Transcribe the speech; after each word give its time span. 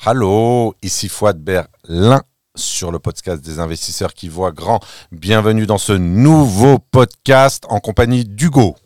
Allô, 0.00 0.74
ici 0.82 1.08
Fouad 1.08 1.38
Berlin 1.38 2.22
sur 2.54 2.90
le 2.90 2.98
podcast 2.98 3.44
des 3.44 3.58
investisseurs 3.58 4.14
qui 4.14 4.28
voient 4.28 4.52
grand. 4.52 4.80
Bienvenue 5.10 5.66
dans 5.66 5.78
ce 5.78 5.92
nouveau 5.92 6.78
podcast 6.78 7.64
en 7.68 7.80
compagnie 7.80 8.24
d'Hugo. 8.24 8.76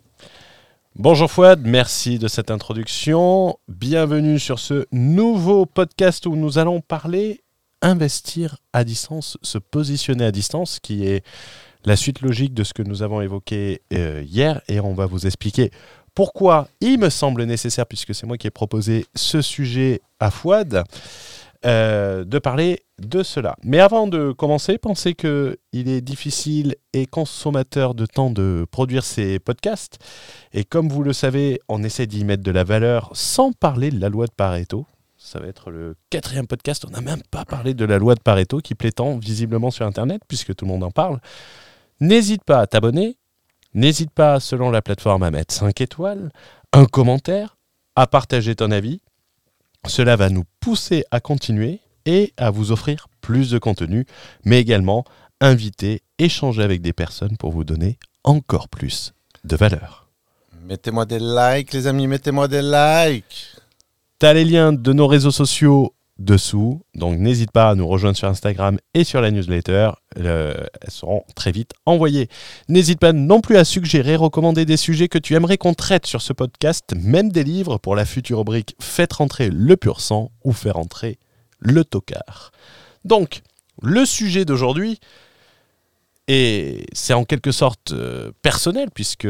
Bonjour 0.94 1.30
Fouad, 1.30 1.62
merci 1.64 2.18
de 2.18 2.28
cette 2.28 2.50
introduction. 2.50 3.58
Bienvenue 3.68 4.38
sur 4.38 4.58
ce 4.58 4.86
nouveau 4.92 5.66
podcast 5.66 6.26
où 6.26 6.36
nous 6.36 6.58
allons 6.58 6.80
parler 6.80 7.42
investir 7.82 8.58
à 8.72 8.84
distance, 8.84 9.38
se 9.42 9.58
positionner 9.58 10.24
à 10.24 10.32
distance, 10.32 10.80
qui 10.80 11.06
est 11.06 11.24
la 11.84 11.96
suite 11.96 12.20
logique 12.20 12.54
de 12.54 12.64
ce 12.64 12.74
que 12.74 12.82
nous 12.82 13.02
avons 13.02 13.20
évoqué 13.20 13.82
euh, 13.92 14.22
hier 14.26 14.60
et 14.68 14.80
on 14.80 14.94
va 14.94 15.06
vous 15.06 15.26
expliquer 15.26 15.70
pourquoi 16.16 16.66
il 16.80 16.98
me 16.98 17.10
semble 17.10 17.44
nécessaire, 17.44 17.86
puisque 17.86 18.14
c'est 18.14 18.26
moi 18.26 18.38
qui 18.38 18.46
ai 18.46 18.50
proposé 18.50 19.06
ce 19.14 19.42
sujet 19.42 20.00
à 20.18 20.30
Fouad, 20.32 20.82
euh, 21.66 22.24
de 22.24 22.38
parler 22.38 22.80
de 22.98 23.22
cela. 23.22 23.54
Mais 23.62 23.80
avant 23.80 24.06
de 24.06 24.32
commencer, 24.32 24.78
pensez 24.78 25.14
qu'il 25.14 25.58
est 25.74 26.00
difficile 26.00 26.76
et 26.94 27.04
consommateur 27.06 27.94
de 27.94 28.06
temps 28.06 28.30
de 28.30 28.66
produire 28.70 29.04
ces 29.04 29.38
podcasts. 29.38 29.98
Et 30.54 30.64
comme 30.64 30.88
vous 30.88 31.02
le 31.02 31.12
savez, 31.12 31.60
on 31.68 31.82
essaie 31.82 32.06
d'y 32.06 32.24
mettre 32.24 32.42
de 32.42 32.50
la 32.50 32.64
valeur 32.64 33.10
sans 33.12 33.52
parler 33.52 33.90
de 33.90 34.00
la 34.00 34.08
loi 34.08 34.26
de 34.26 34.32
Pareto. 34.32 34.86
Ça 35.18 35.38
va 35.38 35.48
être 35.48 35.70
le 35.70 35.96
quatrième 36.08 36.46
podcast. 36.46 36.86
On 36.88 36.92
n'a 36.92 37.02
même 37.02 37.22
pas 37.30 37.44
parlé 37.44 37.74
de 37.74 37.84
la 37.84 37.98
loi 37.98 38.14
de 38.14 38.20
Pareto 38.20 38.60
qui 38.60 38.74
plaît 38.74 38.92
tant 38.92 39.18
visiblement 39.18 39.70
sur 39.70 39.84
Internet, 39.84 40.22
puisque 40.26 40.54
tout 40.54 40.64
le 40.64 40.70
monde 40.70 40.84
en 40.84 40.90
parle. 40.90 41.20
N'hésite 42.00 42.44
pas 42.44 42.60
à 42.60 42.66
t'abonner, 42.66 43.18
N'hésite 43.76 44.10
pas, 44.10 44.40
selon 44.40 44.70
la 44.70 44.80
plateforme, 44.80 45.22
à 45.22 45.30
mettre 45.30 45.52
5 45.52 45.82
étoiles, 45.82 46.30
un 46.72 46.86
commentaire, 46.86 47.58
à 47.94 48.06
partager 48.06 48.54
ton 48.54 48.70
avis. 48.70 49.02
Cela 49.86 50.16
va 50.16 50.30
nous 50.30 50.44
pousser 50.60 51.04
à 51.10 51.20
continuer 51.20 51.80
et 52.06 52.32
à 52.38 52.50
vous 52.50 52.72
offrir 52.72 53.08
plus 53.20 53.50
de 53.50 53.58
contenu, 53.58 54.06
mais 54.46 54.58
également 54.58 55.04
inviter, 55.42 56.00
échanger 56.18 56.62
avec 56.62 56.80
des 56.80 56.94
personnes 56.94 57.36
pour 57.36 57.52
vous 57.52 57.64
donner 57.64 57.98
encore 58.24 58.70
plus 58.70 59.12
de 59.44 59.56
valeur. 59.56 60.08
Mettez-moi 60.62 61.04
des 61.04 61.18
likes, 61.18 61.74
les 61.74 61.86
amis, 61.86 62.06
mettez-moi 62.06 62.48
des 62.48 62.62
likes. 62.62 63.56
T'as 64.18 64.32
les 64.32 64.46
liens 64.46 64.72
de 64.72 64.92
nos 64.94 65.06
réseaux 65.06 65.30
sociaux 65.30 65.92
dessous. 66.18 66.82
Donc 66.94 67.18
n'hésite 67.18 67.50
pas 67.50 67.70
à 67.70 67.74
nous 67.74 67.86
rejoindre 67.86 68.16
sur 68.16 68.28
Instagram 68.28 68.78
et 68.94 69.04
sur 69.04 69.20
la 69.20 69.30
newsletter. 69.30 69.90
elles 70.16 70.68
seront 70.88 71.24
très 71.34 71.52
vite 71.52 71.72
envoyées. 71.84 72.28
N'hésite 72.68 72.98
pas 72.98 73.12
non 73.12 73.40
plus 73.40 73.56
à 73.56 73.64
suggérer, 73.64 74.16
recommander 74.16 74.64
des 74.64 74.76
sujets 74.76 75.08
que 75.08 75.18
tu 75.18 75.34
aimerais 75.34 75.58
qu'on 75.58 75.74
traite 75.74 76.06
sur 76.06 76.22
ce 76.22 76.32
podcast, 76.32 76.94
même 76.96 77.30
des 77.30 77.44
livres 77.44 77.78
pour 77.78 77.96
la 77.96 78.04
future 78.04 78.38
rubrique 78.38 78.76
Faites 78.80 79.12
rentrer 79.12 79.50
le 79.50 79.76
pur 79.76 80.00
sang 80.00 80.30
ou 80.44 80.52
faire 80.52 80.78
entrer 80.78 81.18
le 81.58 81.84
tocard. 81.84 82.52
Donc, 83.04 83.42
le 83.82 84.04
sujet 84.04 84.44
d'aujourd'hui, 84.44 84.98
et 86.28 86.86
c'est 86.92 87.14
en 87.14 87.24
quelque 87.24 87.52
sorte 87.52 87.92
euh, 87.92 88.32
personnel, 88.42 88.88
puisque 88.92 89.28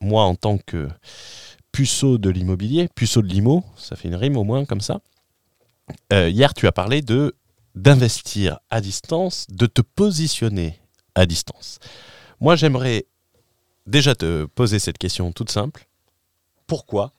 moi, 0.00 0.24
en 0.24 0.34
tant 0.34 0.58
que 0.58 0.88
puceau 1.70 2.18
de 2.18 2.30
l'immobilier, 2.30 2.88
puceau 2.94 3.22
de 3.22 3.28
l'IMO, 3.28 3.62
ça 3.76 3.94
fait 3.94 4.08
une 4.08 4.16
rime 4.16 4.36
au 4.36 4.44
moins 4.44 4.64
comme 4.64 4.80
ça, 4.80 5.00
euh, 6.12 6.28
hier, 6.28 6.54
tu 6.54 6.66
as 6.66 6.72
parlé 6.72 7.02
de 7.02 7.34
d'investir 7.74 8.58
à 8.70 8.80
distance, 8.80 9.46
de 9.50 9.66
te 9.66 9.82
positionner 9.82 10.80
à 11.14 11.26
distance. 11.26 11.78
Moi, 12.40 12.56
j'aimerais 12.56 13.06
déjà 13.86 14.16
te 14.16 14.46
poser 14.46 14.78
cette 14.80 14.98
question 14.98 15.30
toute 15.32 15.50
simple. 15.50 15.86
Pourquoi 16.66 17.12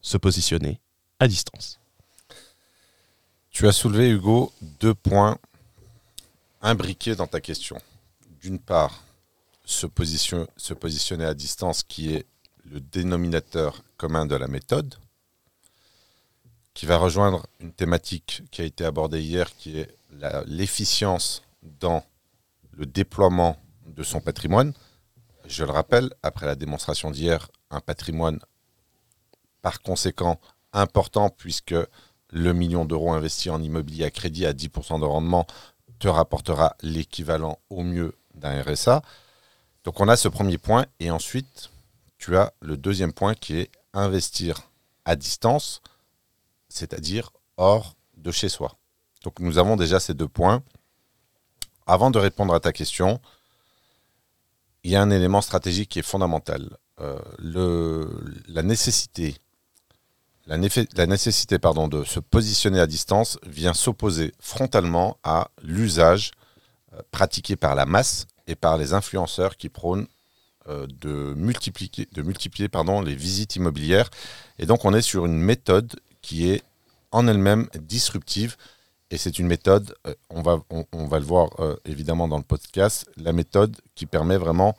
se 0.00 0.16
positionner 0.16 0.80
à 1.18 1.26
distance? 1.26 1.80
Tu 3.50 3.66
as 3.66 3.72
soulevé, 3.72 4.10
Hugo, 4.10 4.52
deux 4.80 4.94
points 4.94 5.38
imbriqués 6.62 7.16
dans 7.16 7.26
ta 7.26 7.40
question. 7.40 7.78
D'une 8.40 8.60
part, 8.60 9.02
se, 9.64 9.86
se 10.56 10.74
positionner 10.74 11.24
à 11.24 11.34
distance 11.34 11.82
qui 11.82 12.14
est 12.14 12.24
le 12.64 12.80
dénominateur 12.80 13.82
commun 13.96 14.26
de 14.26 14.36
la 14.36 14.46
méthode, 14.46 14.94
qui 16.78 16.86
va 16.86 16.96
rejoindre 16.96 17.44
une 17.58 17.72
thématique 17.72 18.44
qui 18.52 18.62
a 18.62 18.64
été 18.64 18.84
abordée 18.84 19.20
hier, 19.20 19.52
qui 19.56 19.80
est 19.80 19.96
l'efficience 20.46 21.42
dans 21.80 22.04
le 22.70 22.86
déploiement 22.86 23.56
de 23.88 24.04
son 24.04 24.20
patrimoine. 24.20 24.72
Je 25.48 25.64
le 25.64 25.72
rappelle, 25.72 26.14
après 26.22 26.46
la 26.46 26.54
démonstration 26.54 27.10
d'hier, 27.10 27.50
un 27.72 27.80
patrimoine 27.80 28.38
par 29.60 29.82
conséquent 29.82 30.38
important 30.72 31.30
puisque 31.30 31.74
le 32.30 32.52
million 32.52 32.84
d'euros 32.84 33.12
investi 33.12 33.50
en 33.50 33.60
immobilier 33.60 34.04
à 34.04 34.12
crédit 34.12 34.46
à 34.46 34.52
10% 34.52 35.00
de 35.00 35.04
rendement 35.04 35.48
te 35.98 36.06
rapportera 36.06 36.76
l'équivalent 36.82 37.58
au 37.70 37.82
mieux 37.82 38.14
d'un 38.36 38.62
RSA. 38.62 39.02
Donc 39.82 39.98
on 39.98 40.06
a 40.06 40.16
ce 40.16 40.28
premier 40.28 40.58
point 40.58 40.86
et 41.00 41.10
ensuite 41.10 41.70
tu 42.18 42.36
as 42.36 42.52
le 42.60 42.76
deuxième 42.76 43.12
point 43.12 43.34
qui 43.34 43.58
est 43.58 43.70
investir 43.94 44.70
à 45.04 45.16
distance 45.16 45.82
c'est-à-dire 46.68 47.32
hors 47.56 47.96
de 48.16 48.30
chez 48.30 48.48
soi. 48.48 48.76
Donc 49.24 49.40
nous 49.40 49.58
avons 49.58 49.76
déjà 49.76 50.00
ces 50.00 50.14
deux 50.14 50.28
points. 50.28 50.62
Avant 51.86 52.10
de 52.10 52.18
répondre 52.18 52.54
à 52.54 52.60
ta 52.60 52.72
question, 52.72 53.20
il 54.84 54.90
y 54.90 54.96
a 54.96 55.02
un 55.02 55.10
élément 55.10 55.40
stratégique 55.40 55.90
qui 55.90 55.98
est 55.98 56.02
fondamental. 56.02 56.76
Euh, 57.00 57.18
la 58.48 58.62
nécessité, 58.62 59.36
de 61.88 62.04
se 62.04 62.20
positionner 62.20 62.80
à 62.80 62.86
distance 62.86 63.38
vient 63.46 63.74
s'opposer 63.74 64.32
frontalement 64.40 65.18
à 65.22 65.50
l'usage 65.62 66.32
euh, 66.94 67.00
pratiqué 67.10 67.56
par 67.56 67.74
la 67.74 67.86
masse 67.86 68.26
et 68.46 68.54
par 68.54 68.78
les 68.78 68.94
influenceurs 68.94 69.56
qui 69.56 69.68
prônent 69.68 70.06
euh, 70.68 70.86
de 70.88 71.34
multiplier, 71.34 72.08
de 72.12 72.22
multiplier 72.22 72.68
les 73.02 73.14
visites 73.14 73.56
immobilières. 73.56 74.10
Et 74.58 74.66
donc 74.66 74.84
on 74.84 74.94
est 74.94 75.02
sur 75.02 75.26
une 75.26 75.38
méthode 75.38 76.00
qui 76.28 76.50
est 76.50 76.62
en 77.10 77.26
elle-même 77.26 77.68
disruptive. 77.80 78.56
Et 79.10 79.16
c'est 79.16 79.38
une 79.38 79.46
méthode, 79.46 79.94
euh, 80.06 80.14
on, 80.28 80.42
va, 80.42 80.60
on, 80.92 81.06
va 81.06 81.18
le 81.18 81.24
voir 81.24 81.48
euh, 81.58 81.74
évidemment 81.86 82.28
dans 82.28 82.36
le 82.36 82.42
podcast, 82.42 83.10
la 83.16 83.32
méthode 83.32 83.74
qui 83.94 84.04
permet 84.04 84.36
vraiment 84.36 84.76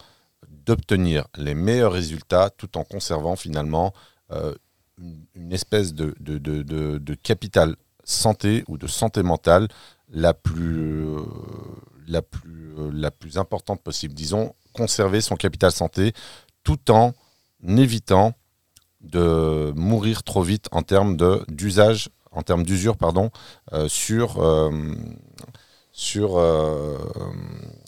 d'obtenir 0.48 1.26
les 1.36 1.56
meilleurs 1.56 1.94
résultats 1.94 2.52
tout 2.52 2.78
en 2.78 2.84
conservant 2.84 3.36
finalement 3.36 3.96
euh, 4.32 4.54
une, 5.34 5.52
espèce 5.52 5.96
de, 5.96 6.14
de, 6.20 6.38
de, 6.38 7.14
capital 7.16 7.76
santé 8.04 8.64
ou 8.68 8.78
de 8.78 8.86
santé 8.86 9.24
mentale 9.24 9.68
la 10.10 10.36
plus, 10.36 11.08
la, 12.08 12.22
plus, 12.22 12.76
la 12.92 13.10
plus 13.10 13.40
importante 13.40 13.82
possible. 13.82 14.14
Disons, 14.14 14.54
conserver 14.74 15.22
son 15.22 15.36
capital 15.36 15.72
santé 15.72 16.14
tout 16.64 16.92
en 16.92 17.14
évitant 17.68 18.36
de 19.02 19.72
mourir 19.76 20.24
trop 20.24 20.44
vite 20.44 20.68
en 20.72 20.82
termes 20.82 21.18
d'usage, 21.48 22.10
en 22.32 22.44
termes 22.44 22.64
d'usure, 22.64 22.98
pardon, 22.98 23.32
euh, 23.74 23.88
sur, 23.88 24.42
euh, 24.42 24.72
sur, 25.92 26.38
euh, 26.38 26.98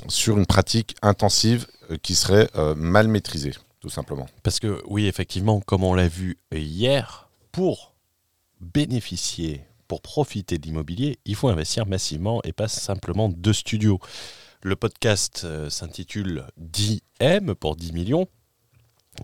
sur 0.07 0.37
une 0.37 0.45
pratique 0.45 0.95
intensive 1.01 1.67
qui 2.01 2.15
serait 2.15 2.49
mal 2.75 3.07
maîtrisée, 3.07 3.53
tout 3.79 3.89
simplement. 3.89 4.27
Parce 4.43 4.59
que 4.59 4.81
oui, 4.87 5.07
effectivement, 5.07 5.59
comme 5.59 5.83
on 5.83 5.93
l'a 5.93 6.07
vu 6.07 6.37
hier, 6.53 7.29
pour 7.51 7.93
bénéficier, 8.61 9.65
pour 9.87 10.01
profiter 10.01 10.57
de 10.57 10.65
l'immobilier, 10.65 11.19
il 11.25 11.35
faut 11.35 11.49
investir 11.49 11.85
massivement 11.85 12.41
et 12.43 12.53
pas 12.53 12.69
simplement 12.69 13.27
deux 13.27 13.53
studios. 13.53 13.99
Le 14.63 14.75
podcast 14.75 15.45
s'intitule 15.69 16.45
10M 16.59 17.55
pour 17.55 17.75
10 17.75 17.91
millions 17.91 18.27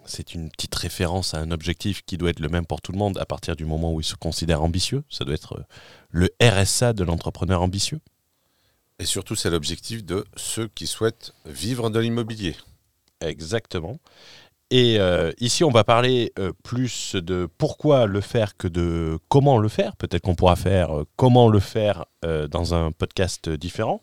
c'est 0.06 0.34
une 0.34 0.50
petite 0.50 0.76
référence 0.76 1.34
à 1.34 1.40
un 1.40 1.52
objectif 1.52 2.04
qui 2.06 2.18
doit 2.18 2.30
être 2.30 2.40
le 2.40 2.50
même 2.50 2.66
pour 2.66 2.82
tout 2.82 2.92
le 2.92 2.98
monde 2.98 3.18
à 3.18 3.26
partir 3.26 3.56
du 3.56 3.66
moment 3.66 3.94
où 3.94 4.02
il 4.02 4.04
se 4.04 4.16
considère 4.16 4.64
ambitieux. 4.64 5.04
Ça 5.10 5.26
doit 5.26 5.36
être 5.36 5.60
euh, 5.60 5.64
le 6.10 6.30
RSA 6.42 6.94
de 6.94 7.04
l'entrepreneur 7.04 7.62
ambitieux. 7.62 8.00
Et 9.00 9.06
surtout, 9.06 9.36
c'est 9.36 9.50
l'objectif 9.50 10.04
de 10.04 10.26
ceux 10.36 10.68
qui 10.68 10.88
souhaitent 10.88 11.34
vivre 11.46 11.90
de 11.90 12.00
l'immobilier. 12.00 12.56
Exactement. 13.22 14.00
Et 14.70 15.00
euh, 15.00 15.32
ici, 15.40 15.64
on 15.64 15.72
va 15.72 15.84
parler 15.84 16.34
euh, 16.40 16.52
plus 16.64 17.16
de 17.16 17.48
pourquoi 17.58 18.06
le 18.06 18.22
faire 18.22 18.58
que 18.58 18.68
de 18.68 19.20
comment 19.30 19.60
le 19.60 19.70
faire. 19.70 19.96
Peut-être 19.96 20.24
qu'on 20.24 20.36
pourra 20.36 20.56
faire 20.56 20.90
comment 21.16 21.48
le 21.48 21.60
faire 21.60 22.06
dans 22.50 22.74
un 22.74 22.92
podcast 22.92 23.50
différent. 23.50 24.02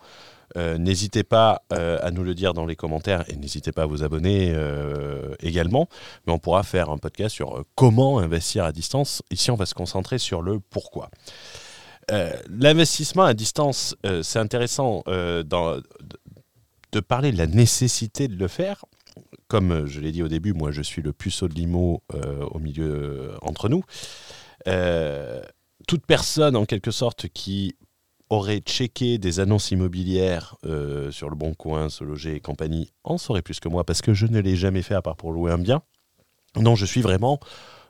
Euh, 0.57 0.79
n'hésitez 0.79 1.25
pas 1.25 1.63
euh, 1.73 1.99
à 2.03 2.11
nous 2.11 2.23
le 2.23 2.35
dire 2.35 2.55
dans 2.55 2.65
les 2.65 2.77
commentaires 2.77 3.25
et 3.29 3.37
n'hésitez 3.37 3.73
pas 3.73 3.83
à 3.83 3.87
vous 3.87 4.03
abonner 4.05 4.53
euh, 4.55 5.35
également. 5.41 5.89
Mais 6.27 6.33
on 6.33 6.39
pourra 6.39 6.63
faire 6.63 6.91
un 6.91 6.99
podcast 6.99 7.35
sur 7.35 7.65
comment 7.75 8.19
investir 8.19 8.65
à 8.65 8.73
distance. 8.73 9.23
Ici, 9.31 9.51
on 9.51 9.57
va 9.57 9.67
se 9.67 9.75
concentrer 9.75 10.19
sur 10.19 10.43
le 10.43 10.61
pourquoi. 10.61 11.11
L'investissement 12.51 13.23
à 13.23 13.33
distance, 13.33 13.97
c'est 14.23 14.39
intéressant 14.39 15.03
de 15.07 15.81
parler 17.01 17.33
de 17.33 17.39
la 17.39 17.47
nécessité 17.47 18.29
de 18.29 18.37
le 18.37 18.47
faire. 18.47 18.85
Comme 19.49 19.87
je 19.87 20.01
l'ai 20.01 20.13
dit 20.13 20.23
au 20.23 20.29
début, 20.29 20.53
moi 20.53 20.71
je 20.71 20.83
suis 20.83 21.01
le 21.01 21.15
puceau 21.15 21.49
de 21.49 21.55
l'IMO 21.55 22.03
au 22.13 22.59
milieu 22.59 23.33
entre 23.41 23.71
nous. 23.71 23.85
toute 25.89 26.05
personne 26.05 26.57
en 26.57 26.67
quelque 26.67 26.91
sorte 26.91 27.29
qui 27.29 27.75
aurait 28.31 28.59
checké 28.59 29.19
des 29.19 29.41
annonces 29.41 29.71
immobilières 29.71 30.57
euh, 30.65 31.11
sur 31.11 31.29
le 31.29 31.37
Bon 31.37 31.55
Coin, 31.55 31.89
Se 31.89 32.05
Loger 32.05 32.37
et 32.37 32.41
compagnie 32.41 32.91
en 33.05 33.19
saurait 33.19 33.43
plus 33.43 33.61
que 33.61 33.69
moi 33.69 33.85
parce 33.85 34.03
que 34.03 34.15
je 34.15 34.27
ne 34.27 34.41
l'ai 34.41 34.57
jamais 34.57 34.83
fait 34.83 34.95
à 34.95 35.03
part 35.03 35.17
pour 35.17 35.33
louer 35.33 35.53
un 35.53 35.59
bien. 35.59 35.83
Non, 36.57 36.75
je 36.75 36.87
suis 36.87 37.03
vraiment 37.03 37.41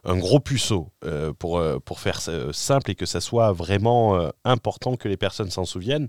un 0.04 0.18
gros 0.18 0.40
puceau 0.40 0.92
euh, 1.04 1.32
pour, 1.32 1.58
euh, 1.58 1.78
pour 1.78 2.00
faire 2.00 2.20
simple 2.20 2.90
et 2.90 2.94
que 2.94 3.06
ça 3.06 3.20
soit 3.20 3.52
vraiment 3.52 4.30
important 4.44 4.96
que 4.96 5.08
les 5.08 5.16
personnes 5.16 5.50
s'en 5.50 5.64
souviennent. 5.64 6.08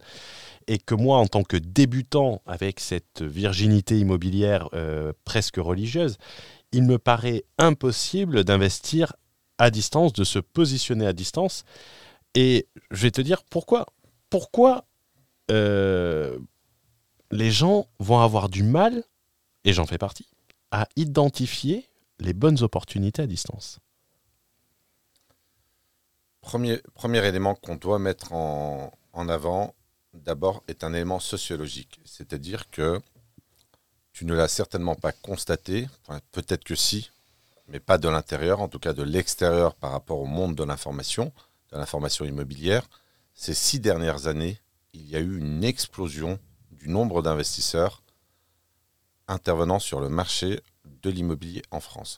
Et 0.67 0.79
que 0.79 0.95
moi, 0.95 1.19
en 1.19 1.27
tant 1.27 1.43
que 1.43 1.57
débutant 1.57 2.41
avec 2.47 2.79
cette 2.79 3.21
virginité 3.21 3.99
immobilière 3.99 4.69
presque 5.23 5.57
religieuse, 5.57 6.17
il 6.71 6.83
me 6.83 6.97
paraît 6.97 7.43
impossible 7.59 8.43
d'investir 8.43 9.13
à 9.57 9.69
distance, 9.69 10.13
de 10.13 10.23
se 10.23 10.39
positionner 10.39 11.05
à 11.05 11.13
distance. 11.13 11.63
Et 12.35 12.67
je 12.91 13.03
vais 13.03 13.11
te 13.11 13.21
dire 13.21 13.43
pourquoi 13.49 13.85
pourquoi 14.35 14.83
euh, 15.49 16.37
les 17.31 17.51
gens 17.51 17.87
vont 17.99 18.19
avoir 18.19 18.49
du 18.49 18.63
mal, 18.63 19.05
et 19.63 19.71
j'en 19.71 19.85
fais 19.85 19.97
partie, 19.97 20.27
à 20.71 20.89
identifier 20.97 21.87
les 22.19 22.33
bonnes 22.33 22.61
opportunités 22.61 23.21
à 23.21 23.27
distance? 23.27 23.79
Premier, 26.41 26.81
premier 26.95 27.25
élément 27.25 27.55
qu'on 27.55 27.77
doit 27.77 27.97
mettre 27.97 28.33
en, 28.33 28.91
avant, 29.13 29.73
d'abord, 30.13 30.65
est 30.67 30.83
un 30.83 30.93
élément 30.93 31.21
sociologique. 31.21 32.01
C'est-à-dire 32.03 32.69
que 32.69 32.99
tu 34.11 34.25
ne 34.25 34.33
l'as 34.33 34.49
certainement 34.49 34.95
pas 34.95 35.13
constaté, 35.13 35.87
peut-être 36.33 36.65
que 36.65 36.75
si, 36.75 37.09
mais 37.69 37.79
pas 37.79 37.97
de 37.97 38.09
l'intérieur, 38.09 38.59
en 38.59 38.67
tout 38.67 38.79
cas 38.79 38.91
de 38.91 39.03
l'extérieur 39.03 39.75
par 39.75 39.91
rapport 39.91 40.19
au 40.19 40.25
monde 40.25 40.55
de 40.55 40.65
l'information, 40.65 41.31
de 41.71 41.77
l'information 41.77 42.25
immobilière 42.25 42.85
ces 43.35 43.53
six 43.53 43.79
dernières 43.79 44.27
années, 44.27 44.59
il 44.93 45.07
y 45.07 45.15
a 45.15 45.19
eu 45.19 45.37
une 45.37 45.63
explosion 45.63 46.39
du 46.71 46.87
nombre 46.87 47.21
d'investisseurs 47.21 48.01
intervenant 49.27 49.79
sur 49.79 49.99
le 49.99 50.09
marché 50.09 50.61
de 50.85 51.09
l'immobilier 51.09 51.61
en 51.69 51.81
France. 51.81 52.17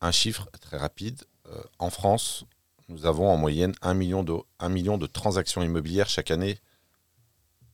Un 0.00 0.10
chiffre 0.10 0.50
très 0.60 0.76
rapide, 0.76 1.22
euh, 1.48 1.62
en 1.78 1.88
France, 1.90 2.44
nous 2.88 3.06
avons 3.06 3.28
en 3.30 3.36
moyenne 3.36 3.74
un 3.80 3.94
million 3.94 4.22
de, 4.24 4.34
million 4.68 4.98
de 4.98 5.06
transactions 5.06 5.62
immobilières 5.62 6.08
chaque 6.08 6.30
année 6.30 6.58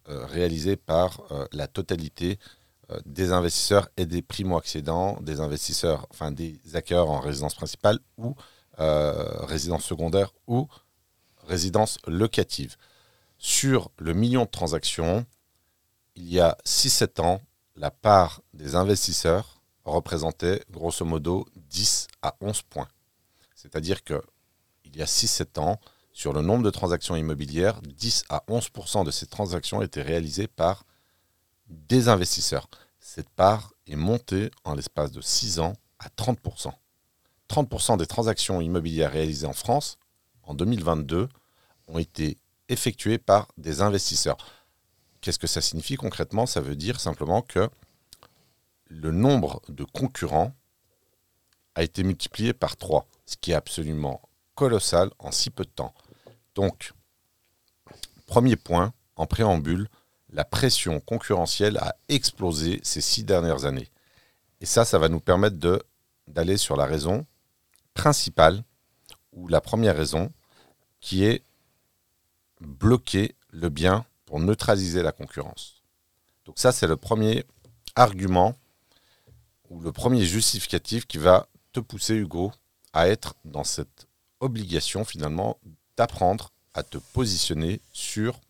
euh, 0.08 0.26
réalisées 0.26 0.76
par 0.76 1.22
euh, 1.32 1.46
la 1.52 1.66
totalité 1.66 2.38
des 3.06 3.32
investisseurs 3.32 3.88
et 3.96 4.04
des 4.04 4.20
primo-accédants, 4.20 5.18
des 5.22 5.40
investisseurs, 5.40 6.06
enfin 6.10 6.30
des 6.30 6.60
acquéreurs 6.74 7.08
en 7.08 7.20
résidence 7.20 7.54
principale 7.54 7.98
ou 8.18 8.34
résidence 8.76 9.84
secondaire 9.84 10.34
ou 10.46 10.68
résidence 11.52 11.98
locative. 12.06 12.76
Sur 13.36 13.90
le 13.98 14.14
million 14.14 14.44
de 14.44 14.50
transactions, 14.50 15.26
il 16.16 16.32
y 16.32 16.40
a 16.40 16.56
6-7 16.64 17.20
ans, 17.20 17.42
la 17.76 17.90
part 17.90 18.40
des 18.54 18.74
investisseurs 18.74 19.60
représentait 19.84 20.62
grosso 20.70 21.04
modo 21.04 21.46
10 21.56 22.08
à 22.22 22.36
11 22.40 22.62
points. 22.62 22.88
C'est-à-dire 23.54 24.02
que 24.02 24.22
il 24.84 24.96
y 24.96 25.02
a 25.02 25.06
6-7 25.06 25.60
ans, 25.60 25.78
sur 26.14 26.32
le 26.32 26.42
nombre 26.42 26.64
de 26.64 26.70
transactions 26.70 27.16
immobilières, 27.16 27.80
10 27.82 28.24
à 28.28 28.44
11% 28.48 29.04
de 29.04 29.10
ces 29.10 29.26
transactions 29.26 29.82
étaient 29.82 30.02
réalisées 30.02 30.48
par 30.48 30.84
des 31.68 32.08
investisseurs. 32.08 32.68
Cette 33.00 33.30
part 33.30 33.72
est 33.86 33.96
montée 33.96 34.50
en 34.64 34.74
l'espace 34.74 35.12
de 35.12 35.20
6 35.20 35.60
ans 35.60 35.74
à 35.98 36.08
30% 36.08 36.72
30% 37.52 37.98
des 37.98 38.06
transactions 38.06 38.62
immobilières 38.62 39.12
réalisées 39.12 39.46
en 39.46 39.52
France 39.52 39.98
en 40.44 40.54
2022 40.54 41.28
ont 41.92 41.98
été 41.98 42.38
effectuées 42.68 43.18
par 43.18 43.48
des 43.56 43.82
investisseurs. 43.82 44.38
Qu'est-ce 45.20 45.38
que 45.38 45.46
ça 45.46 45.60
signifie 45.60 45.96
concrètement? 45.96 46.46
Ça 46.46 46.60
veut 46.60 46.74
dire 46.74 46.98
simplement 46.98 47.42
que 47.42 47.68
le 48.88 49.12
nombre 49.12 49.62
de 49.68 49.84
concurrents 49.84 50.52
a 51.74 51.82
été 51.82 52.02
multiplié 52.02 52.52
par 52.52 52.76
3, 52.76 53.06
ce 53.26 53.36
qui 53.40 53.52
est 53.52 53.54
absolument 53.54 54.20
colossal 54.54 55.10
en 55.18 55.30
si 55.30 55.50
peu 55.50 55.64
de 55.64 55.70
temps. 55.70 55.94
Donc, 56.54 56.92
premier 58.26 58.56
point, 58.56 58.92
en 59.16 59.26
préambule, 59.26 59.88
la 60.30 60.44
pression 60.44 61.00
concurrentielle 61.00 61.76
a 61.78 61.94
explosé 62.08 62.80
ces 62.82 63.00
six 63.00 63.24
dernières 63.24 63.64
années. 63.64 63.90
Et 64.60 64.66
ça, 64.66 64.84
ça 64.84 64.98
va 64.98 65.08
nous 65.08 65.20
permettre 65.20 65.56
d'aller 66.26 66.56
sur 66.56 66.76
la 66.76 66.86
raison 66.86 67.26
principale, 67.94 68.62
ou 69.32 69.48
la 69.48 69.60
première 69.60 69.96
raison, 69.96 70.30
qui 71.00 71.24
est 71.24 71.42
bloquer 72.66 73.34
le 73.50 73.68
bien 73.68 74.04
pour 74.26 74.40
neutraliser 74.40 75.02
la 75.02 75.12
concurrence. 75.12 75.82
Donc 76.44 76.58
ça, 76.58 76.72
c'est 76.72 76.86
le 76.86 76.96
premier 76.96 77.44
argument 77.94 78.56
ou 79.70 79.80
le 79.80 79.92
premier 79.92 80.24
justificatif 80.24 81.06
qui 81.06 81.18
va 81.18 81.46
te 81.72 81.80
pousser, 81.80 82.14
Hugo, 82.14 82.52
à 82.92 83.08
être 83.08 83.34
dans 83.44 83.64
cette 83.64 84.06
obligation 84.40 85.04
finalement 85.04 85.58
d'apprendre 85.96 86.50
à 86.74 86.82
te 86.82 86.98
positionner 86.98 87.80
sur, 87.92 88.40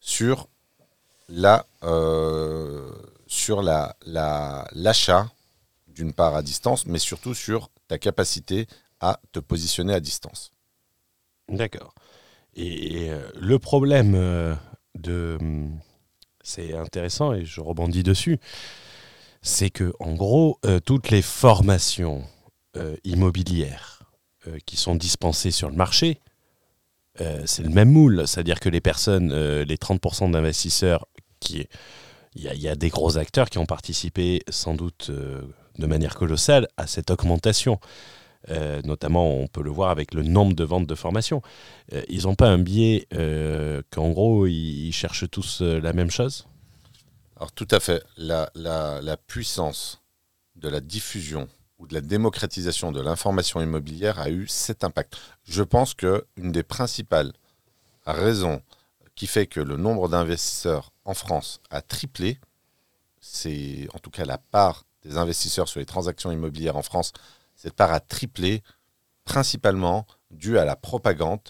sur 0.00 0.48
la, 1.28 1.66
euh, 1.82 2.90
la, 3.62 4.68
l'achat 4.72 5.30
d'une 5.88 6.12
part 6.12 6.34
à 6.34 6.42
distance, 6.42 6.86
mais 6.86 6.98
surtout 6.98 7.34
sur 7.34 7.70
ta 7.88 7.98
capacité 7.98 8.66
à 9.00 9.20
te 9.32 9.38
positionner 9.38 9.94
à 9.94 10.00
distance. 10.00 10.53
D'accord. 11.48 11.94
Et, 12.56 13.10
euh, 13.10 13.28
le 13.34 13.58
problème 13.58 14.14
euh, 14.14 14.54
de. 14.94 15.38
C'est 16.42 16.74
intéressant 16.74 17.32
et 17.32 17.44
je 17.44 17.60
rebondis 17.60 18.02
dessus. 18.02 18.38
C'est 19.40 19.70
que, 19.70 19.92
en 19.98 20.14
gros, 20.14 20.58
euh, 20.64 20.80
toutes 20.80 21.10
les 21.10 21.22
formations 21.22 22.24
immobilières 23.04 24.02
qui 24.66 24.76
sont 24.76 24.96
dispensées 24.96 25.52
sur 25.52 25.70
le 25.70 25.76
marché, 25.76 26.18
c'est 27.44 27.62
le 27.62 27.68
même 27.68 27.88
moule. 27.88 28.26
C'est-à-dire 28.26 28.58
que 28.58 28.68
les 28.68 28.80
personnes, 28.80 29.32
les 29.62 29.76
30% 29.76 30.32
d'investisseurs. 30.32 31.06
Il 31.50 31.68
y, 32.34 32.68
a 32.68 32.74
des 32.74 32.88
gros 32.88 33.16
acteurs 33.16 33.48
qui 33.48 33.58
ont 33.58 33.64
participé 33.64 34.42
sans 34.48 34.74
doute 34.74 35.12
de 35.12 35.86
manière 35.86 36.16
colossale 36.16 36.66
à 36.76 36.88
cette 36.88 37.12
augmentation. 37.12 37.78
Euh, 38.50 38.82
notamment, 38.82 39.38
on 39.38 39.46
peut 39.46 39.62
le 39.62 39.70
voir 39.70 39.90
avec 39.90 40.14
le 40.14 40.22
nombre 40.22 40.54
de 40.54 40.64
ventes 40.64 40.86
de 40.86 40.94
formation. 40.94 41.42
Euh, 41.92 42.02
ils 42.08 42.24
n'ont 42.24 42.34
pas 42.34 42.48
un 42.48 42.58
biais 42.58 43.06
euh, 43.14 43.82
qu'en 43.90 44.10
gros, 44.10 44.46
ils, 44.46 44.92
cherchent 44.92 45.28
tous 45.30 45.62
la 45.62 45.92
même 45.92 46.10
chose? 46.10 46.46
Alors 47.36 47.52
tout 47.52 47.68
à 47.70 47.80
fait. 47.80 48.02
La, 48.16 48.50
la, 48.54 49.16
puissance 49.16 50.02
de 50.56 50.68
la 50.68 50.80
diffusion 50.80 51.48
ou 51.78 51.86
de 51.86 51.94
la 51.94 52.00
démocratisation 52.00 52.92
de 52.92 53.00
l'information 53.00 53.60
immobilière 53.60 54.20
a 54.20 54.30
eu 54.30 54.46
cet 54.46 54.84
impact. 54.84 55.16
Je 55.44 55.62
pense 55.62 55.94
qu'une 55.94 56.22
des 56.36 56.62
principales 56.62 57.32
raisons 58.06 58.62
qui 59.14 59.26
fait 59.26 59.46
que 59.46 59.60
le 59.60 59.76
nombre 59.76 60.08
d'investisseurs 60.08 60.92
en 61.04 61.14
France 61.14 61.60
a 61.70 61.80
triplé, 61.80 62.38
c'est 63.20 63.88
en 63.94 63.98
tout 63.98 64.10
cas 64.10 64.24
la 64.24 64.38
part 64.38 64.84
des 65.04 65.16
investisseurs 65.16 65.68
sur 65.68 65.80
les 65.80 65.86
transactions 65.86 66.30
immobilières 66.30 66.76
en 66.76 66.82
France 66.82 67.12
cette 67.64 67.76
part 67.76 67.92
a 67.92 68.00
triplé, 68.00 68.62
principalement 69.24 70.06
dû 70.30 70.58
à 70.58 70.66
la 70.66 70.76
propagande 70.76 71.40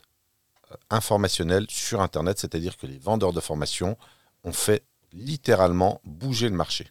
euh, 0.71 0.77
informationnelle 0.89 1.67
sur 1.69 2.01
Internet, 2.01 2.39
c'est-à-dire 2.39 2.77
que 2.77 2.87
les 2.87 2.99
vendeurs 2.99 3.33
de 3.33 3.41
formation 3.41 3.99
ont 4.45 4.53
fait 4.53 4.85
littéralement 5.13 6.01
bouger 6.05 6.49
le 6.49 6.55
marché. 6.55 6.89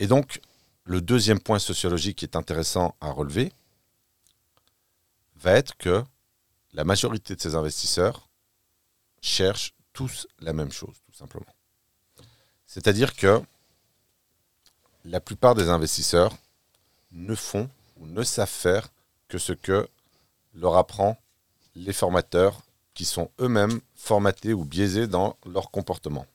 Et 0.00 0.06
donc, 0.06 0.42
le 0.84 1.00
deuxième 1.00 1.40
point 1.40 1.58
sociologique 1.58 2.18
qui 2.18 2.26
est 2.26 2.36
intéressant 2.36 2.94
à 3.00 3.10
relever 3.10 3.54
va 5.36 5.52
être 5.52 5.74
que 5.78 6.04
la 6.74 6.84
majorité 6.84 7.34
de 7.36 7.40
ces 7.40 7.54
investisseurs 7.54 8.28
cherchent 9.22 9.74
tous 9.94 10.26
la 10.40 10.52
même 10.52 10.72
chose, 10.72 10.96
tout 11.06 11.16
simplement. 11.16 11.54
C'est-à-dire 12.66 13.16
que 13.16 13.40
la 15.06 15.20
plupart 15.20 15.54
des 15.54 15.70
investisseurs 15.70 16.36
ne 17.12 17.34
font 17.34 17.68
ou 18.00 18.06
ne 18.06 18.22
savent 18.22 18.48
faire 18.48 18.88
que 19.28 19.38
ce 19.38 19.52
que 19.52 19.88
leur 20.54 20.76
apprend 20.76 21.16
les 21.74 21.92
formateurs 21.92 22.62
qui 22.94 23.04
sont 23.04 23.30
eux-mêmes 23.40 23.80
formatés 23.94 24.52
ou 24.52 24.64
biaisés 24.64 25.06
dans 25.06 25.36
leur 25.46 25.70
comportement. 25.70 26.26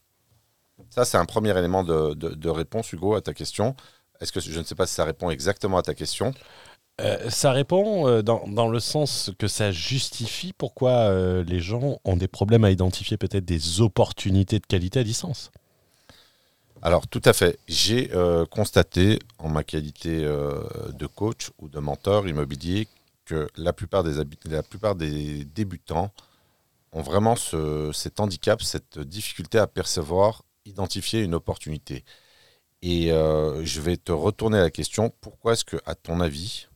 Ça, 0.89 1.05
c'est 1.05 1.17
un 1.17 1.25
premier 1.25 1.57
élément 1.57 1.83
de, 1.83 2.49
réponse, 2.49 2.91
Hugo, 2.91 3.15
à 3.15 3.21
ta 3.21 3.33
question. 3.33 3.75
Est-ce 4.19 4.31
que 4.31 4.39
je 4.39 4.59
ne 4.59 4.63
sais 4.63 4.75
pas 4.75 4.87
si 4.87 4.95
ça 4.95 5.05
répond 5.05 5.29
exactement 5.29 5.77
à 5.77 5.83
ta 5.83 5.93
question 5.93 6.33
euh, 6.99 7.29
ça 7.29 7.51
répond 7.51 8.07
euh, 8.07 8.23
dans, 8.23 8.67
le 8.67 8.79
sens 8.79 9.29
que 9.37 9.47
ça 9.47 9.71
justifie 9.71 10.51
pourquoi 10.51 10.89
euh, 10.89 11.43
les 11.43 11.59
gens 11.59 11.99
ont 12.03 12.17
des 12.17 12.27
problèmes 12.27 12.63
à 12.63 12.71
identifier 12.71 13.17
peut-être 13.17 13.45
des 13.45 13.81
opportunités 13.81 14.57
de 14.57 14.65
qualité 14.65 15.01
à 15.01 15.03
distance. 15.03 15.51
Alors 16.87 17.05
tout 17.05 17.21
à 17.25 17.33
fait. 17.33 17.59
J'ai 17.67 18.15
euh, 18.15 18.45
constaté 18.45 19.19
en 19.39 19.49
ma 19.49 19.65
qualité 19.65 20.23
euh, 20.23 20.63
de 20.93 21.05
coach 21.05 21.51
ou 21.59 21.67
de 21.67 21.79
mentor 21.79 22.29
immobilier 22.29 22.87
que 23.25 23.49
la 23.57 23.73
plupart 23.73 24.05
des, 24.05 25.43
débutants 25.43 26.13
ont 26.93 27.01
vraiment 27.01 27.35
ce, 27.35 27.91
cet 27.91 28.21
handicap, 28.21 28.61
cette 28.61 28.99
difficulté 28.99 29.59
à 29.59 29.67
percevoir, 29.67 30.45
identifier 30.63 31.23
une 31.23 31.35
opportunité. 31.35 32.05
Et 32.81 33.11
euh, 33.11 33.65
je 33.65 33.81
vais 33.81 33.97
te 33.97 34.13
retourner 34.13 34.59
la 34.59 34.71
question, 34.71 35.11
pourquoi 35.19 35.51
est-ce 35.51 35.65
que, 35.65 35.75
à 35.85 35.93
ton 35.93 36.21
avis, 36.21 36.69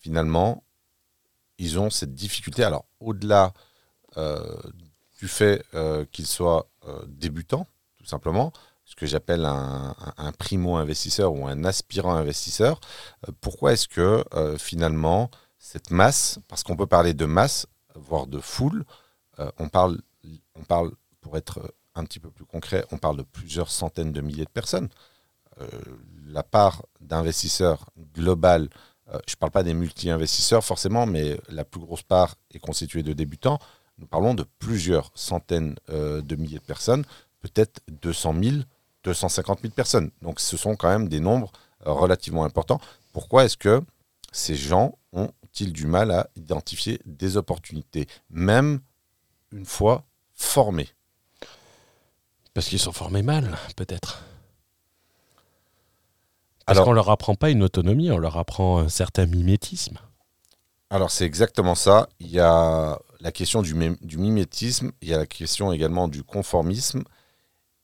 finalement, 0.00 0.62
ils 1.56 1.78
ont 1.78 1.88
cette 1.88 2.14
difficulté? 2.14 2.62
Alors, 2.62 2.84
au-delà 3.00 3.54
du 5.18 5.28
fait 5.28 5.64
qu'ils 6.12 6.26
soient 6.26 6.68
débutants, 7.06 7.66
tout 7.96 8.04
simplement, 8.04 8.52
que 9.00 9.06
j'appelle 9.06 9.44
un, 9.46 9.94
primo-investisseur 10.38 11.32
ou 11.32 11.46
un 11.46 11.64
aspirant 11.64 12.14
investisseur, 12.14 12.80
pourquoi 13.40 13.72
est-ce 13.72 13.88
que, 13.88 14.22
finalement, 14.58 15.30
cette 15.58 15.90
masse, 15.90 16.38
parce 16.48 16.62
qu'on 16.62 16.76
peut 16.76 16.86
parler 16.86 17.14
de 17.14 17.24
masse, 17.24 17.66
voire 17.94 18.26
de 18.26 18.38
foule, 18.38 18.84
on, 19.58 19.68
parle, 19.68 20.00
on 20.54 20.64
parle, 20.64 20.92
pour 21.20 21.36
être 21.36 21.72
un 21.94 22.04
petit 22.04 22.20
peu 22.20 22.30
plus 22.30 22.44
concret, 22.44 22.84
on 22.92 22.98
parle 22.98 23.16
de 23.16 23.22
plusieurs 23.22 23.70
centaines 23.70 24.12
de 24.12 24.20
milliers 24.20 24.44
de 24.44 24.50
personnes. 24.50 24.88
Euh, 25.60 25.66
la 26.26 26.42
part 26.42 26.84
d'investisseurs 27.00 27.86
global, 28.14 28.68
euh, 29.08 29.18
je 29.26 29.34
ne 29.34 29.38
parle 29.38 29.52
pas 29.52 29.62
des 29.62 29.74
multi-investisseurs 29.74 30.64
forcément, 30.64 31.06
mais 31.06 31.38
la 31.48 31.64
plus 31.64 31.80
grosse 31.80 32.02
part 32.02 32.36
est 32.52 32.58
constituée 32.58 33.02
de 33.02 33.12
débutants. 33.12 33.58
Nous 33.98 34.06
parlons 34.06 34.34
de 34.34 34.44
plusieurs 34.58 35.10
centaines 35.14 35.76
euh, 35.90 36.22
de 36.22 36.36
milliers 36.36 36.58
de 36.58 36.64
personnes, 36.64 37.04
peut-être 37.40 37.80
200 37.88 38.34
000, 38.42 38.56
250 39.04 39.60
000 39.62 39.72
personnes. 39.72 40.10
Donc 40.22 40.40
ce 40.40 40.56
sont 40.56 40.76
quand 40.76 40.88
même 40.88 41.08
des 41.08 41.20
nombres 41.20 41.52
relativement 41.84 42.44
importants. 42.44 42.80
Pourquoi 43.12 43.44
est-ce 43.44 43.56
que 43.56 43.82
ces 44.32 44.54
gens 44.54 44.98
ont-ils 45.12 45.72
du 45.72 45.86
mal 45.86 46.10
à 46.10 46.28
identifier 46.36 47.00
des 47.04 47.36
opportunités, 47.36 48.06
même 48.30 48.80
une 49.52 49.66
fois 49.66 50.04
formés 50.34 50.88
Parce 52.54 52.68
qu'ils 52.68 52.78
sont 52.78 52.92
formés 52.92 53.22
mal, 53.22 53.56
peut-être. 53.76 54.22
Parce 56.66 56.80
qu'on 56.84 56.92
leur 56.92 57.10
apprend 57.10 57.34
pas 57.34 57.50
une 57.50 57.64
autonomie, 57.64 58.12
on 58.12 58.18
leur 58.18 58.36
apprend 58.36 58.78
un 58.78 58.88
certain 58.88 59.26
mimétisme. 59.26 59.98
Alors 60.90 61.10
c'est 61.10 61.24
exactement 61.24 61.74
ça. 61.74 62.08
Il 62.20 62.28
y 62.28 62.38
a 62.38 62.98
la 63.20 63.32
question 63.32 63.62
du, 63.62 63.74
mimétisme, 63.74 64.92
il 65.02 65.08
y 65.08 65.14
a 65.14 65.18
la 65.18 65.26
question 65.26 65.72
également 65.72 66.08
du 66.08 66.22
conformisme. 66.22 67.02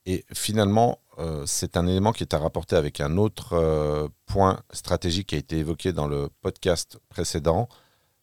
Et 0.06 0.24
finalement, 0.32 1.00
euh, 1.18 1.44
c'est 1.46 1.76
un 1.76 1.86
élément 1.86 2.12
qui 2.12 2.22
est 2.22 2.34
à 2.34 2.38
rapporter 2.38 2.76
avec 2.76 3.00
un 3.00 3.16
autre 3.16 3.54
euh, 3.54 4.08
point 4.26 4.60
stratégique 4.72 5.28
qui 5.28 5.34
a 5.34 5.38
été 5.38 5.58
évoqué 5.58 5.92
dans 5.92 6.06
le 6.06 6.28
podcast 6.42 6.98
précédent. 7.08 7.68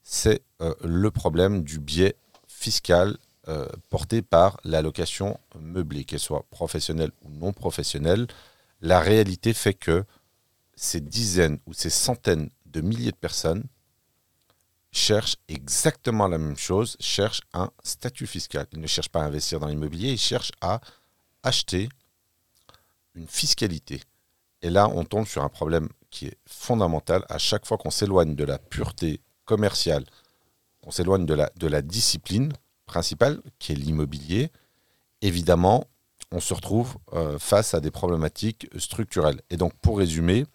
C'est 0.03 0.43
euh, 0.61 0.75
le 0.83 1.09
problème 1.09 1.63
du 1.63 1.79
biais 1.79 2.15
fiscal 2.47 3.17
porté 3.89 4.21
par 4.21 4.57
l'allocation 4.63 5.37
meublée, 5.59 6.05
qu'elle 6.05 6.21
soit 6.21 6.45
professionnelle 6.49 7.11
ou 7.23 7.29
non 7.29 7.51
professionnelle. 7.51 8.25
La 8.79 9.01
réalité 9.01 9.53
fait 9.53 9.73
que 9.73 10.05
ces 10.77 11.01
dizaines 11.01 11.59
ou 11.67 11.73
ces 11.73 11.89
centaines 11.89 12.49
de 12.67 12.79
milliers 12.79 13.11
de 13.11 13.17
personnes 13.17 13.65
cherchent 14.93 15.35
exactement 15.49 16.29
la 16.29 16.37
même 16.37 16.55
chose, 16.55 16.95
cherchent 17.01 17.41
un 17.53 17.69
statut 17.83 18.27
fiscal. 18.27 18.65
Ils 18.71 18.79
ne 18.79 18.87
cherchent 18.87 19.09
pas 19.09 19.23
à 19.23 19.25
investir 19.25 19.59
dans 19.59 19.67
l'immobilier, 19.67 20.13
ils 20.13 20.17
cherchent 20.17 20.53
à 20.61 20.79
acheter 21.43 21.89
une 23.15 23.27
fiscalité. 23.27 24.01
Et 24.61 24.69
là, 24.69 24.87
on 24.89 25.03
tombe 25.03 25.27
sur 25.27 25.43
un 25.43 25.49
problème 25.49 25.89
qui 26.09 26.27
est 26.27 26.37
fondamental. 26.47 27.25
À 27.29 27.37
chaque 27.37 27.65
fois 27.65 27.77
qu'on 27.77 27.91
s'éloigne 27.91 28.35
de 28.35 28.43
la 28.43 28.57
pureté 28.57 29.19
commerciale, 29.45 30.05
qu'on 30.81 30.91
s'éloigne 30.91 31.25
de 31.25 31.67
la, 31.67 31.81
discipline 31.81 32.53
principale, 32.85 33.41
qui 33.59 33.73
est 33.73 33.75
l'immobilier, 33.75 34.51
évidemment, 35.21 35.85
on 36.31 36.39
se 36.39 36.53
retrouve 36.53 36.95
euh, 37.13 37.37
face 37.39 37.73
à 37.73 37.79
des 37.79 37.91
problématiques 37.91 38.69
structurelles. 38.77 39.41
Et 39.49 39.57
donc, 39.57 39.73
pour 39.81 39.97
résumer, 39.97 40.45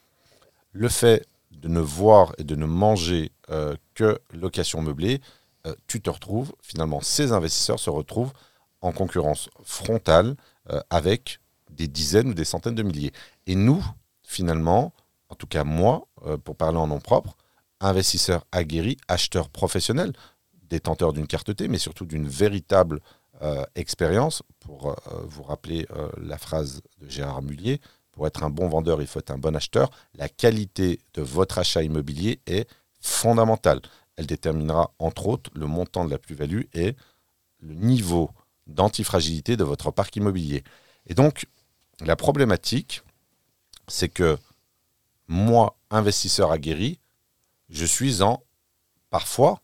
le 0.72 0.88
fait 0.88 1.26
de 1.50 1.68
ne 1.68 1.80
voir 1.80 2.32
et 2.38 2.44
de 2.44 2.54
ne 2.54 2.66
manger 2.66 3.32
euh, 3.50 3.76
que 3.94 4.18
location 4.32 4.82
meublée, 4.82 5.20
euh, 5.66 5.74
tu 5.86 6.00
te 6.00 6.10
retrouves, 6.10 6.52
finalement, 6.62 7.00
ces 7.00 7.32
investisseurs 7.32 7.80
se 7.80 7.90
retrouvent 7.90 8.32
en 8.80 8.92
concurrence 8.92 9.50
frontale 9.64 10.36
avec 10.90 11.40
des 11.78 11.88
dizaines 11.88 12.28
ou 12.28 12.34
des 12.34 12.44
centaines 12.44 12.74
de 12.74 12.82
milliers. 12.82 13.12
Et 13.46 13.54
nous, 13.54 13.82
finalement, 14.22 14.92
en 15.30 15.34
tout 15.34 15.46
cas 15.46 15.64
moi, 15.64 16.06
pour 16.44 16.56
parler 16.56 16.76
en 16.76 16.88
nom 16.88 17.00
propre, 17.00 17.36
investisseurs 17.80 18.44
aguerris, 18.52 18.98
acheteurs 19.08 19.48
professionnels, 19.48 20.12
détenteurs 20.68 21.14
d'une 21.14 21.26
carte 21.26 21.56
T, 21.56 21.68
mais 21.68 21.78
surtout 21.78 22.04
d'une 22.04 22.28
véritable 22.28 23.00
expérience, 23.76 24.42
pour 24.58 24.96
vous 25.24 25.44
rappeler 25.44 25.86
la 26.20 26.36
phrase 26.36 26.82
de 27.00 27.08
Gérard 27.08 27.40
Mullier, 27.40 27.80
pour 28.10 28.26
être 28.26 28.42
un 28.42 28.50
bon 28.50 28.68
vendeur, 28.68 29.00
il 29.00 29.06
faut 29.06 29.20
être 29.20 29.30
un 29.30 29.38
bon 29.38 29.54
acheteur. 29.54 29.90
La 30.14 30.28
qualité 30.28 30.98
de 31.14 31.22
votre 31.22 31.58
achat 31.58 31.84
immobilier 31.84 32.40
est 32.46 32.68
fondamentale. 33.00 33.80
Elle 34.16 34.26
déterminera 34.26 34.90
entre 34.98 35.28
autres 35.28 35.50
le 35.54 35.66
montant 35.66 36.04
de 36.04 36.10
la 36.10 36.18
plus-value 36.18 36.62
et 36.74 36.96
le 37.60 37.74
niveau 37.74 38.30
d'antifragilité 38.66 39.56
de 39.56 39.62
votre 39.62 39.92
parc 39.92 40.16
immobilier. 40.16 40.64
Et 41.06 41.14
donc, 41.14 41.46
la 42.00 42.16
problématique, 42.16 43.02
c'est 43.88 44.08
que 44.08 44.38
moi, 45.26 45.76
investisseur 45.90 46.52
aguerri, 46.52 46.98
je 47.68 47.84
suis 47.84 48.22
en, 48.22 48.42
parfois, 49.10 49.60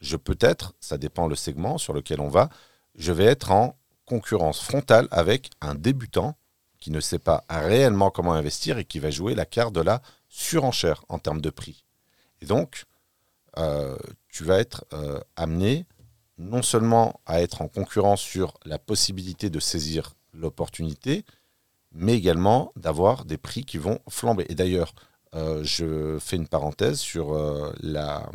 je 0.00 0.16
peux 0.16 0.36
être, 0.40 0.74
ça 0.80 0.98
dépend 0.98 1.26
le 1.26 1.36
segment 1.36 1.78
sur 1.78 1.92
lequel 1.92 2.20
on 2.20 2.28
va, 2.28 2.48
je 2.94 3.12
vais 3.12 3.24
être 3.24 3.50
en 3.50 3.76
concurrence 4.04 4.60
frontale 4.60 5.08
avec 5.10 5.50
un 5.60 5.74
débutant 5.74 6.36
qui 6.78 6.90
ne 6.90 7.00
sait 7.00 7.18
pas 7.18 7.44
réellement 7.48 8.10
comment 8.10 8.32
investir 8.32 8.78
et 8.78 8.84
qui 8.84 8.98
va 8.98 9.10
jouer 9.10 9.34
la 9.34 9.46
carte 9.46 9.72
de 9.72 9.80
la 9.80 10.02
surenchère 10.28 11.04
en 11.08 11.18
termes 11.18 11.40
de 11.40 11.50
prix. 11.50 11.84
Et 12.40 12.46
donc, 12.46 12.84
euh, 13.58 13.96
tu 14.28 14.44
vas 14.44 14.58
être 14.58 14.84
euh, 14.92 15.20
amené 15.36 15.86
non 16.38 16.62
seulement 16.62 17.20
à 17.26 17.40
être 17.40 17.62
en 17.62 17.68
concurrence 17.68 18.20
sur 18.20 18.58
la 18.64 18.78
possibilité 18.78 19.50
de 19.50 19.60
saisir 19.60 20.14
l'opportunité, 20.32 21.24
mais 21.94 22.14
également 22.14 22.72
d'avoir 22.76 23.24
des 23.24 23.38
prix 23.38 23.64
qui 23.64 23.78
vont 23.78 23.98
flamber. 24.08 24.46
Et 24.48 24.54
d'ailleurs, 24.54 24.94
euh, 25.34 25.62
je 25.64 26.18
fais 26.18 26.36
une 26.36 26.48
parenthèse 26.48 26.98
sur 26.98 27.34
la 27.80 28.30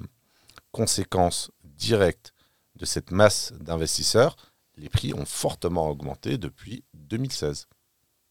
conséquence 0.71 1.51
directe 1.63 2.33
de 2.75 2.85
cette 2.85 3.11
masse 3.11 3.53
d'investisseurs. 3.59 4.35
Les 4.75 4.89
prix 4.89 5.13
ont 5.13 5.25
fortement 5.25 5.89
augmenté 5.89 6.37
depuis 6.37 6.83
2016 6.93 7.67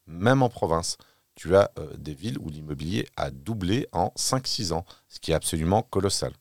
même 0.07 0.41
en 0.41 0.49
province. 0.49 0.97
Tu 1.35 1.55
as 1.55 1.71
euh, 1.77 1.95
des 1.97 2.13
villes 2.13 2.39
où 2.39 2.49
l'immobilier 2.49 3.07
a 3.15 3.29
doublé 3.29 3.87
en 3.91 4.11
5-6 4.17 4.73
ans, 4.73 4.85
ce 5.07 5.19
qui 5.19 5.31
est 5.31 5.35
absolument 5.35 5.83
colossal. 5.83 6.33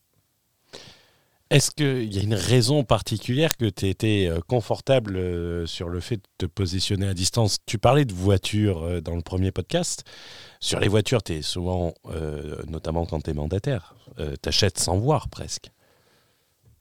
Est-ce 1.50 1.70
qu'il 1.70 2.12
y 2.12 2.18
a 2.18 2.22
une 2.22 2.34
raison 2.34 2.82
particulière 2.82 3.56
que 3.56 3.66
tu 3.66 3.88
étais 3.88 4.26
euh, 4.28 4.40
confortable 4.48 5.16
euh, 5.16 5.64
sur 5.66 5.88
le 5.88 6.00
fait 6.00 6.16
de 6.16 6.22
te 6.38 6.46
positionner 6.46 7.06
à 7.06 7.14
distance? 7.14 7.58
Tu 7.66 7.78
parlais 7.78 8.04
de 8.04 8.12
voitures 8.12 9.00
dans 9.02 9.14
le 9.14 9.22
premier 9.22 9.52
podcast. 9.52 10.04
Sur 10.58 10.80
les 10.80 10.88
voitures, 10.88 11.22
tu 11.22 11.34
es 11.34 11.42
souvent, 11.42 11.94
notamment 12.66 13.06
quand 13.06 13.20
tu 13.20 13.30
es 13.30 13.34
mandataire, 13.34 13.94
tu 14.16 14.48
achètes 14.48 14.78
sans 14.78 14.96
voir 14.96 15.28
presque. 15.28 15.70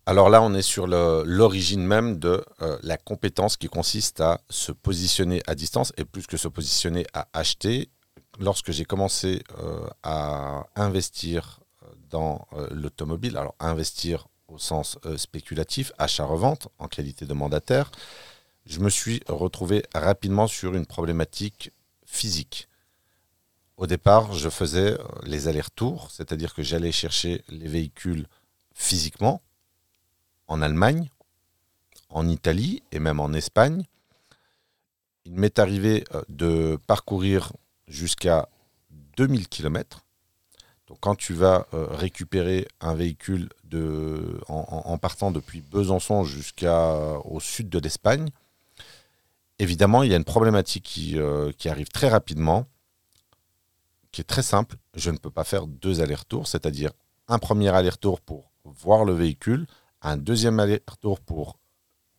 Alors 0.08 0.30
là, 0.30 0.44
on 0.44 0.54
est 0.54 0.62
sur 0.62 0.86
l'origine 0.86 1.84
même 1.84 2.20
de 2.20 2.46
euh, 2.62 2.78
la 2.84 2.96
compétence 2.96 3.58
qui 3.58 3.68
consiste 3.68 4.22
à 4.22 4.40
se 4.52 4.72
positionner 4.72 5.42
à 5.48 5.56
distance 5.56 5.94
et 5.98 6.06
plus 6.06 6.28
que 6.28 6.38
se 6.38 6.48
positionner 6.48 7.08
à 7.14 7.28
acheter. 7.34 7.90
Lorsque 8.40 8.72
j'ai 8.72 8.86
commencé 8.86 9.42
euh, 9.58 9.88
à 10.04 10.68
investir 10.76 11.62
euh, 11.82 11.88
dans 12.12 12.48
l'automobile, 12.70 13.36
alors 13.36 13.56
investir 13.60 14.28
au 14.48 14.58
sens 14.58 14.98
spéculatif, 15.18 15.92
achat-revente 15.98 16.68
en 16.80 16.88
qualité 16.88 17.26
de 17.26 17.34
mandataire, 17.34 17.92
je 18.66 18.80
me 18.80 18.90
suis 18.90 19.22
retrouvé 19.28 19.84
rapidement 19.94 20.48
sur 20.48 20.76
une 20.76 20.86
problématique 20.86 21.72
physique. 22.06 22.68
Au 23.78 23.88
départ, 23.88 24.34
je 24.34 24.50
faisais 24.50 24.98
les 25.24 25.48
allers-retours, 25.48 26.10
c'est-à-dire 26.12 26.54
que 26.54 26.64
j'allais 26.64 26.92
chercher 26.92 27.44
les 27.50 27.68
véhicules 27.68 28.26
physiquement 28.74 29.42
en 30.48 30.62
Allemagne, 30.62 31.10
en 32.10 32.28
Italie 32.28 32.84
et 32.92 33.00
même 33.00 33.20
en 33.20 33.34
Espagne. 33.34 33.84
Il 35.26 35.34
m'est 35.34 35.60
arrivé 35.60 36.04
euh, 36.14 36.22
de 36.30 36.80
parcourir 36.88 37.52
jusqu'à 37.88 38.48
2000 39.18 39.48
km. 39.50 40.06
Donc 40.88 41.00
quand 41.02 41.16
tu 41.16 41.34
vas 41.34 41.68
euh, 41.74 41.88
récupérer 41.88 42.68
un 42.80 42.94
véhicule 42.94 43.50
en, 44.48 44.98
partant 44.98 45.32
depuis 45.32 45.62
Besançon 45.62 46.24
jusqu'au 46.24 47.40
sud 47.40 47.70
de 47.70 47.80
l'Espagne, 47.80 48.30
évidemment, 49.60 50.04
il 50.04 50.12
y 50.12 50.14
a 50.14 50.18
une 50.18 50.24
problématique 50.24 50.84
qui, 50.84 51.18
euh, 51.20 51.52
qui, 51.58 51.70
arrive 51.70 51.90
très 51.90 52.10
rapidement, 52.10 52.68
qui 54.12 54.22
est 54.22 54.26
très 54.26 54.44
simple. 54.44 54.78
Je 54.96 55.12
ne 55.12 55.18
peux 55.18 55.32
pas 55.32 55.44
faire 55.44 55.68
deux 55.68 56.02
allers-retours, 56.02 56.48
c'est-à-dire 56.48 56.92
un 57.28 57.40
premier 57.40 57.70
aller-retour 57.70 58.22
pour 58.22 58.52
voir 58.64 59.06
le 59.06 59.14
véhicule, 59.14 59.66
un 60.02 60.18
deuxième 60.18 60.60
aller-retour 60.60 61.20
pour 61.20 61.58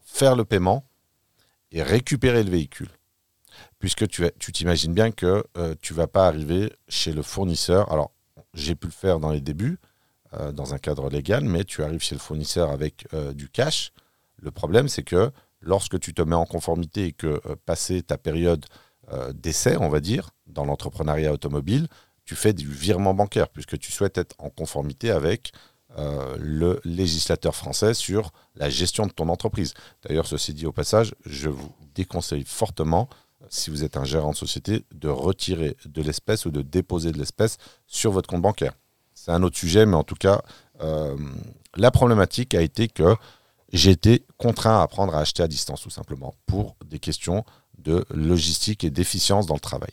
faire 0.02 0.36
le 0.36 0.44
paiement 0.44 0.84
et 1.72 1.82
récupérer 1.82 2.42
le 2.42 2.50
véhicule. 2.50 2.90
Puisque 3.78 4.06
tu 4.08 4.52
t'imagines 4.52 4.92
bien 4.92 5.10
que 5.10 5.44
euh, 5.56 5.74
tu 5.80 5.94
vas 5.94 6.06
pas 6.06 6.26
arriver 6.26 6.72
chez 6.88 7.12
le 7.12 7.22
fournisseur. 7.22 7.90
Alors, 7.90 8.12
j'ai 8.54 8.74
pu 8.74 8.86
le 8.86 8.92
faire 8.92 9.20
dans 9.20 9.30
les 9.30 9.40
débuts, 9.40 9.78
euh, 10.38 10.52
dans 10.52 10.74
un 10.74 10.78
cadre 10.78 11.08
légal, 11.08 11.44
mais 11.44 11.64
tu 11.64 11.82
arrives 11.82 12.02
chez 12.02 12.14
le 12.14 12.20
fournisseur 12.20 12.70
avec 12.70 13.06
euh, 13.14 13.32
du 13.32 13.48
cash. 13.48 13.92
Le 14.36 14.50
problème, 14.50 14.88
c'est 14.88 15.02
que 15.02 15.30
lorsque 15.60 15.98
tu 15.98 16.14
te 16.14 16.22
mets 16.22 16.36
en 16.36 16.46
conformité 16.46 17.06
et 17.06 17.12
que, 17.12 17.40
passé 17.64 18.02
ta 18.02 18.18
période 18.18 18.66
d'essai, 19.34 19.76
on 19.76 19.88
va 19.88 20.00
dire, 20.00 20.30
dans 20.48 20.64
l'entrepreneuriat 20.64 21.32
automobile, 21.32 21.86
tu 22.24 22.34
fais 22.34 22.52
du 22.52 22.68
virement 22.68 23.14
bancaire, 23.14 23.48
puisque 23.48 23.78
tu 23.78 23.92
souhaites 23.92 24.18
être 24.18 24.34
en 24.38 24.50
conformité 24.50 25.10
avec 25.10 25.52
euh, 25.98 26.36
le 26.38 26.80
législateur 26.84 27.54
français 27.54 27.94
sur 27.94 28.32
la 28.54 28.68
gestion 28.68 29.06
de 29.06 29.12
ton 29.12 29.30
entreprise. 29.30 29.72
D'ailleurs, 30.02 30.26
ceci 30.26 30.52
dit 30.52 30.66
au 30.66 30.72
passage, 30.72 31.14
je 31.24 31.48
vous 31.48 31.72
déconseille 31.94 32.44
fortement, 32.44 33.08
si 33.48 33.70
vous 33.70 33.82
êtes 33.82 33.96
un 33.96 34.04
gérant 34.04 34.32
de 34.32 34.36
société, 34.36 34.84
de 34.92 35.08
retirer 35.08 35.76
de 35.86 36.02
l'espèce 36.02 36.44
ou 36.44 36.50
de 36.50 36.60
déposer 36.60 37.12
de 37.12 37.18
l'espèce 37.18 37.56
sur 37.86 38.10
votre 38.10 38.28
compte 38.28 38.42
bancaire. 38.42 38.74
C'est 39.26 39.32
un 39.32 39.42
autre 39.42 39.58
sujet, 39.58 39.86
mais 39.86 39.96
en 39.96 40.04
tout 40.04 40.14
cas, 40.14 40.40
euh, 40.82 41.16
la 41.74 41.90
problématique 41.90 42.54
a 42.54 42.62
été 42.62 42.86
que 42.86 43.16
j'ai 43.72 43.90
été 43.90 44.24
contraint 44.38 44.78
à 44.78 44.82
apprendre 44.82 45.16
à 45.16 45.18
acheter 45.18 45.42
à 45.42 45.48
distance, 45.48 45.80
tout 45.80 45.90
simplement, 45.90 46.36
pour 46.46 46.76
des 46.84 47.00
questions 47.00 47.44
de 47.76 48.04
logistique 48.14 48.84
et 48.84 48.90
d'efficience 48.90 49.46
dans 49.46 49.54
le 49.54 49.60
travail. 49.60 49.90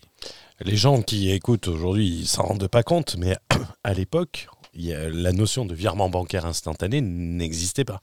Les 0.59 0.77
gens 0.77 1.01
qui 1.01 1.31
écoutent 1.31 1.67
aujourd'hui, 1.67 2.07
ils 2.07 2.27
s'en 2.27 2.43
rendent 2.43 2.67
pas 2.67 2.83
compte, 2.83 3.15
mais 3.17 3.35
à 3.83 3.95
l'époque, 3.95 4.49
la 4.75 5.31
notion 5.31 5.65
de 5.65 5.73
virement 5.73 6.09
bancaire 6.09 6.45
instantané 6.45 7.01
n'existait 7.01 7.85
pas. 7.85 8.01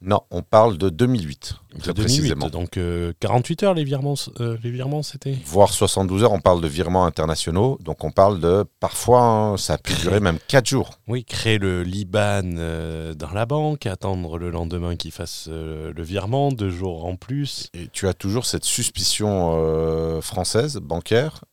Non, 0.00 0.20
on 0.30 0.42
parle 0.42 0.78
de 0.78 0.90
2008. 0.90 1.56
De 1.84 1.92
2008, 1.92 2.34
donc 2.50 2.78
48 3.20 3.62
euh, 3.62 3.66
heures 3.66 3.74
les 3.74 3.82
virements, 3.82 4.14
euh, 4.40 4.56
les 4.62 4.70
virements 4.70 5.02
c'était 5.02 5.36
Voire 5.44 5.72
72 5.72 6.22
heures, 6.22 6.32
on 6.32 6.40
parle 6.40 6.60
de 6.60 6.68
virements 6.68 7.04
internationaux, 7.04 7.78
donc 7.82 8.04
on 8.04 8.12
parle 8.12 8.38
de, 8.38 8.64
parfois, 8.78 9.22
hein, 9.22 9.56
ça 9.56 9.74
a 9.74 9.78
pu 9.78 9.94
durer 9.94 10.20
même 10.20 10.38
4 10.46 10.66
jours. 10.66 10.90
Oui, 11.08 11.24
créer 11.24 11.58
le 11.58 11.82
Liban 11.82 12.42
euh, 12.44 13.14
dans 13.14 13.32
la 13.32 13.44
banque, 13.44 13.86
attendre 13.86 14.38
le 14.38 14.50
lendemain 14.50 14.94
qu'il 14.94 15.12
fasse 15.12 15.48
le 15.48 16.02
virement, 16.02 16.52
deux 16.52 16.70
jours 16.70 17.04
en 17.04 17.16
plus. 17.16 17.68
Et 17.74 17.88
tu 17.92 18.06
as 18.06 18.14
toujours 18.14 18.46
cette 18.46 18.64
suspicion 18.64 20.20
française, 20.20 20.76
bancaire, 20.76 21.44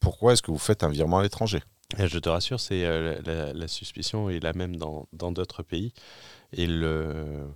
pourquoi 0.00 0.32
est-ce 0.32 0.42
que 0.42 0.50
vous 0.50 0.58
faites 0.58 0.82
un 0.82 0.88
virement 0.88 1.18
à 1.18 1.22
l'étranger? 1.22 1.60
Je 1.98 2.18
te 2.18 2.28
rassure, 2.28 2.60
c'est 2.60 2.84
euh, 2.84 3.52
la, 3.52 3.68
suspicion 3.68 4.30
est 4.30 4.40
la 4.40 4.52
même 4.52 4.76
dans 4.76 5.32
d'autres 5.32 5.62
pays. 5.62 5.92
Et 6.52 6.66
le, 6.66 7.46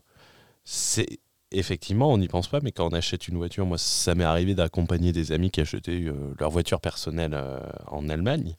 c'est 0.64 1.18
effectivement, 1.50 2.12
on 2.12 2.18
n'y 2.18 2.28
pense 2.28 2.48
pas, 2.48 2.60
mais 2.60 2.72
quand 2.72 2.86
on 2.86 2.94
achète 2.94 3.28
une 3.28 3.36
voiture, 3.36 3.66
moi, 3.66 3.78
ça 3.78 4.14
m'est 4.14 4.24
arrivé 4.24 4.54
d'accompagner 4.54 5.12
des 5.12 5.32
amis 5.32 5.50
qui 5.50 5.60
achetaient 5.60 6.04
euh, 6.06 6.34
leur 6.38 6.50
voiture 6.50 6.80
personnelle 6.80 7.34
euh, 7.34 7.58
en 7.86 8.08
Allemagne. 8.08 8.56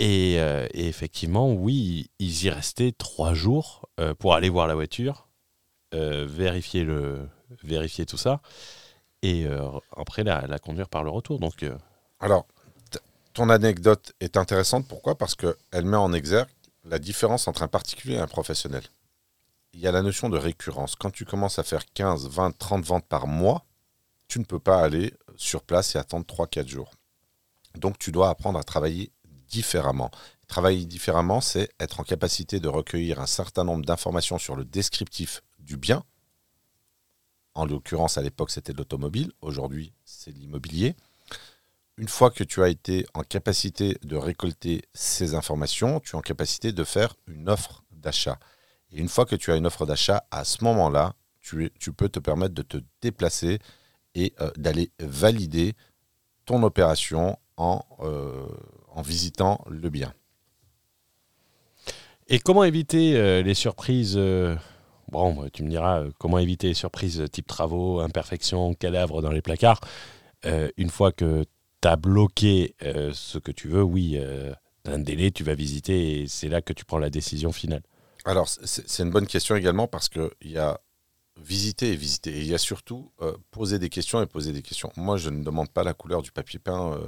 Et, 0.00 0.34
et, 0.34 0.88
effectivement, 0.88 1.52
oui, 1.52 2.10
ils 2.18 2.44
y 2.44 2.50
restaient 2.50 2.90
trois 2.90 3.32
jours 3.32 3.88
pour 4.18 4.34
aller 4.34 4.48
voir 4.48 4.66
la 4.66 4.74
voiture, 4.74 5.28
vérifier, 5.92 6.82
le, 6.82 7.28
vérifier 7.62 8.04
tout 8.04 8.16
ça, 8.16 8.40
et 9.22 9.46
après 9.96 10.24
la, 10.24 10.48
la, 10.48 10.58
conduire 10.58 10.88
par 10.88 11.04
le 11.04 11.10
retour. 11.10 11.38
Donc, 11.38 11.64
Alors, 12.18 12.44
ton 13.34 13.50
anecdote 13.50 14.14
est 14.20 14.36
intéressante. 14.36 14.88
Pourquoi? 14.88 15.16
Parce 15.16 15.34
qu'elle 15.34 15.84
met 15.84 15.96
en 15.96 16.12
exergue 16.12 16.48
la 16.84 16.98
différence 16.98 17.48
entre 17.48 17.62
un 17.62 17.68
particulier 17.68 18.14
et 18.14 18.18
un 18.18 18.26
professionnel. 18.26 18.82
Il 19.74 19.80
y 19.80 19.86
a 19.86 19.92
la 19.92 20.02
notion 20.02 20.28
de 20.28 20.38
récurrence. 20.38 20.94
Quand 20.94 21.10
tu 21.10 21.24
commences 21.24 21.58
à 21.58 21.64
faire 21.64 21.84
15, 21.92 22.28
20, 22.28 22.56
30 22.56 22.84
ventes 22.84 23.06
par 23.06 23.26
mois, 23.26 23.64
tu 24.28 24.38
ne 24.38 24.44
peux 24.44 24.58
pas 24.58 24.82
aller 24.82 25.12
sur 25.36 25.62
place 25.62 25.94
et 25.94 25.98
attendre 25.98 26.24
3-4 26.26 26.68
jours. 26.68 26.92
Donc 27.74 27.98
tu 27.98 28.12
dois 28.12 28.30
apprendre 28.30 28.58
à 28.58 28.62
travailler 28.62 29.10
différemment. 29.48 30.10
Travailler 30.46 30.84
différemment, 30.86 31.40
c'est 31.40 31.70
être 31.80 32.00
en 32.00 32.04
capacité 32.04 32.60
de 32.60 32.68
recueillir 32.68 33.20
un 33.20 33.26
certain 33.26 33.64
nombre 33.64 33.84
d'informations 33.84 34.38
sur 34.38 34.54
le 34.54 34.64
descriptif 34.64 35.42
du 35.58 35.76
bien. 35.76 36.04
En 37.54 37.66
l'occurrence, 37.66 38.16
à 38.16 38.22
l'époque, 38.22 38.50
c'était 38.50 38.72
l'automobile. 38.72 39.32
Aujourd'hui, 39.40 39.92
c'est 40.04 40.30
l'immobilier 40.30 40.94
une 41.96 42.08
fois 42.08 42.30
que 42.30 42.44
tu 42.44 42.62
as 42.62 42.68
été 42.68 43.06
en 43.14 43.22
capacité 43.22 43.98
de 44.02 44.16
récolter 44.16 44.82
ces 44.94 45.34
informations, 45.34 46.00
tu 46.00 46.12
es 46.12 46.18
en 46.18 46.22
capacité 46.22 46.72
de 46.72 46.84
faire 46.84 47.14
une 47.26 47.48
offre 47.48 47.84
d'achat. 47.92 48.38
Une 48.94 49.08
fois 49.08 49.26
que 49.26 49.36
tu 49.36 49.50
as 49.50 49.56
une 49.56 49.66
offre 49.66 49.86
d'achat, 49.86 50.24
à 50.30 50.44
ce 50.44 50.62
moment-là, 50.64 51.14
tu, 51.40 51.70
peux 51.92 52.08
te 52.08 52.18
permettre 52.18 52.54
de 52.54 52.62
te 52.62 52.78
déplacer 53.02 53.58
et 54.14 54.32
euh, 54.40 54.50
d'aller 54.56 54.90
valider 54.98 55.74
ton 56.46 56.62
opération 56.62 57.38
en, 57.56 57.82
euh, 58.00 58.46
en 58.92 59.02
visitant 59.02 59.62
le 59.68 59.90
bien. 59.90 60.14
Et 62.28 62.38
comment 62.38 62.64
éviter 62.64 63.16
euh, 63.16 63.42
les 63.42 63.54
surprises 63.54 64.18
Bon, 65.08 65.48
tu 65.52 65.62
me 65.62 65.68
diras, 65.68 66.04
comment 66.18 66.38
éviter 66.38 66.68
les 66.68 66.74
surprises 66.74 67.22
type 67.30 67.46
travaux, 67.46 68.00
imperfections, 68.00 68.72
cadavres 68.74 69.20
dans 69.20 69.30
les 69.30 69.42
placards 69.42 69.80
une 70.76 70.90
fois 70.90 71.12
que 71.12 71.44
tu 71.80 71.96
bloqué 71.96 72.74
euh, 72.82 73.10
ce 73.12 73.38
que 73.38 73.52
tu 73.52 73.68
veux, 73.68 73.82
oui, 73.82 74.18
un 74.84 74.98
délai, 74.98 75.30
tu 75.30 75.44
vas 75.44 75.54
visiter 75.54 76.20
et 76.20 76.26
c'est 76.28 76.48
là 76.48 76.62
que 76.62 76.72
tu 76.72 76.84
prends 76.84 76.98
la 76.98 77.10
décision 77.10 77.52
finale. 77.52 77.82
Alors, 78.24 78.48
c'est 78.48 79.02
une 79.02 79.10
bonne 79.10 79.26
question 79.26 79.54
également 79.54 79.86
parce 79.86 80.08
qu'il 80.08 80.30
y 80.42 80.58
a 80.58 80.80
visiter 81.36 81.92
et 81.92 81.96
visiter. 81.96 82.30
Et 82.36 82.40
il 82.40 82.46
y 82.46 82.54
a 82.54 82.58
surtout 82.58 83.12
euh, 83.20 83.36
poser 83.50 83.78
des 83.78 83.88
questions 83.90 84.22
et 84.22 84.26
poser 84.26 84.52
des 84.52 84.62
questions. 84.62 84.92
Moi, 84.96 85.16
je 85.16 85.30
ne 85.30 85.44
demande 85.44 85.70
pas 85.70 85.82
la 85.84 85.92
couleur 85.92 86.22
du 86.22 86.32
papier 86.32 86.58
peint 86.58 86.98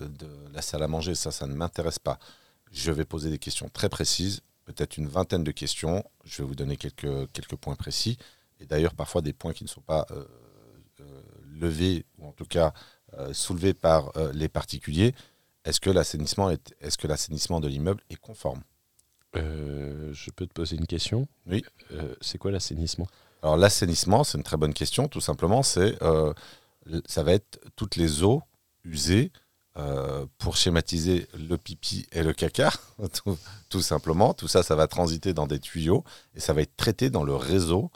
de 0.00 0.28
la 0.52 0.62
salle 0.62 0.82
à 0.82 0.88
manger. 0.88 1.14
Ça, 1.14 1.30
ça 1.30 1.46
ne 1.46 1.54
m'intéresse 1.54 1.98
pas. 1.98 2.18
Je 2.70 2.92
vais 2.92 3.04
poser 3.04 3.30
des 3.30 3.38
questions 3.38 3.68
très 3.68 3.88
précises, 3.88 4.40
peut-être 4.64 4.96
une 4.96 5.08
vingtaine 5.08 5.44
de 5.44 5.50
questions. 5.50 6.04
Je 6.24 6.42
vais 6.42 6.48
vous 6.48 6.54
donner 6.54 6.76
quelques, 6.76 7.30
quelques 7.32 7.56
points 7.56 7.76
précis. 7.76 8.18
Et 8.60 8.66
d'ailleurs, 8.66 8.94
parfois 8.94 9.20
des 9.20 9.32
points 9.32 9.52
qui 9.52 9.64
ne 9.64 9.68
sont 9.68 9.80
pas 9.80 10.06
levés, 11.62 12.04
ou 12.18 12.26
en 12.26 12.32
tout 12.32 12.44
cas 12.44 12.72
euh, 13.14 13.32
soulevé 13.32 13.74
par 13.74 14.16
euh, 14.16 14.32
les 14.32 14.48
particuliers, 14.48 15.14
est-ce 15.64 15.80
que 15.80 15.90
l'assainissement 15.90 16.50
est, 16.50 16.74
est-ce 16.80 16.98
que 16.98 17.06
l'assainissement 17.06 17.60
de 17.60 17.68
l'immeuble 17.68 18.02
est 18.10 18.16
conforme? 18.16 18.62
Euh, 19.36 20.12
Je 20.12 20.30
peux 20.30 20.46
te 20.46 20.52
poser 20.52 20.76
une 20.76 20.86
question. 20.86 21.26
Oui. 21.46 21.64
c'est 22.20 22.38
quoi 22.38 22.50
l'assainissement? 22.50 23.06
Alors 23.42 23.56
l'assainissement, 23.56 24.24
c'est 24.24 24.38
une 24.38 24.44
très 24.44 24.56
bonne 24.56 24.74
question. 24.74 25.08
Tout 25.08 25.20
simplement, 25.20 25.62
c'est 25.62 25.98
ça 27.06 27.22
va 27.22 27.32
être 27.32 27.60
toutes 27.76 27.96
les 27.96 28.22
eaux 28.22 28.42
usées 28.84 29.30
pour 30.38 30.56
schématiser 30.56 31.28
le 31.34 31.56
pipi 31.56 32.06
et 32.12 32.22
le 32.22 32.32
caca, 32.32 32.72
tout, 33.68 33.82
simplement. 33.82 34.34
Tout 34.34 34.48
ça, 34.48 34.62
ça 34.62 34.76
va 34.76 34.86
transiter 34.86 35.32
dans 35.32 35.46
des 35.46 35.58
tuyaux 35.58 36.04
et 36.34 36.40
ça 36.40 36.52
va 36.52 36.62
être 36.62 36.76
traité 36.76 37.10
dans 37.10 37.24
le 37.24 37.34
réseau 37.34 37.90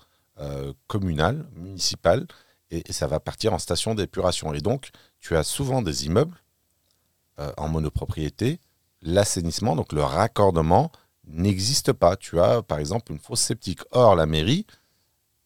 communal, 0.89 1.47
municipal, 1.55 2.27
et, 2.71 2.93
ça 2.93 3.07
va 3.07 3.21
partir 3.21 3.53
en 3.53 3.59
station 3.59 3.95
d'épuration. 3.95 4.53
Et 4.55 4.61
donc, 4.61 4.91
tu 5.21 5.37
as 5.37 5.45
souvent 5.45 5.83
des 5.83 6.07
immeubles 6.07 6.37
euh, 7.39 7.53
en 7.57 7.69
monopropriété, 7.69 8.61
l'assainissement, 9.03 9.77
donc 9.77 9.93
le 9.93 10.03
raccordement, 10.03 10.91
n'existe 11.27 11.93
pas. 11.93 12.17
Tu 12.17 12.41
as, 12.41 12.63
par 12.63 12.79
exemple, 12.79 13.13
une 13.13 13.19
fosse 13.19 13.41
septique. 13.41 13.81
Or, 13.91 14.15
la 14.15 14.27
mairie 14.27 14.67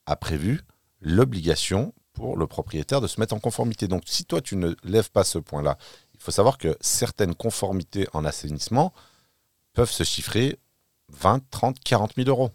a 0.06 0.16
prévu 0.16 0.60
l'obligation 1.00 1.94
pour 2.12 2.36
le 2.36 2.46
propriétaire 2.46 3.00
de 3.00 3.06
se 3.06 3.20
mettre 3.20 3.34
en 3.34 3.40
conformité. 3.40 3.88
Donc, 3.88 4.02
si 4.06 4.24
toi, 4.24 4.40
tu 4.40 4.56
ne 4.56 4.74
lèves 4.84 5.10
pas 5.10 5.24
ce 5.24 5.38
point-là, 5.38 5.78
il 6.14 6.20
faut 6.20 6.30
savoir 6.30 6.58
que 6.58 6.76
certaines 6.80 7.34
conformités 7.34 8.06
en 8.12 8.24
assainissement 8.24 8.92
peuvent 9.72 9.90
se 9.90 10.04
chiffrer 10.04 10.58
20, 11.08 11.40
30, 11.50 11.80
40 11.80 12.12
000 12.16 12.28
euros. 12.28 12.50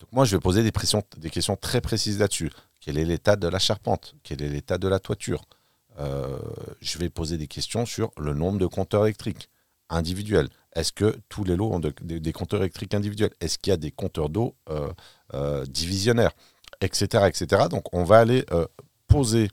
Donc 0.00 0.12
moi, 0.12 0.24
je 0.24 0.36
vais 0.36 0.40
poser 0.40 0.62
des, 0.62 0.72
des 1.16 1.30
questions 1.30 1.56
très 1.56 1.80
précises 1.80 2.18
là-dessus. 2.18 2.50
Quel 2.80 2.98
est 2.98 3.04
l'état 3.04 3.36
de 3.36 3.48
la 3.48 3.58
charpente? 3.58 4.14
Quel 4.22 4.42
est 4.42 4.48
l'état 4.48 4.78
de 4.78 4.88
la 4.88 4.98
toiture? 4.98 5.44
Euh, 5.98 6.38
Je 6.80 6.98
vais 6.98 7.08
poser 7.08 7.38
des 7.38 7.46
questions 7.46 7.86
sur 7.86 8.10
le 8.18 8.34
nombre 8.34 8.58
de 8.58 8.66
compteurs 8.66 9.06
électriques 9.06 9.48
individuels. 9.88 10.48
Est-ce 10.76 10.92
que 10.92 11.18
tous 11.28 11.42
les 11.42 11.56
lots 11.56 11.72
ont 11.72 11.80
des, 11.80 12.32
compteurs 12.32 12.60
électriques 12.60 12.94
individuels? 12.94 13.32
Est-ce 13.40 13.58
qu'il 13.58 13.70
y 13.70 13.74
a 13.74 13.76
des 13.76 13.90
compteurs 13.90 14.28
d'eau 14.28 14.54
euh, 14.68 14.92
euh, 15.34 15.64
divisionnaires? 15.66 16.32
Etc. 16.80 17.06
etc. 17.26 17.64
Donc 17.70 17.92
on 17.94 18.04
va 18.04 18.18
aller 18.18 18.44
poser 19.08 19.48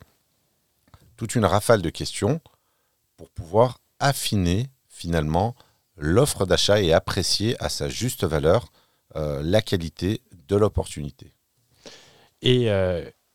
toute 1.16 1.36
une 1.36 1.46
rafale 1.46 1.82
de 1.82 1.90
questions 1.90 2.42
pour 3.16 3.30
pouvoir 3.30 3.80
affiner 4.00 4.68
finalement 4.90 5.56
l'offre 5.96 6.46
d'achat 6.46 6.82
et 6.82 6.92
apprécier 6.92 7.56
à 7.64 7.70
sa 7.70 7.88
juste 7.88 8.26
valeur 8.26 8.74
la 9.16 9.62
qualité 9.62 10.22
de 10.50 10.58
l'opportunité. 10.58 11.32
Et 12.42 12.70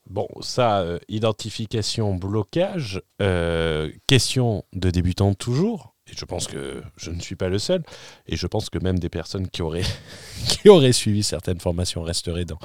Bon, 0.08 0.26
ça, 0.40 0.80
euh, 0.80 0.98
identification, 1.08 2.14
blocage, 2.14 3.02
euh, 3.20 3.92
question 4.06 4.64
de 4.72 4.90
débutant 4.90 5.34
toujours. 5.34 5.94
Et 6.10 6.14
je 6.16 6.24
pense 6.24 6.46
que 6.46 6.82
je 6.96 7.10
ne 7.10 7.20
suis 7.20 7.36
pas 7.36 7.48
le 7.48 7.58
seul, 7.58 7.82
et 8.26 8.36
je 8.36 8.46
pense 8.46 8.70
que 8.70 8.78
même 8.78 8.98
des 8.98 9.08
personnes 9.08 9.48
qui 9.48 9.62
auraient, 9.62 9.82
qui 10.48 10.68
auraient 10.68 10.92
suivi 10.92 11.22
certaines 11.22 11.60
formations 11.60 12.02
resteraient 12.02 12.44
dans, 12.44 12.58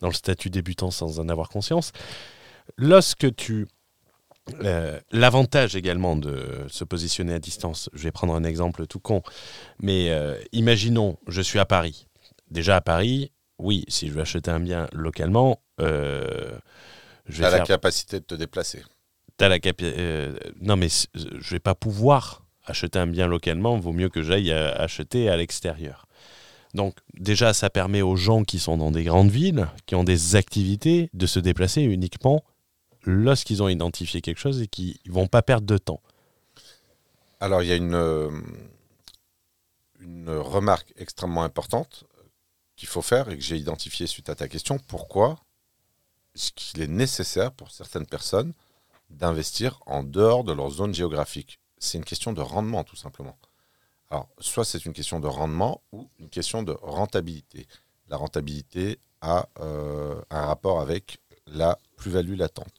dans 0.00 0.08
le 0.08 0.14
statut 0.14 0.50
débutant 0.50 0.90
sans 0.90 1.20
en 1.20 1.28
avoir 1.28 1.48
conscience. 1.48 1.92
Lorsque 2.76 3.34
tu... 3.36 3.66
euh, 4.62 5.00
L'avantage 5.12 5.76
également 5.76 6.16
de 6.16 6.64
se 6.68 6.84
positionner 6.84 7.34
à 7.34 7.38
distance, 7.38 7.90
je 7.92 8.02
vais 8.04 8.12
prendre 8.12 8.34
un 8.34 8.44
exemple 8.44 8.86
tout 8.86 9.00
con, 9.00 9.22
mais 9.80 10.10
euh, 10.10 10.38
imaginons, 10.52 11.18
je 11.28 11.40
suis 11.42 11.58
à 11.58 11.64
Paris. 11.66 12.06
Déjà 12.50 12.76
à 12.76 12.80
Paris, 12.80 13.30
oui, 13.58 13.84
si 13.88 14.08
je 14.08 14.12
veux 14.12 14.20
acheter 14.22 14.50
un 14.50 14.60
bien 14.60 14.88
localement, 14.92 15.62
euh, 15.80 16.58
je 17.26 17.34
Tu 17.34 17.40
vais 17.40 17.46
as 17.46 17.50
la 17.50 17.60
capacité 17.60 18.20
de 18.20 18.24
te 18.24 18.34
déplacer. 18.34 18.82
T'as 19.36 19.48
la 19.48 19.58
capi- 19.58 19.84
euh, 19.84 20.36
non, 20.60 20.76
mais 20.76 20.88
je 21.14 21.50
vais 21.50 21.60
pas 21.60 21.74
pouvoir 21.74 22.44
acheter 22.68 22.98
un 22.98 23.06
bien 23.06 23.26
localement. 23.26 23.78
Vaut 23.78 23.92
mieux 23.92 24.08
que 24.08 24.22
j'aille 24.22 24.52
euh, 24.52 24.74
acheter 24.76 25.28
à 25.28 25.36
l'extérieur. 25.36 26.06
Donc 26.74 26.94
déjà, 27.14 27.54
ça 27.54 27.70
permet 27.70 28.02
aux 28.02 28.16
gens 28.16 28.44
qui 28.44 28.58
sont 28.58 28.76
dans 28.76 28.90
des 28.90 29.04
grandes 29.04 29.30
villes, 29.30 29.68
qui 29.86 29.94
ont 29.94 30.04
des 30.04 30.36
activités, 30.36 31.10
de 31.14 31.26
se 31.26 31.40
déplacer 31.40 31.82
uniquement 31.82 32.44
lorsqu'ils 33.04 33.62
ont 33.62 33.68
identifié 33.68 34.20
quelque 34.20 34.38
chose 34.38 34.60
et 34.60 34.66
qui 34.66 35.00
vont 35.06 35.26
pas 35.26 35.42
perdre 35.42 35.66
de 35.66 35.78
temps. 35.78 36.02
Alors, 37.40 37.62
il 37.62 37.68
y 37.68 37.72
a 37.72 37.76
une, 37.76 37.94
euh, 37.94 38.30
une 40.00 40.30
remarque 40.30 40.92
extrêmement 40.96 41.44
importante 41.44 42.04
qu'il 42.76 42.88
faut 42.88 43.02
faire 43.02 43.28
et 43.30 43.38
que 43.38 43.42
j'ai 43.42 43.56
identifiée 43.56 44.06
suite 44.06 44.28
à 44.28 44.34
ta 44.34 44.48
question. 44.48 44.78
Pourquoi 44.78 45.38
est-ce 46.34 46.52
qu'il 46.52 46.82
est 46.82 46.88
nécessaire 46.88 47.52
pour 47.52 47.70
certaines 47.70 48.06
personnes 48.06 48.52
d'investir 49.10 49.80
en 49.86 50.02
dehors 50.02 50.44
de 50.44 50.52
leur 50.52 50.70
zone 50.70 50.94
géographique? 50.94 51.58
C'est 51.78 51.98
une 51.98 52.04
question 52.04 52.32
de 52.32 52.40
rendement, 52.40 52.84
tout 52.84 52.96
simplement. 52.96 53.36
Alors, 54.10 54.28
soit 54.38 54.64
c'est 54.64 54.84
une 54.86 54.92
question 54.92 55.20
de 55.20 55.26
rendement 55.26 55.82
ou 55.92 56.08
une 56.18 56.30
question 56.30 56.62
de 56.62 56.72
rentabilité. 56.82 57.66
La 58.08 58.16
rentabilité 58.16 58.98
a 59.20 59.48
euh, 59.60 60.20
un 60.30 60.46
rapport 60.46 60.80
avec 60.80 61.18
la 61.46 61.78
plus-value 61.96 62.36
latente. 62.36 62.72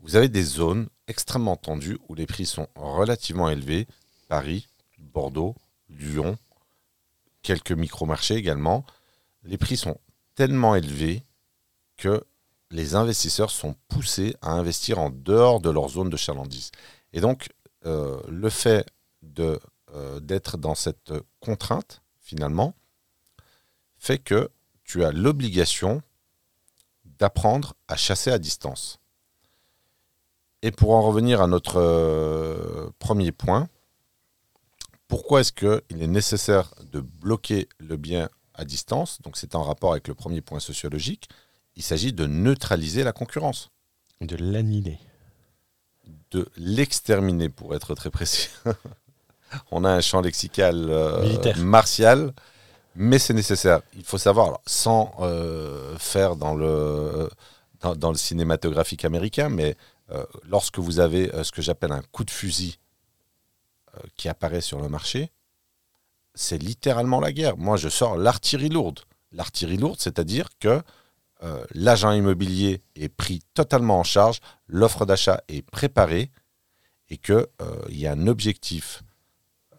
Vous 0.00 0.16
avez 0.16 0.28
des 0.28 0.42
zones 0.42 0.88
extrêmement 1.08 1.56
tendues 1.56 1.98
où 2.08 2.14
les 2.14 2.26
prix 2.26 2.46
sont 2.46 2.68
relativement 2.76 3.48
élevés. 3.48 3.86
Paris, 4.28 4.68
Bordeaux, 4.98 5.54
Lyon, 5.88 6.36
quelques 7.42 7.72
micro-marchés 7.72 8.34
également. 8.34 8.84
Les 9.42 9.58
prix 9.58 9.76
sont 9.76 9.98
tellement 10.34 10.74
élevés 10.74 11.24
que 11.96 12.24
les 12.70 12.94
investisseurs 12.94 13.50
sont 13.50 13.76
poussés 13.88 14.36
à 14.42 14.52
investir 14.52 14.98
en 14.98 15.10
dehors 15.10 15.60
de 15.60 15.70
leur 15.70 15.88
zone 15.88 16.10
de 16.10 16.16
chalandise. 16.16 16.70
Et 17.12 17.20
donc, 17.20 17.48
euh, 17.86 18.20
le 18.28 18.50
fait 18.50 18.86
de, 19.22 19.60
euh, 19.94 20.20
d'être 20.20 20.56
dans 20.56 20.74
cette 20.74 21.12
contrainte, 21.40 22.02
finalement, 22.20 22.74
fait 23.98 24.18
que 24.18 24.50
tu 24.84 25.04
as 25.04 25.12
l'obligation 25.12 26.02
d'apprendre 27.04 27.74
à 27.88 27.96
chasser 27.96 28.30
à 28.30 28.38
distance. 28.38 28.98
Et 30.62 30.70
pour 30.70 30.92
en 30.92 31.02
revenir 31.02 31.42
à 31.42 31.46
notre 31.46 31.76
euh, 31.76 32.90
premier 32.98 33.32
point, 33.32 33.68
pourquoi 35.08 35.40
est-ce 35.40 35.52
qu'il 35.52 36.02
est 36.02 36.06
nécessaire 36.06 36.74
de 36.90 37.00
bloquer 37.00 37.68
le 37.78 37.96
bien 37.96 38.30
à 38.54 38.64
distance? 38.64 39.20
Donc 39.22 39.36
c'est 39.36 39.54
en 39.54 39.62
rapport 39.62 39.92
avec 39.92 40.08
le 40.08 40.14
premier 40.14 40.40
point 40.40 40.60
sociologique. 40.60 41.28
Il 41.76 41.82
s'agit 41.82 42.12
de 42.12 42.26
neutraliser 42.26 43.04
la 43.04 43.12
concurrence, 43.12 43.70
De 44.20 44.36
l'annihiler. 44.36 44.98
De 46.34 46.48
l'exterminer 46.56 47.48
pour 47.48 47.74
être 47.76 47.94
très 47.94 48.10
précis. 48.10 48.48
On 49.70 49.84
a 49.84 49.90
un 49.90 50.00
champ 50.00 50.20
lexical 50.20 50.86
euh, 50.90 51.54
martial, 51.58 52.32
mais 52.96 53.20
c'est 53.20 53.34
nécessaire. 53.34 53.80
Il 53.94 54.04
faut 54.04 54.18
savoir, 54.18 54.46
alors, 54.48 54.62
sans 54.66 55.14
euh, 55.20 55.96
faire 55.96 56.34
dans 56.34 56.54
le, 56.54 57.30
dans, 57.80 57.94
dans 57.94 58.10
le 58.10 58.16
cinématographique 58.16 59.04
américain, 59.04 59.48
mais 59.48 59.76
euh, 60.10 60.24
lorsque 60.48 60.80
vous 60.80 60.98
avez 60.98 61.30
ce 61.44 61.52
que 61.52 61.62
j'appelle 61.62 61.92
un 61.92 62.02
coup 62.10 62.24
de 62.24 62.32
fusil 62.32 62.78
qui 64.16 64.28
apparaît 64.28 64.60
sur 64.60 64.80
le 64.80 64.88
marché, 64.88 65.30
c'est 66.34 66.58
littéralement 66.58 67.20
la 67.20 67.30
guerre. 67.30 67.56
Moi, 67.56 67.76
je 67.76 67.88
sors 67.88 68.16
l'artillerie 68.16 68.70
lourde. 68.70 69.00
L'artillerie 69.30 69.76
lourde, 69.76 70.00
c'est-à-dire 70.00 70.48
que 70.58 70.82
euh, 71.42 71.64
l'agent 71.74 72.12
immobilier 72.12 72.82
est 72.94 73.08
pris 73.08 73.40
totalement 73.54 73.98
en 73.98 74.04
charge, 74.04 74.40
l'offre 74.66 75.04
d'achat 75.04 75.42
est 75.48 75.62
préparée 75.62 76.30
et 77.10 77.18
qu'il 77.18 77.46
y 77.90 78.06
a 78.06 78.12
un 78.12 78.26
objectif. 78.26 79.02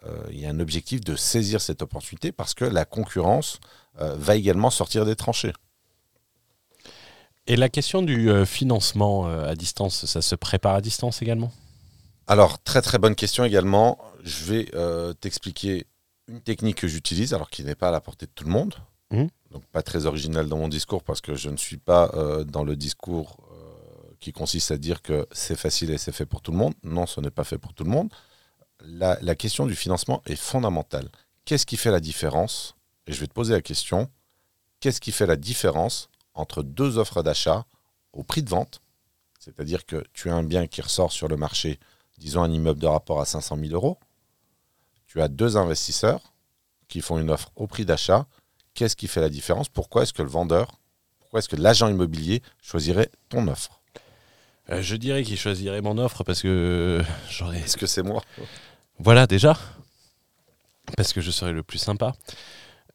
euh, 0.04 0.24
Il 0.30 0.38
y 0.38 0.46
a 0.46 0.50
un 0.50 0.60
objectif 0.60 1.00
de 1.00 1.16
saisir 1.16 1.60
cette 1.60 1.82
opportunité 1.82 2.30
parce 2.30 2.54
que 2.54 2.64
la 2.64 2.84
concurrence 2.84 3.58
euh, 4.00 4.14
va 4.16 4.36
également 4.36 4.70
sortir 4.70 5.04
des 5.04 5.16
tranchées. 5.16 5.52
Et 7.48 7.56
la 7.56 7.68
question 7.68 8.02
du 8.02 8.28
euh, 8.28 8.44
financement 8.44 9.28
euh, 9.28 9.48
à 9.48 9.54
distance, 9.54 10.04
ça 10.06 10.20
se 10.20 10.34
prépare 10.34 10.74
à 10.74 10.80
distance 10.80 11.22
également? 11.22 11.52
Alors, 12.26 12.60
très 12.62 12.82
très 12.82 12.98
bonne 12.98 13.14
question 13.14 13.44
également. 13.44 13.98
Je 14.24 14.44
vais 14.44 14.68
euh, 14.74 15.12
t'expliquer 15.12 15.86
une 16.26 16.40
technique 16.40 16.78
que 16.78 16.88
j'utilise, 16.88 17.34
alors 17.34 17.50
qui 17.50 17.62
n'est 17.62 17.76
pas 17.76 17.88
à 17.88 17.92
la 17.92 18.00
portée 18.00 18.26
de 18.26 18.32
tout 18.34 18.42
le 18.44 18.50
monde. 18.50 18.74
Mhm. 19.12 19.28
Pas 19.72 19.82
très 19.82 20.06
original 20.06 20.48
dans 20.48 20.58
mon 20.58 20.68
discours 20.68 21.02
parce 21.02 21.20
que 21.20 21.34
je 21.34 21.50
ne 21.50 21.56
suis 21.56 21.76
pas 21.76 22.10
euh, 22.14 22.44
dans 22.44 22.64
le 22.64 22.76
discours 22.76 23.38
euh, 23.52 24.14
qui 24.20 24.32
consiste 24.32 24.70
à 24.70 24.78
dire 24.78 25.02
que 25.02 25.26
c'est 25.32 25.56
facile 25.56 25.90
et 25.90 25.98
c'est 25.98 26.12
fait 26.12 26.26
pour 26.26 26.40
tout 26.40 26.52
le 26.52 26.58
monde. 26.58 26.74
Non, 26.82 27.06
ce 27.06 27.20
n'est 27.20 27.30
pas 27.30 27.44
fait 27.44 27.58
pour 27.58 27.74
tout 27.74 27.84
le 27.84 27.90
monde. 27.90 28.12
La 28.82 29.34
question 29.34 29.66
du 29.66 29.74
financement 29.74 30.22
est 30.26 30.36
fondamentale. 30.36 31.08
Qu'est-ce 31.44 31.66
qui 31.66 31.76
fait 31.76 31.90
la 31.90 32.00
différence? 32.00 32.76
Et 33.06 33.12
je 33.12 33.20
vais 33.20 33.26
te 33.26 33.32
poser 33.32 33.54
la 33.54 33.62
question 33.62 34.10
qu'est-ce 34.80 35.00
qui 35.00 35.12
fait 35.12 35.26
la 35.26 35.36
différence 35.36 36.10
entre 36.34 36.62
deux 36.62 36.98
offres 36.98 37.22
d'achat 37.22 37.64
au 38.12 38.22
prix 38.22 38.42
de 38.42 38.50
vente? 38.50 38.80
C'est-à-dire 39.40 39.86
que 39.86 40.04
tu 40.12 40.28
as 40.28 40.34
un 40.34 40.42
bien 40.42 40.66
qui 40.66 40.82
ressort 40.82 41.12
sur 41.12 41.26
le 41.26 41.36
marché 41.36 41.80
disons 42.18 42.42
un 42.42 42.50
immeuble 42.50 42.80
de 42.80 42.86
rapport 42.86 43.20
à 43.20 43.24
500 43.24 43.56
000 43.58 43.72
euros, 43.72 43.98
tu 45.06 45.20
as 45.20 45.28
deux 45.28 45.56
investisseurs 45.56 46.32
qui 46.88 47.00
font 47.00 47.18
une 47.18 47.30
offre 47.30 47.50
au 47.56 47.66
prix 47.66 47.84
d'achat. 47.84 48.26
Qu'est-ce 48.76 48.94
qui 48.94 49.08
fait 49.08 49.22
la 49.22 49.30
différence? 49.30 49.68
Pourquoi 49.70 50.02
est-ce 50.02 50.12
que 50.12 50.22
le 50.22 50.28
vendeur, 50.28 50.78
pourquoi 51.18 51.38
est-ce 51.40 51.48
que 51.48 51.56
l'agent 51.56 51.88
immobilier 51.88 52.42
choisirait 52.62 53.10
ton 53.30 53.48
offre? 53.48 53.80
Euh, 54.70 54.82
Je 54.82 54.96
dirais 54.96 55.22
qu'il 55.24 55.38
choisirait 55.38 55.80
mon 55.80 55.96
offre 55.96 56.22
parce 56.24 56.42
que 56.42 56.48
euh, 56.48 57.02
j'aurais 57.30 57.58
Est-ce 57.60 57.76
que 57.78 57.86
c'est 57.86 58.02
moi? 58.02 58.22
Voilà, 58.98 59.26
déjà. 59.26 59.56
Parce 60.96 61.12
que 61.14 61.20
je 61.22 61.30
serais 61.30 61.52
le 61.52 61.62
plus 61.62 61.78
sympa. 61.78 62.14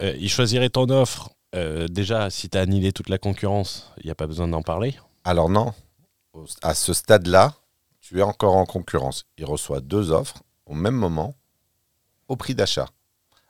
Euh, 0.01 0.15
il 0.19 0.29
choisirait 0.29 0.69
ton 0.69 0.87
offre. 0.89 1.31
euh, 1.55 1.87
déjà, 1.87 2.29
si 2.29 2.47
tu 2.49 2.57
as 2.57 2.61
annihilé 2.61 2.93
toute 2.93 3.09
la 3.09 3.17
concurrence, 3.17 3.91
il 3.97 4.05
n'y 4.05 4.11
a 4.11 4.15
pas 4.15 4.27
besoin 4.27 4.47
d'en 4.47 4.61
parler. 4.61 4.95
Alors 5.23 5.49
non, 5.49 5.73
à 6.61 6.73
ce 6.75 6.93
stade-là, 6.93 7.55
tu 8.01 8.19
es 8.19 8.21
encore 8.21 8.55
en 8.55 8.65
concurrence. 8.65 9.25
Il 9.37 9.45
reçoit 9.45 9.81
deux 9.81 10.11
offres 10.11 10.43
au 10.65 10.75
même 10.75 10.95
moment 10.95 11.33
au 12.27 12.35
prix 12.35 12.53
d'achat. 12.55 12.87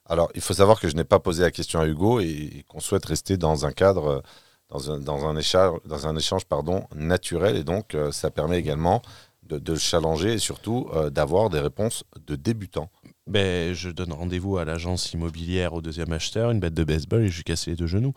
Alors, 0.05 0.29
il 0.35 0.41
faut 0.41 0.53
savoir 0.53 0.79
que 0.79 0.89
je 0.89 0.95
n'ai 0.95 1.03
pas 1.03 1.19
posé 1.19 1.43
la 1.43 1.51
question 1.51 1.79
à 1.79 1.87
Hugo 1.87 2.19
et, 2.19 2.65
qu'on 2.67 2.79
souhaite 2.79 3.05
rester 3.05 3.37
dans 3.37 3.65
un 3.65 3.71
cadre, 3.71 4.07
euh, 4.07 4.99
dans 4.99 5.27
un, 5.27 5.37
échange, 5.37 6.45
pardon, 6.45 6.85
naturel. 6.95 7.55
Et 7.55 7.63
donc, 7.63 7.95
euh, 7.95 8.11
ça 8.11 8.31
permet 8.31 8.59
également 8.59 9.01
de, 9.43 9.71
le 9.71 9.77
challenger 9.77 10.33
et 10.33 10.37
surtout 10.37 10.89
euh, 10.93 11.09
d'avoir 11.09 11.49
des 11.49 11.59
réponses 11.59 12.03
de 12.25 12.35
débutants. 12.35 12.89
Ben, 13.27 13.73
je 13.73 13.89
donne 13.89 14.13
rendez-vous 14.13 14.57
à 14.57 14.65
l'agence 14.65 15.13
immobilière 15.13 15.73
au 15.73 15.81
deuxième 15.81 16.11
acheteur, 16.11 16.51
une 16.51 16.59
bête 16.59 16.73
de 16.73 16.83
baseball 16.83 17.23
et 17.23 17.29
je 17.29 17.37
lui 17.37 17.43
casse 17.43 17.67
les 17.67 17.75
deux 17.75 17.87
genoux. 17.87 18.13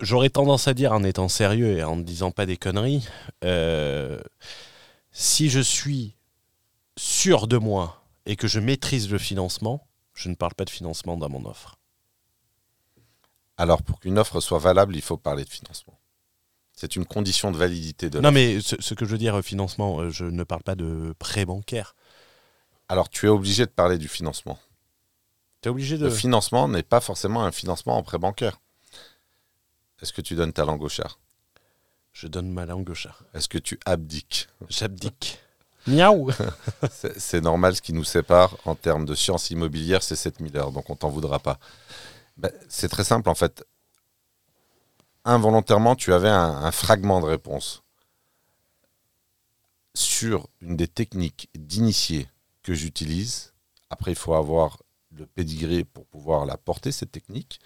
J'aurais 0.00 0.30
tendance 0.30 0.68
à 0.68 0.74
dire, 0.74 0.92
en 0.92 1.02
étant 1.02 1.28
sérieux 1.28 1.78
et 1.78 1.82
en 1.82 1.96
ne 1.96 2.02
disant 2.02 2.30
pas 2.30 2.46
des 2.46 2.56
conneries, 2.56 3.06
si 5.10 5.48
je 5.48 5.60
suis 5.60 6.14
sûr 6.96 7.46
de 7.46 7.56
moi 7.56 8.04
et 8.26 8.36
que 8.36 8.46
je 8.46 8.60
maîtrise 8.60 9.10
le 9.10 9.18
financement, 9.18 9.87
je 10.18 10.28
ne 10.28 10.34
parle 10.34 10.54
pas 10.54 10.64
de 10.64 10.70
financement 10.70 11.16
dans 11.16 11.28
mon 11.28 11.44
offre. 11.44 11.78
Alors, 13.56 13.82
pour 13.82 14.00
qu'une 14.00 14.18
offre 14.18 14.40
soit 14.40 14.58
valable, 14.58 14.96
il 14.96 15.02
faut 15.02 15.16
parler 15.16 15.44
de 15.44 15.48
financement. 15.48 15.96
C'est 16.72 16.96
une 16.96 17.06
condition 17.06 17.50
de 17.52 17.56
validité 17.56 18.10
de 18.10 18.18
Non, 18.18 18.32
mais 18.32 18.60
ce, 18.60 18.76
ce 18.80 18.94
que 18.94 19.04
je 19.04 19.12
veux 19.12 19.18
dire, 19.18 19.36
euh, 19.36 19.42
financement, 19.42 20.00
euh, 20.00 20.10
je 20.10 20.24
ne 20.24 20.42
parle 20.42 20.62
pas 20.62 20.74
de 20.74 21.14
prêt 21.18 21.44
bancaire. 21.44 21.94
Alors, 22.88 23.08
tu 23.08 23.26
es 23.26 23.28
obligé 23.28 23.64
de 23.64 23.70
parler 23.70 23.96
du 23.98 24.08
financement. 24.08 24.58
Tu 25.62 25.68
es 25.68 25.70
obligé 25.70 25.98
de. 25.98 26.06
Le 26.06 26.10
financement 26.10 26.66
n'est 26.68 26.82
pas 26.82 27.00
forcément 27.00 27.44
un 27.44 27.52
financement 27.52 27.96
en 27.96 28.02
prêt 28.02 28.18
bancaire. 28.18 28.60
Est-ce 30.02 30.12
que 30.12 30.20
tu 30.20 30.34
donnes 30.34 30.52
ta 30.52 30.64
langue 30.64 30.82
au 30.82 30.88
chat? 30.88 31.16
Je 32.12 32.26
donne 32.26 32.50
ma 32.50 32.66
langue 32.66 32.90
au 32.90 32.94
chat. 32.94 33.16
Est-ce 33.34 33.48
que 33.48 33.58
tu 33.58 33.78
abdiques? 33.84 34.48
J'abdique. 34.68 35.38
Miaou 35.88 36.30
C'est 37.16 37.40
normal, 37.40 37.76
ce 37.76 37.82
qui 37.82 37.92
nous 37.92 38.04
sépare 38.04 38.56
en 38.64 38.74
termes 38.74 39.04
de 39.04 39.14
sciences 39.14 39.50
immobilières, 39.50 40.02
c'est 40.02 40.16
7000 40.16 40.56
heures, 40.56 40.72
donc 40.72 40.90
on 40.90 40.96
t'en 40.96 41.08
voudra 41.08 41.38
pas. 41.38 41.58
Ben, 42.36 42.52
c'est 42.68 42.88
très 42.88 43.04
simple 43.04 43.28
en 43.28 43.34
fait. 43.34 43.64
Involontairement, 45.24 45.96
tu 45.96 46.12
avais 46.12 46.28
un, 46.28 46.70
fragment 46.70 47.20
de 47.20 47.26
réponse 47.26 47.82
sur 49.94 50.48
une 50.60 50.76
des 50.76 50.88
techniques 50.88 51.50
d'initié 51.54 52.28
que 52.62 52.72
j'utilise 52.72 53.52
après 53.90 54.12
il 54.12 54.16
faut 54.16 54.34
avoir 54.34 54.82
le 55.10 55.26
pédigré 55.26 55.84
pour 55.84 56.06
pouvoir 56.06 56.46
la 56.46 56.56
porter, 56.56 56.92
cette 56.92 57.12
technique, 57.12 57.60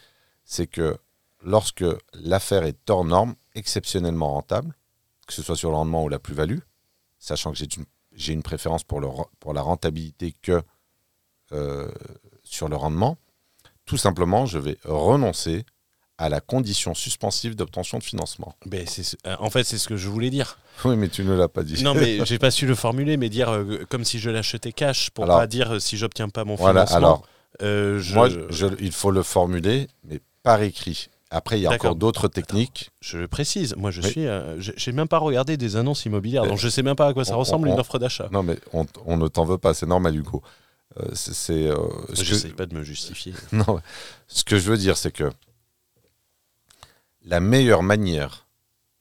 c'est 0.44 0.66
que 0.66 0.96
lorsque 1.42 1.85
l'affaire 2.14 2.64
est 2.64 2.88
hors 2.88 3.04
norme, 3.04 3.35
exceptionnellement 3.54 4.32
rentable, 4.32 4.74
que 5.26 5.32
ce 5.32 5.42
soit 5.42 5.56
sur 5.56 5.70
le 5.70 5.76
rendement 5.76 6.04
ou 6.04 6.08
la 6.08 6.18
plus-value, 6.18 6.61
sachant 7.18 7.52
que 7.52 7.58
j'ai 7.58 7.68
une, 7.76 7.85
j'ai 8.14 8.33
une 8.33 8.42
préférence 8.42 8.85
pour, 8.85 9.01
le, 9.01 9.09
pour 9.40 9.53
la 9.55 9.62
rentabilité 9.62 10.35
que 10.42 10.62
euh, 11.53 11.90
sur 12.44 12.68
le 12.68 12.77
rendement, 12.77 13.18
tout 13.87 13.96
simplement, 13.96 14.46
je 14.46 14.59
vais 14.59 14.79
renoncer 14.85 15.64
à 16.18 16.29
la 16.29 16.40
condition 16.40 16.94
suspensive 16.94 17.57
d'obtention 17.57 17.98
de 17.98 18.03
financement. 18.05 18.55
Mais 18.70 18.87
c'est, 18.87 19.16
euh, 19.27 19.35
en 19.40 19.51
fait, 19.51 19.64
c'est 19.64 19.79
ce 19.79 19.88
que 19.88 19.96
je 19.96 20.09
voulais 20.09 20.31
dire. 20.31 20.59
Oui, 20.85 20.96
mais 20.96 21.09
tu 21.09 21.22
ne 21.25 21.35
l'as 21.35 21.48
pas 21.48 21.62
dit. 21.64 21.83
Non, 21.83 21.94
mais 21.94 22.18
j'ai 22.25 22.38
pas 22.38 22.51
su 22.51 22.66
le 22.66 22.75
formuler, 22.75 23.16
mais 23.16 23.29
dire 23.29 23.51
euh, 23.51 23.85
comme 23.90 24.05
si 24.05 24.18
je 24.18 24.31
l'achetais 24.31 24.72
cash 24.72 25.11
pour 25.11 25.25
Alors- 25.25 25.38
pas 25.38 25.46
dire 25.46 25.75
euh, 25.75 25.79
si 25.81 25.96
j'obtiens 25.96 26.29
pas 26.29 26.44
mon 26.44 26.55
Voilà, 26.55 26.87
financement. 26.87 26.96
alors, 26.96 27.27
je, 27.61 28.14
moi, 28.14 28.29
je- 28.29 28.66
il 28.81 28.92
faut 28.92 29.11
le 29.11 29.22
formuler, 29.22 29.88
mais 30.05 30.20
par 30.42 30.62
écrit. 30.62 31.09
Après, 31.34 31.58
il 31.58 31.62
y 31.62 31.66
a 31.66 31.70
encore 31.72 31.96
d'autres 31.96 32.28
techniques. 32.28 32.90
je 33.00 33.16
le 33.18 33.26
précise. 33.26 33.74
Moi, 33.76 33.90
je 33.90 34.02
Oui. 34.02 34.10
suis. 34.10 34.26
euh, 34.26 34.60
j'ai 34.60 34.92
même 34.92 35.08
pas 35.08 35.18
regardé 35.18 35.56
des 35.56 35.76
annonces 35.76 36.04
immobilières, 36.04 36.44
donc 36.46 36.58
je 36.58 36.68
sais 36.68 36.82
même 36.82 36.94
pas 36.96 37.06
à 37.08 37.14
quoi 37.14 37.24
ça 37.24 37.36
on- 37.36 37.38
ressemble 37.38 37.68
on- 37.68 37.72
une 37.74 37.80
offre 37.80 37.98
d'achat. 37.98 38.28
Non, 38.30 38.42
mais 38.42 38.58
on, 38.74 38.84
on 39.06 39.16
ne 39.16 39.26
t'en 39.28 39.44
veut 39.44 39.58
pas, 39.58 39.72
c'est 39.74 39.86
normal, 39.86 40.14
Hugo. 40.14 40.42
Euh, 41.00 41.08
c'est, 41.14 41.68
euh, 41.68 41.76
que- 42.08 42.22
J'essaie 42.22 42.50
pas 42.50 42.66
de 42.66 42.74
me 42.74 42.82
justifier. 42.82 43.32
Non, 43.52 43.80
ce 44.28 44.44
que 44.44 44.58
je 44.58 44.70
veux 44.70 44.76
dire, 44.76 44.98
c'est 44.98 45.10
que 45.10 45.30
la 47.24 47.40
meilleure 47.40 47.82
manière 47.82 48.46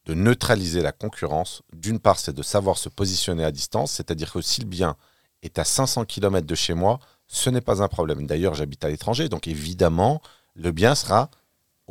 de 0.06 0.14
neutraliser 0.14 0.82
la 0.82 0.92
concurrence, 0.92 1.62
d'une 1.74 2.00
part, 2.00 2.18
c'est 2.20 2.34
de 2.34 2.42
savoir 2.44 2.78
se 2.78 2.90
positionner 2.90 3.44
à 3.44 3.52
distance, 3.52 3.92
c'est-à-dire 3.92 4.32
que 4.32 4.42
si 4.42 4.62
le 4.62 4.68
bien 4.68 4.96
est 5.44 5.60
à 5.60 5.64
500 5.64 6.06
km 6.06 6.46
de 6.48 6.56
chez 6.56 6.74
moi, 6.74 7.00
ce 7.28 7.50
n'est 7.50 7.62
pas 7.62 7.84
un 7.84 7.88
problème. 7.88 8.26
D'ailleurs, 8.26 8.54
j'habite 8.56 8.84
à 8.86 8.90
l'étranger, 8.90 9.30
donc 9.30 9.48
évidemment, 9.48 10.22
le 10.56 10.72
bien 10.72 10.96
sera 10.96 11.30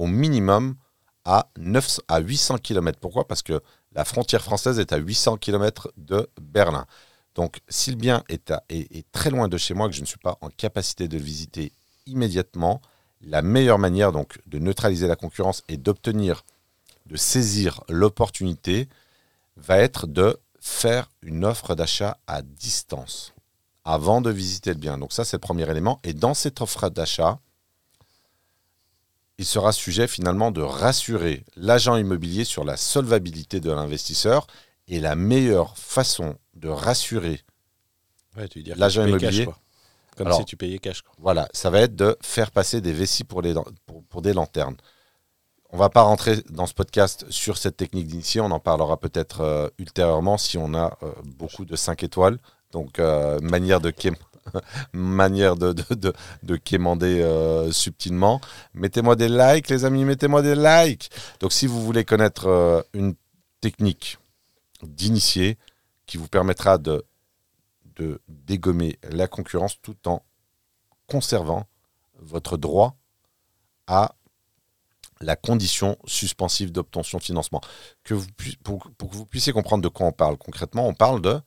au 0.01 0.07
minimum 0.07 0.77
à, 1.27 1.51
900 1.59 2.03
à 2.09 2.21
800 2.21 2.57
km. 2.57 2.99
Pourquoi? 2.99 3.29
Parce 3.29 3.43
que 3.43 3.61
la 3.93 4.07
frontière 4.07 4.43
française 4.43 4.79
est 4.79 4.95
à 4.95 4.97
800 4.97 5.37
km 5.37 5.93
de 5.99 6.27
Berlin. 6.41 6.87
Donc, 7.35 7.61
si 7.69 7.91
le 7.91 7.97
bien 7.97 8.25
est, 8.31 8.51
à- 8.51 8.65
est 8.71 9.05
très 9.13 9.29
loin 9.29 9.47
de 9.47 9.59
chez 9.59 9.75
moi, 9.75 9.89
que 9.91 9.95
je 9.95 10.01
ne 10.01 10.07
suis 10.07 10.19
pas 10.19 10.39
en 10.41 10.49
capacité 10.49 11.07
de 11.07 11.19
le 11.19 11.23
visiter 11.23 11.73
immédiatement, 12.07 12.81
la 13.21 13.43
meilleure 13.43 13.79
manière 13.79 14.11
donc 14.11 14.39
de 14.47 14.59
neutraliser 14.59 15.07
la 15.07 15.17
concurrence 15.17 15.63
et 15.69 15.77
d'obtenir, 15.77 16.45
de 17.05 17.17
saisir 17.17 17.85
l'opportunité, 17.91 18.89
va 19.59 19.77
être 19.77 20.07
de 20.07 20.41
faire 20.61 21.11
une 21.21 21.45
offre 21.45 21.75
d'achat 21.75 22.17
à 22.27 22.41
distance 22.41 23.35
avant 23.85 24.23
de 24.23 24.31
visiter 24.31 24.71
le 24.71 24.79
bien. 24.79 24.97
Donc 24.97 25.13
ça, 25.13 25.27
c'est 25.27 25.37
le 25.37 25.41
premier 25.41 25.71
élément. 25.71 26.01
Et 26.05 26.15
dans 26.15 26.33
cette 26.33 26.63
offre 26.63 26.89
d'achat, 26.89 27.39
il 29.41 29.47
sera 29.47 29.73
sujet 29.73 30.07
finalement 30.07 30.51
de 30.51 30.61
rassurer 30.61 31.45
l'agent 31.57 31.97
immobilier 31.97 32.45
sur 32.45 32.63
la 32.63 32.77
solvabilité 32.77 33.59
de 33.59 33.71
l'investisseur. 33.73 34.47
Et 34.87 35.01
la 35.01 35.15
meilleure 35.15 35.79
façon 35.79 36.37
de 36.55 36.69
rassurer 36.69 37.41
Ouais, 38.37 38.47
L'agent 38.77 39.07
immobilier. 39.07 39.47
cash. 39.47 39.55
Comme 40.17 40.27
Alors- 40.27 40.41
si 40.41 40.45
tu 40.45 40.59
payais 40.59 40.79
cash. 40.79 41.01
quoi. 41.01 41.15
Voilà, 41.19 41.49
ça 41.55 41.71
va 41.71 41.81
être 41.81 41.97
de 41.97 42.19
faire 42.21 42.51
passer 42.51 42.83
des 42.83 42.93
vessies 42.93 43.25
pour, 43.25 43.41
les, 43.41 43.55
pour, 43.87 44.05
pour 44.11 44.21
des 44.21 44.35
lanternes. 44.35 44.77
On 45.71 45.79
va 45.79 45.89
pas 45.89 46.03
rentrer 46.03 46.43
dans 46.51 46.67
ce 46.67 46.75
podcast 46.75 47.25
sur 47.31 47.57
cette 47.57 47.79
technique 47.79 48.09
d'initié, 48.09 48.43
on 48.43 48.51
en 48.51 48.61
parlera 48.61 48.99
peut-être 48.99 49.41
euh, 49.41 49.69
ultérieurement 49.79 50.37
si 50.37 50.59
on 50.59 50.75
a 50.75 50.99
euh, 51.03 51.13
beaucoup 51.25 51.65
de 51.65 51.77
5 51.77 52.03
étoiles. 52.03 52.37
Donc, 52.73 52.99
euh, 52.99 53.39
manière 53.41 53.81
de 53.81 53.91
manière 54.93 55.57
de, 55.57 55.73
de, 55.73 55.95
de, 55.95 56.13
de 56.43 56.57
quémander 56.57 57.21
euh, 57.23 57.71
subtilement. 57.73 58.41
Mettez-moi 58.75 59.17
des 59.17 59.29
likes, 59.29 59.69
les 59.69 59.85
amis, 59.85 60.05
mettez-moi 60.05 60.43
des 60.43 60.55
likes. 60.55 61.11
Donc, 61.41 61.53
si 61.53 61.67
vous 61.67 61.83
voulez 61.83 62.05
connaître 62.05 62.47
euh, 62.47 62.83
une 62.93 63.15
technique 63.61 64.19
d'initié 64.83 65.59
qui 66.07 66.17
vous 66.17 66.29
permettra 66.29 66.79
de, 66.79 67.05
de 67.97 68.21
dégommer 68.29 68.99
la 69.11 69.29
concurrence 69.29 69.81
tout 69.81 69.97
en 70.07 70.23
conservant 71.07 71.67
votre 72.19 72.57
droit 72.57 72.97
à 73.87 74.15
la 75.21 75.37
condition 75.37 75.99
suspensive 76.07 76.73
d'obtention 76.73 77.19
de 77.19 77.23
financement. 77.23 77.61
Que 78.05 78.15
vous 78.15 78.27
pour 78.63 78.85
que 78.85 79.17
vous 79.17 79.27
puissiez 79.27 79.53
comprendre 79.53 79.83
de 79.83 79.89
quoi 79.89 80.07
on 80.07 80.13
parle 80.13 80.37
concrètement, 80.39 80.87
on 80.87 80.95
parle 80.95 81.21
de 81.21 81.41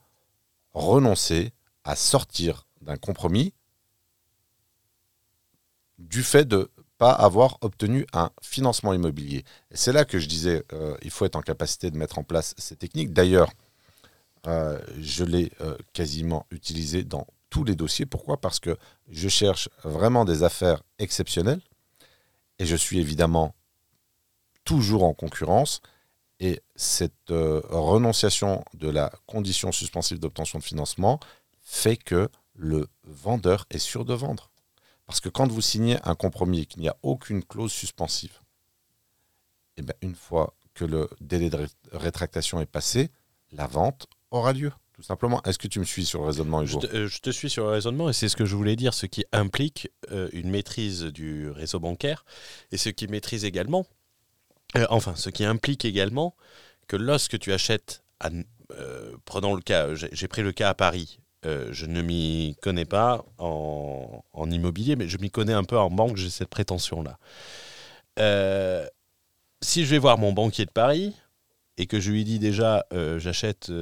renoncer 0.72 1.52
à 1.84 1.96
sortir 1.96 2.66
d'un 2.84 2.96
compromis 2.96 3.52
du 5.98 6.22
fait 6.22 6.44
de 6.44 6.70
pas 6.98 7.12
avoir 7.12 7.58
obtenu 7.60 8.06
un 8.12 8.30
financement 8.40 8.92
immobilier. 8.92 9.44
C'est 9.72 9.92
là 9.92 10.04
que 10.04 10.18
je 10.18 10.28
disais, 10.28 10.64
euh, 10.72 10.96
il 11.02 11.10
faut 11.10 11.24
être 11.24 11.36
en 11.36 11.42
capacité 11.42 11.90
de 11.90 11.96
mettre 11.96 12.18
en 12.18 12.24
place 12.24 12.54
ces 12.56 12.76
techniques. 12.76 13.12
D'ailleurs, 13.12 13.50
euh, 14.46 14.78
je 15.00 15.24
l'ai 15.24 15.52
euh, 15.60 15.76
quasiment 15.92 16.46
utilisé 16.50 17.02
dans 17.02 17.26
tous 17.50 17.64
les 17.64 17.74
dossiers. 17.74 18.06
Pourquoi? 18.06 18.40
Parce 18.40 18.60
que 18.60 18.76
je 19.08 19.28
cherche 19.28 19.68
vraiment 19.82 20.24
des 20.24 20.42
affaires 20.42 20.82
exceptionnelles 20.98 21.60
et 22.58 22.66
je 22.66 22.76
suis 22.76 22.98
évidemment 22.98 23.54
toujours 24.64 25.04
en 25.04 25.14
concurrence. 25.14 25.80
Et 26.40 26.60
cette 26.74 27.30
renonciation 27.30 28.64
de 28.74 28.90
la 28.90 29.12
condition 29.26 29.70
suspensive 29.72 30.18
d'obtention 30.18 30.58
de 30.58 30.64
financement 30.64 31.20
fait 31.62 31.96
que 31.96 32.28
le 32.54 32.88
vendeur 33.04 33.66
est 33.70 33.78
sûr 33.78 34.04
de 34.04 34.14
vendre. 34.14 34.50
Parce 35.06 35.20
que 35.20 35.28
quand 35.28 35.50
vous 35.50 35.60
signez 35.60 35.98
un 36.04 36.14
compromis 36.14 36.60
et 36.60 36.66
qu'il 36.66 36.80
n'y 36.80 36.88
a 36.88 36.96
aucune 37.02 37.44
clause 37.44 37.72
suspensive, 37.72 38.38
eh 39.76 39.82
ben, 39.82 39.94
une 40.02 40.14
fois 40.14 40.54
que 40.72 40.84
le 40.84 41.08
délai 41.20 41.50
de 41.50 41.56
ré- 41.56 41.66
rétractation 41.92 42.60
est 42.60 42.66
passé, 42.66 43.10
la 43.52 43.66
vente 43.66 44.06
aura 44.30 44.52
lieu, 44.52 44.72
tout 44.92 45.02
simplement. 45.02 45.42
Est-ce 45.42 45.58
que 45.58 45.68
tu 45.68 45.78
me 45.78 45.84
suis 45.84 46.04
sur 46.06 46.20
le 46.20 46.26
raisonnement, 46.26 46.64
Je 46.64 46.72
Hugo 46.76 46.86
te, 46.86 46.96
euh, 46.96 47.06
je 47.06 47.18
te 47.20 47.30
suis 47.30 47.50
sur 47.50 47.64
le 47.64 47.70
raisonnement 47.70 48.08
et 48.08 48.12
c'est 48.12 48.28
ce 48.28 48.36
que 48.36 48.44
je 48.44 48.56
voulais 48.56 48.76
dire, 48.76 48.94
ce 48.94 49.06
qui 49.06 49.24
implique 49.32 49.90
euh, 50.10 50.28
une 50.32 50.50
maîtrise 50.50 51.02
du 51.04 51.50
réseau 51.50 51.80
bancaire 51.80 52.24
et 52.72 52.76
ce 52.78 52.88
qui 52.88 53.06
maîtrise 53.08 53.44
également, 53.44 53.86
euh, 54.76 54.86
enfin, 54.90 55.14
ce 55.16 55.28
qui 55.30 55.44
implique 55.44 55.84
également 55.84 56.34
que 56.88 56.96
lorsque 56.96 57.38
tu 57.38 57.52
achètes, 57.52 58.02
à- 58.20 58.30
prenons 59.24 59.54
le 59.54 59.60
cas, 59.62 59.94
j'ai 59.94 60.28
pris 60.28 60.42
le 60.42 60.52
cas 60.52 60.70
à 60.70 60.74
Paris, 60.74 61.20
euh, 61.46 61.68
je 61.72 61.86
ne 61.86 62.00
m'y 62.02 62.56
connais 62.62 62.84
pas 62.84 63.24
en, 63.38 64.22
immobilier, 64.50 64.96
mais 64.96 65.08
je 65.08 65.18
m'y 65.18 65.30
connais 65.30 65.52
un 65.52 65.64
peu 65.64 65.78
en 65.78 65.90
banque, 65.90 66.16
j'ai 66.16 66.30
cette 66.30 66.48
prétention-là. 66.48 67.18
Euh, 68.18 68.86
si 69.60 69.84
je 69.84 69.90
vais 69.90 69.98
voir 69.98 70.18
mon 70.18 70.32
banquier 70.32 70.66
de 70.66 70.70
Paris 70.70 71.14
et 71.76 71.86
que 71.86 72.00
je 72.00 72.10
lui 72.10 72.24
dis 72.24 72.38
déjà, 72.38 72.86
euh, 72.92 73.18
j'achète 73.18 73.72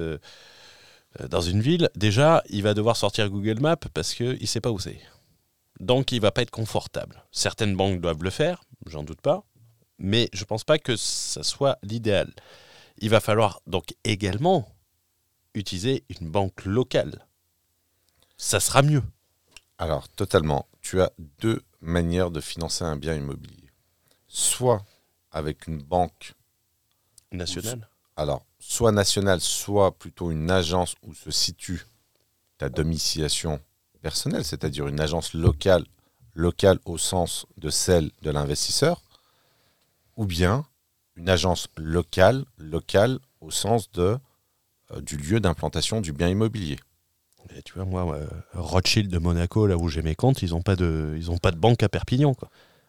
dans 1.28 1.40
une 1.40 1.60
ville, 1.60 1.90
déjà, 1.94 2.42
il 2.48 2.62
va 2.62 2.74
devoir 2.74 2.96
sortir 2.96 3.28
Google 3.28 3.60
Maps 3.60 3.76
parce 3.92 4.14
qu'il 4.14 4.38
ne 4.40 4.46
sait 4.46 4.60
pas 4.60 4.70
où 4.70 4.78
c'est. 4.78 5.00
Donc, 5.80 6.12
il 6.12 6.20
va 6.20 6.30
pas 6.30 6.42
être 6.42 6.50
confortable. 6.50 7.24
Certaines 7.32 7.76
banques 7.76 8.00
doivent 8.00 8.22
le 8.22 8.30
faire, 8.30 8.62
j'en 8.86 9.02
doute 9.02 9.20
pas, 9.20 9.44
mais 9.98 10.28
je 10.32 10.44
pense 10.44 10.64
pas 10.64 10.78
que 10.78 10.96
ça 10.96 11.42
soit 11.42 11.78
l'idéal. 11.82 12.32
Il 12.98 13.10
va 13.10 13.20
falloir 13.20 13.60
donc 13.66 13.94
également 14.04 14.68
utiliser 15.54 16.04
une 16.20 16.28
banque 16.28 16.64
locale. 16.64 17.26
Ça 18.42 18.58
sera 18.58 18.82
mieux. 18.82 19.04
Alors, 19.78 20.08
totalement. 20.08 20.66
Tu 20.80 21.00
as 21.00 21.12
deux 21.38 21.62
manières 21.80 22.32
de 22.32 22.40
financer 22.40 22.82
un 22.82 22.96
bien 22.96 23.14
immobilier. 23.14 23.70
Soit 24.26 24.84
avec 25.30 25.68
une 25.68 25.80
banque, 25.80 26.34
National. 27.30 27.88
alors, 28.16 28.44
soit 28.58 28.90
nationale, 28.90 29.40
soit 29.40 29.96
plutôt 29.96 30.32
une 30.32 30.50
agence 30.50 30.96
où 31.04 31.14
se 31.14 31.30
situe 31.30 31.86
ta 32.58 32.68
domiciliation 32.68 33.60
personnelle, 34.02 34.44
c'est-à-dire 34.44 34.88
une 34.88 34.98
agence 34.98 35.34
locale, 35.34 35.86
locale 36.34 36.80
au 36.84 36.98
sens 36.98 37.46
de 37.58 37.70
celle 37.70 38.10
de 38.22 38.30
l'investisseur, 38.32 39.02
ou 40.16 40.26
bien 40.26 40.66
une 41.14 41.28
agence 41.28 41.68
locale, 41.76 42.44
locale 42.58 43.20
au 43.40 43.52
sens 43.52 43.90
de, 43.92 44.18
euh, 44.90 45.00
du 45.00 45.16
lieu 45.16 45.38
d'implantation 45.38 46.00
du 46.00 46.12
bien 46.12 46.28
immobilier. 46.28 46.80
Et 47.56 47.62
tu 47.62 47.74
vois, 47.74 47.84
moi, 47.84 48.14
euh, 48.14 48.26
Rothschild 48.54 49.10
de 49.10 49.18
Monaco, 49.18 49.66
là 49.66 49.76
où 49.76 49.88
j'ai 49.88 50.02
mes 50.02 50.14
comptes, 50.14 50.42
ils 50.42 50.50
n'ont 50.50 50.62
pas, 50.62 50.76
de- 50.76 51.14
ils 51.16 51.30
ont 51.30 51.38
pas 51.38 51.50
de 51.50 51.56
banque 51.58 51.82
à 51.82 51.88
Perpignan. 51.88 52.34
Quoi. 52.34 52.48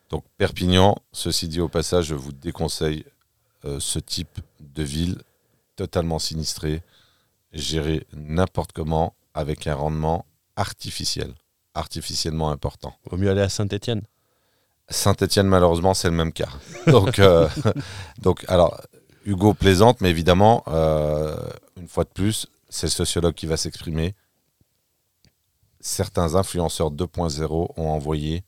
Donc 0.09 0.23
Perpignan, 0.37 0.97
ceci 1.11 1.47
dit 1.47 1.59
au 1.61 1.67
passage, 1.69 2.05
je 2.05 2.15
vous 2.15 2.31
déconseille 2.31 3.05
euh, 3.65 3.79
ce 3.79 3.99
type 3.99 4.39
de 4.59 4.83
ville 4.83 5.17
totalement 5.75 6.19
sinistrée, 6.19 6.81
gérée 7.53 8.05
n'importe 8.13 8.71
comment, 8.73 9.13
avec 9.33 9.67
un 9.67 9.75
rendement 9.75 10.25
artificiel, 10.55 11.33
artificiellement 11.73 12.51
important. 12.51 12.93
Vaut 13.09 13.17
mieux 13.17 13.29
aller 13.31 13.41
à 13.41 13.49
Saint-Etienne. 13.49 14.01
Saint-Étienne, 14.89 15.47
malheureusement, 15.47 15.93
c'est 15.93 16.09
le 16.09 16.15
même 16.15 16.33
cas. 16.33 16.49
Donc, 16.87 17.17
euh, 17.19 17.47
donc 18.21 18.45
alors, 18.47 18.79
Hugo 19.25 19.53
plaisante, 19.53 20.01
mais 20.01 20.09
évidemment, 20.09 20.63
euh, 20.67 21.35
une 21.77 21.87
fois 21.87 22.03
de 22.03 22.09
plus, 22.09 22.47
c'est 22.69 22.87
le 22.87 22.91
sociologue 22.91 23.33
qui 23.33 23.45
va 23.47 23.57
s'exprimer. 23.57 24.13
Certains 25.83 26.35
influenceurs 26.35 26.91
2.0 26.91 27.73
ont 27.75 27.89
envoyé 27.89 28.43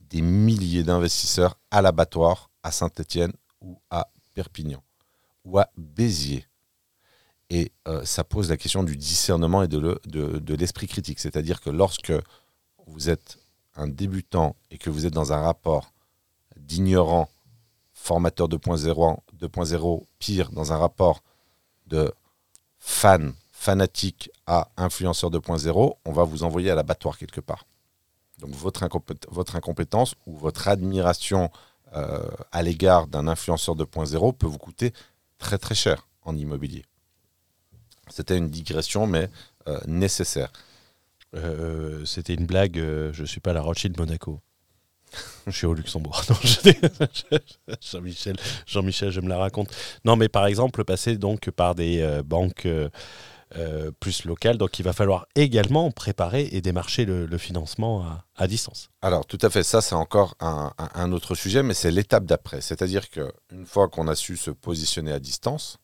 des 0.00 0.20
milliers 0.20 0.84
d'investisseurs 0.84 1.58
à 1.70 1.82
l'abattoir 1.82 2.50
à 2.62 2.70
Saint-Étienne 2.70 3.32
ou 3.60 3.80
à 3.90 4.08
Perpignan 4.34 4.82
ou 5.44 5.58
à 5.58 5.68
Béziers. 5.76 6.46
Et 7.50 7.72
euh, 7.88 8.04
ça 8.04 8.22
pose 8.22 8.50
la 8.50 8.56
question 8.56 8.84
du 8.84 8.96
discernement 8.96 9.62
et 9.62 9.68
de, 9.68 10.00
de 10.06 10.54
l'esprit 10.54 10.86
critique. 10.86 11.20
C'est-à-dire 11.20 11.60
que 11.60 11.70
lorsque 11.70 12.12
vous 12.86 13.08
êtes 13.08 13.38
un 13.76 13.88
débutant 13.88 14.54
et 14.70 14.78
que 14.78 14.90
vous 14.90 15.06
êtes 15.06 15.12
dans 15.14 15.32
un 15.32 15.40
rapport 15.40 15.92
d'ignorant, 16.56 17.28
formateur 17.92 18.48
2.0, 18.48 20.02
pire, 20.18 20.50
dans 20.50 20.72
un 20.72 20.76
rapport 20.76 21.22
de 21.86 22.12
fan, 22.78 23.34
fanatique 23.64 24.30
à 24.46 24.68
influenceur 24.76 25.30
2.0, 25.30 25.94
on 26.04 26.12
va 26.12 26.24
vous 26.24 26.42
envoyer 26.44 26.70
à 26.70 26.74
l'abattoir 26.74 27.16
quelque 27.16 27.40
part. 27.40 27.64
Donc 28.38 28.50
votre, 28.50 28.86
votre 29.30 29.56
incompétence 29.56 30.14
ou 30.26 30.36
votre 30.36 30.68
admiration 30.68 31.50
euh, 31.94 32.28
à 32.52 32.62
l'égard 32.62 33.06
d'un 33.06 33.26
influenceur 33.26 33.74
2.0 33.74 34.36
peut 34.36 34.46
vous 34.46 34.58
coûter 34.58 34.92
très 35.38 35.56
très 35.56 35.74
cher 35.74 36.08
en 36.22 36.36
immobilier. 36.36 36.84
C'était 38.10 38.36
une 38.36 38.50
digression, 38.50 39.06
mais 39.06 39.30
euh, 39.66 39.80
nécessaire. 39.86 40.52
Euh, 41.34 42.04
c'était 42.04 42.34
une 42.34 42.44
blague, 42.44 42.76
je 42.76 43.22
ne 43.22 43.26
suis 43.26 43.40
pas 43.40 43.54
la 43.54 43.62
Rothschild 43.62 43.98
Monaco. 43.98 44.40
je 45.46 45.52
suis 45.52 45.66
au 45.66 45.72
Luxembourg. 45.72 46.22
Jean-Michel, 47.80 48.36
Jean-Michel, 48.66 49.10
je 49.10 49.20
me 49.22 49.28
la 49.28 49.38
raconte. 49.38 49.74
Non, 50.04 50.16
mais 50.16 50.28
par 50.28 50.44
exemple, 50.44 50.84
passer 50.84 51.16
donc 51.16 51.50
par 51.50 51.74
des 51.74 52.20
banques 52.26 52.68
euh, 53.56 53.92
plus 54.00 54.24
local. 54.24 54.58
Donc 54.58 54.80
il 54.80 54.82
va 54.82 54.92
falloir 54.92 55.26
également 55.36 55.90
préparer 55.92 56.48
et 56.50 56.60
démarcher 56.60 57.04
le, 57.04 57.38
financement 57.38 58.04
à, 58.36 58.48
distance. 58.48 58.90
Alors 59.00 59.26
tout 59.26 59.38
à 59.42 59.50
fait, 59.50 59.62
ça 59.62 59.80
c'est 59.80 59.94
encore 59.94 60.34
un, 60.40 61.12
autre 61.12 61.36
sujet, 61.36 61.62
mais 61.62 61.74
c'est 61.74 61.92
l'étape 61.92 62.24
d'après. 62.24 62.60
C'est-à-dire 62.60 63.08
qu'une 63.10 63.64
fois 63.64 63.88
qu'on 63.88 64.08
a 64.08 64.16
su 64.16 64.36
se 64.36 64.50
positionner 64.50 65.12
à 65.12 65.20
distance, 65.20 65.78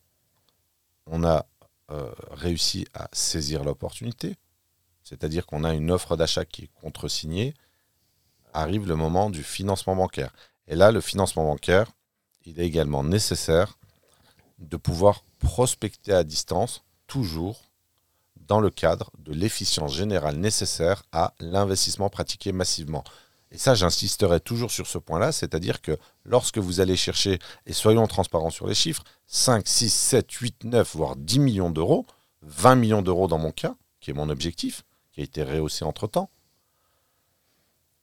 on 1.06 1.22
a 1.22 1.46
euh, 1.92 2.10
réussi 2.32 2.86
à 2.92 3.08
saisir 3.12 3.62
l'opportunité, 3.62 4.36
c'est-à-dire 5.04 5.46
qu'on 5.46 5.62
a 5.62 5.72
une 5.72 5.92
offre 5.92 6.16
d'achat 6.16 6.44
qui 6.44 6.64
est 6.64 6.70
contresignée, 6.80 7.54
arrive 8.52 8.88
le 8.88 8.96
moment 8.96 9.30
du 9.30 9.44
financement 9.44 9.94
bancaire. 9.94 10.32
Et 10.66 10.74
là, 10.74 10.90
le 10.90 11.00
financement 11.00 11.44
bancaire, 11.44 11.92
il 12.44 12.58
est 12.60 12.66
également 12.66 13.04
nécessaire 13.04 13.78
de 14.58 14.76
pouvoir 14.76 15.24
prospecter 15.38 16.12
à 16.12 16.24
distance 16.24 16.82
toujours 17.10 17.72
dans 18.36 18.60
le 18.60 18.70
cadre 18.70 19.10
de 19.18 19.32
l'efficience 19.32 19.92
générale 19.92 20.36
nécessaire 20.36 21.02
à 21.10 21.34
l'investissement 21.40 22.08
pratiqué 22.08 22.52
massivement. 22.52 23.02
Et 23.50 23.58
ça, 23.58 23.74
j'insisterai 23.74 24.38
toujours 24.38 24.70
sur 24.70 24.86
ce 24.86 24.96
point-là, 24.96 25.32
c'est-à-dire 25.32 25.82
que 25.82 25.98
lorsque 26.24 26.58
vous 26.58 26.78
allez 26.80 26.96
chercher, 26.96 27.40
et 27.66 27.72
soyons 27.72 28.06
transparents 28.06 28.50
sur 28.50 28.68
les 28.68 28.76
chiffres, 28.76 29.02
5, 29.26 29.66
6, 29.66 29.90
7, 29.92 30.30
8, 30.30 30.64
9, 30.64 30.94
voire 30.94 31.16
10 31.16 31.40
millions 31.40 31.70
d'euros, 31.70 32.06
20 32.42 32.76
millions 32.76 33.02
d'euros 33.02 33.26
dans 33.26 33.38
mon 33.38 33.50
cas, 33.50 33.74
qui 33.98 34.12
est 34.12 34.14
mon 34.14 34.28
objectif, 34.28 34.84
qui 35.10 35.20
a 35.20 35.24
été 35.24 35.42
rehaussé 35.42 35.84
entre-temps, 35.84 36.30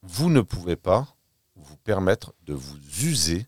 vous 0.04 0.30
ne 0.30 0.42
pouvez 0.42 0.76
pas 0.76 1.08
vous 1.56 1.78
permettre 1.78 2.34
de 2.46 2.54
vous 2.54 2.78
user 3.02 3.48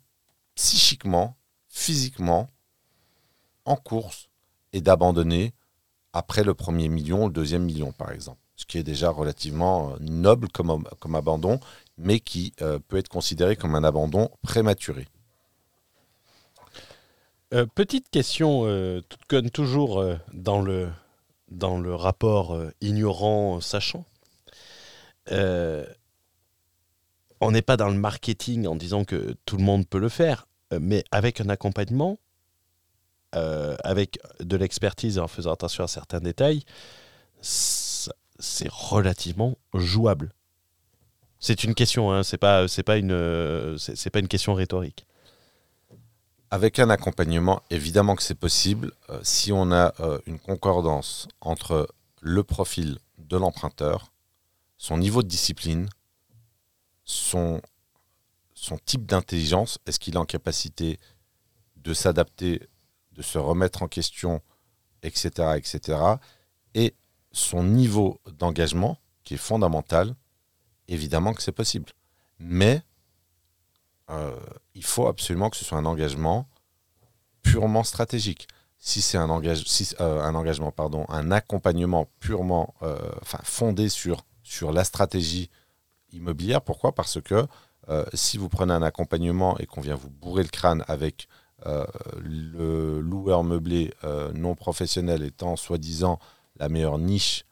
psychiquement, 0.56 1.36
physiquement, 1.68 2.50
en 3.66 3.76
course, 3.76 4.29
et 4.74 4.82
d'abandonner 4.82 5.54
après 6.14 6.44
le 6.44 6.54
premier 6.54 6.90
million, 6.90 7.28
le 7.28 7.34
deuxième 7.34 7.64
million, 7.64 7.92
par 7.92 8.12
exemple. 8.12 8.40
Ce 8.56 8.66
qui 8.66 8.78
est 8.78 8.84
déjà 8.84 9.10
relativement 9.10 9.92
euh, 9.92 9.96
noble 10.02 10.50
comme, 10.50 10.84
comme 11.00 11.16
abandon, 11.16 11.60
mais 11.98 12.20
qui 12.20 12.54
euh, 12.62 12.80
peut 12.88 12.98
être 12.98 13.08
considéré 13.08 13.56
comme 13.56 13.76
un 13.76 13.84
abandon 13.84 14.30
prématuré. 14.42 15.08
Euh, 17.54 17.66
petite 17.74 18.10
question, 18.10 18.66
comme 19.28 19.50
toujours 19.50 20.04
dans, 20.34 20.62
le, 20.62 20.90
dans 21.50 21.80
le 21.80 21.96
rapport 21.96 22.56
ignorant-sachant. 22.82 24.06
on 25.32 25.86
n'est 27.52 27.62
pas 27.64 27.78
dans 27.78 27.90
le 27.90 27.98
marketing 27.98 28.68
en 28.68 28.76
disant 28.76 29.04
que 29.04 29.36
tout 29.46 29.58
le 29.58 29.64
monde 29.64 29.88
peut 29.88 30.00
le 30.00 30.10
faire, 30.10 30.48
mais 30.80 31.04
avec 31.12 31.42
un 31.42 31.50
accompagnement, 31.50 32.20
euh, 33.36 33.76
avec 33.84 34.20
de 34.40 34.58
l'expertise 34.58 35.18
et 35.18 35.20
en 35.20 35.28
faisant 35.28 35.54
attention 35.54 35.84
à 35.84 35.88
certains 35.88 36.20
détails, 36.20 36.64
c'est 37.42 38.70
relativement 38.72 39.58
jouable. 39.74 40.34
C'est 41.40 41.64
une 41.64 41.74
question, 41.74 42.12
hein, 42.12 42.24
c'est 42.24 42.38
pas, 42.38 42.66
pas 42.86 42.98
une, 42.98 43.78
pas 44.12 44.20
une 44.20 44.28
question 44.28 44.54
rhétorique. 44.54 45.06
Avec 46.52 46.80
un 46.80 46.90
accompagnement, 46.90 47.62
évidemment 47.70 48.16
que 48.16 48.24
c'est 48.24 48.36
possible 48.36 48.92
euh, 49.10 49.20
si 49.22 49.52
on 49.52 49.72
a 49.72 49.94
euh, 50.00 50.18
une 50.26 50.40
concordance 50.40 51.28
entre 51.40 51.88
le 52.22 52.44
profil 52.44 52.98
de 53.20 53.38
l'emprunteur, 53.38 54.12
son 54.78 54.98
niveau 54.98 55.22
de 55.22 55.28
discipline, 55.28 55.88
son, 57.06 57.62
son 58.56 58.78
type 58.80 59.06
d'intelligence, 59.06 59.78
est-ce 59.86 60.00
qu'il 60.00 60.16
est 60.16 60.18
en 60.18 60.26
capacité 60.26 61.00
de 61.78 61.94
s'adapter 61.94 62.68
de 63.20 63.24
se 63.24 63.38
remettre 63.38 63.84
en 63.84 63.90
question, 63.90 64.42
etc., 65.04 65.58
etc. 65.58 66.00
Et 66.74 66.96
son 67.34 67.64
niveau 67.64 68.22
d'engagement, 68.32 68.98
qui 69.26 69.34
est 69.34 69.38
fondamental, 69.38 70.16
évidemment 70.88 71.34
que 71.34 71.42
c'est 71.42 71.52
possible. 71.52 71.92
Mais 72.40 72.82
euh, 74.10 74.40
il 74.74 74.86
faut 74.86 75.08
absolument 75.08 75.50
que 75.50 75.58
ce 75.58 75.66
soit 75.66 75.78
un 75.78 75.86
engagement 75.86 76.48
purement 77.44 77.84
stratégique. 77.84 78.48
Si 78.78 79.02
c'est 79.02 79.18
un, 79.18 79.30
euh, 79.30 80.22
un 80.22 80.36
engagement, 80.36 80.72
pardon, 80.72 81.06
un 81.10 81.30
accompagnement 81.30 82.08
purement 82.22 82.74
euh, 82.84 82.98
fondé 83.44 83.90
sur, 83.90 84.24
sur 84.44 84.72
la 84.72 84.86
stratégie 84.86 85.50
immobilière, 86.14 86.62
pourquoi? 86.62 86.96
Parce 86.96 87.20
que 87.22 87.46
si 88.14 88.38
vous 88.38 88.50
prenez 88.50 88.72
un 88.72 88.84
accompagnement 88.84 89.58
et 89.58 89.66
qu'on 89.66 89.82
vient 89.82 89.96
vous 89.96 90.12
bourrer 90.12 90.44
le 90.44 90.50
crâne 90.50 90.86
avec 90.88 91.28
le 91.66 93.00
loueur 93.00 93.44
meublé 93.44 93.94
euh, 94.04 94.32
non 94.34 94.56
professionnel 94.56 95.24
étant 95.24 95.56
soi-disant 95.56 96.20
la 96.58 96.70
meilleure 96.70 96.98
niche 96.98 97.46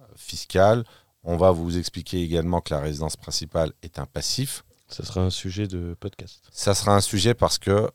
euh, 0.00 0.04
fiscale. 0.16 0.84
On 1.22 1.36
va 1.36 1.50
vous 1.50 1.78
expliquer 1.78 2.22
également 2.22 2.60
que 2.60 2.74
la 2.74 2.80
résidence 2.80 3.16
principale 3.16 3.72
est 3.82 3.98
un 3.98 4.06
passif. 4.06 4.64
Ça 4.88 5.04
sera 5.04 5.22
un 5.22 5.30
sujet 5.30 5.66
de 5.66 5.96
podcast. 5.98 6.44
Ça 6.52 6.74
sera 6.74 6.94
un 6.94 7.00
sujet 7.00 7.34
parce 7.34 7.58
que 7.58 7.90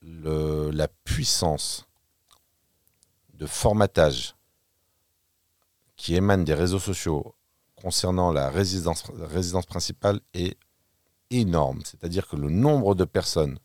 le, 0.00 0.70
la 0.70 0.88
puissance 0.88 1.86
de 3.34 3.46
formatage 3.46 4.34
qui 5.96 6.14
émane 6.14 6.44
des 6.44 6.54
réseaux 6.54 6.78
sociaux 6.78 7.34
concernant 7.76 8.32
la 8.32 8.48
résidence, 8.48 9.04
résidence 9.20 9.66
principale 9.66 10.20
est 10.34 10.56
énorme. 11.30 11.80
C'est-à-dire 11.84 12.26
que 12.28 12.36
le 12.36 12.48
nombre 12.48 12.94
de 12.94 13.04
personnes 13.04 13.58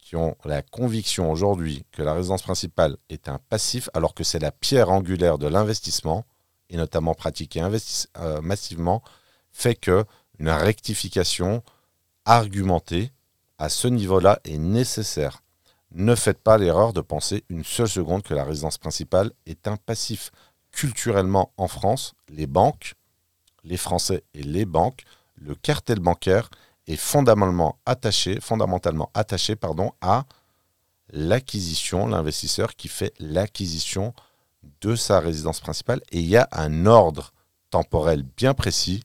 qui 0.00 0.16
ont 0.16 0.36
la 0.44 0.62
conviction 0.62 1.30
aujourd'hui 1.30 1.84
que 1.92 2.02
la 2.02 2.14
résidence 2.14 2.42
principale 2.42 2.96
est 3.08 3.28
un 3.28 3.38
passif, 3.48 3.88
alors 3.94 4.14
que 4.14 4.24
c'est 4.24 4.38
la 4.38 4.50
pierre 4.50 4.90
angulaire 4.90 5.38
de 5.38 5.46
l'investissement, 5.46 6.24
et 6.68 6.76
notamment 6.76 7.14
pratiqué 7.14 7.62
euh, 7.62 8.40
massivement, 8.40 9.02
fait 9.52 9.74
que 9.74 10.04
une 10.38 10.48
rectification 10.48 11.62
argumentée 12.24 13.12
à 13.58 13.68
ce 13.68 13.88
niveau-là 13.88 14.40
est 14.44 14.58
nécessaire. 14.58 15.42
Ne 15.92 16.14
faites 16.14 16.38
pas 16.40 16.56
l'erreur 16.56 16.92
de 16.92 17.00
penser 17.00 17.44
une 17.48 17.64
seule 17.64 17.88
seconde 17.88 18.22
que 18.22 18.34
la 18.34 18.44
résidence 18.44 18.78
principale 18.78 19.32
est 19.46 19.68
un 19.68 19.76
passif. 19.76 20.30
Culturellement, 20.72 21.52
en 21.56 21.66
France, 21.66 22.14
les 22.28 22.46
banques, 22.46 22.94
les 23.64 23.76
Français 23.76 24.22
et 24.34 24.42
les 24.42 24.64
banques, 24.64 25.04
le 25.34 25.54
cartel 25.54 25.98
bancaire 25.98 26.48
est 26.92 26.96
fondamentalement 26.96 27.78
attaché, 27.86 28.40
fondamentalement 28.40 29.10
attaché 29.14 29.56
pardon, 29.56 29.92
à 30.00 30.24
l'acquisition, 31.12 32.06
l'investisseur 32.06 32.76
qui 32.76 32.88
fait 32.88 33.12
l'acquisition 33.18 34.14
de 34.80 34.96
sa 34.96 35.20
résidence 35.20 35.60
principale. 35.60 36.00
Et 36.10 36.20
il 36.20 36.26
y 36.26 36.36
a 36.36 36.48
un 36.52 36.86
ordre 36.86 37.32
temporel 37.70 38.22
bien 38.22 38.54
précis. 38.54 39.02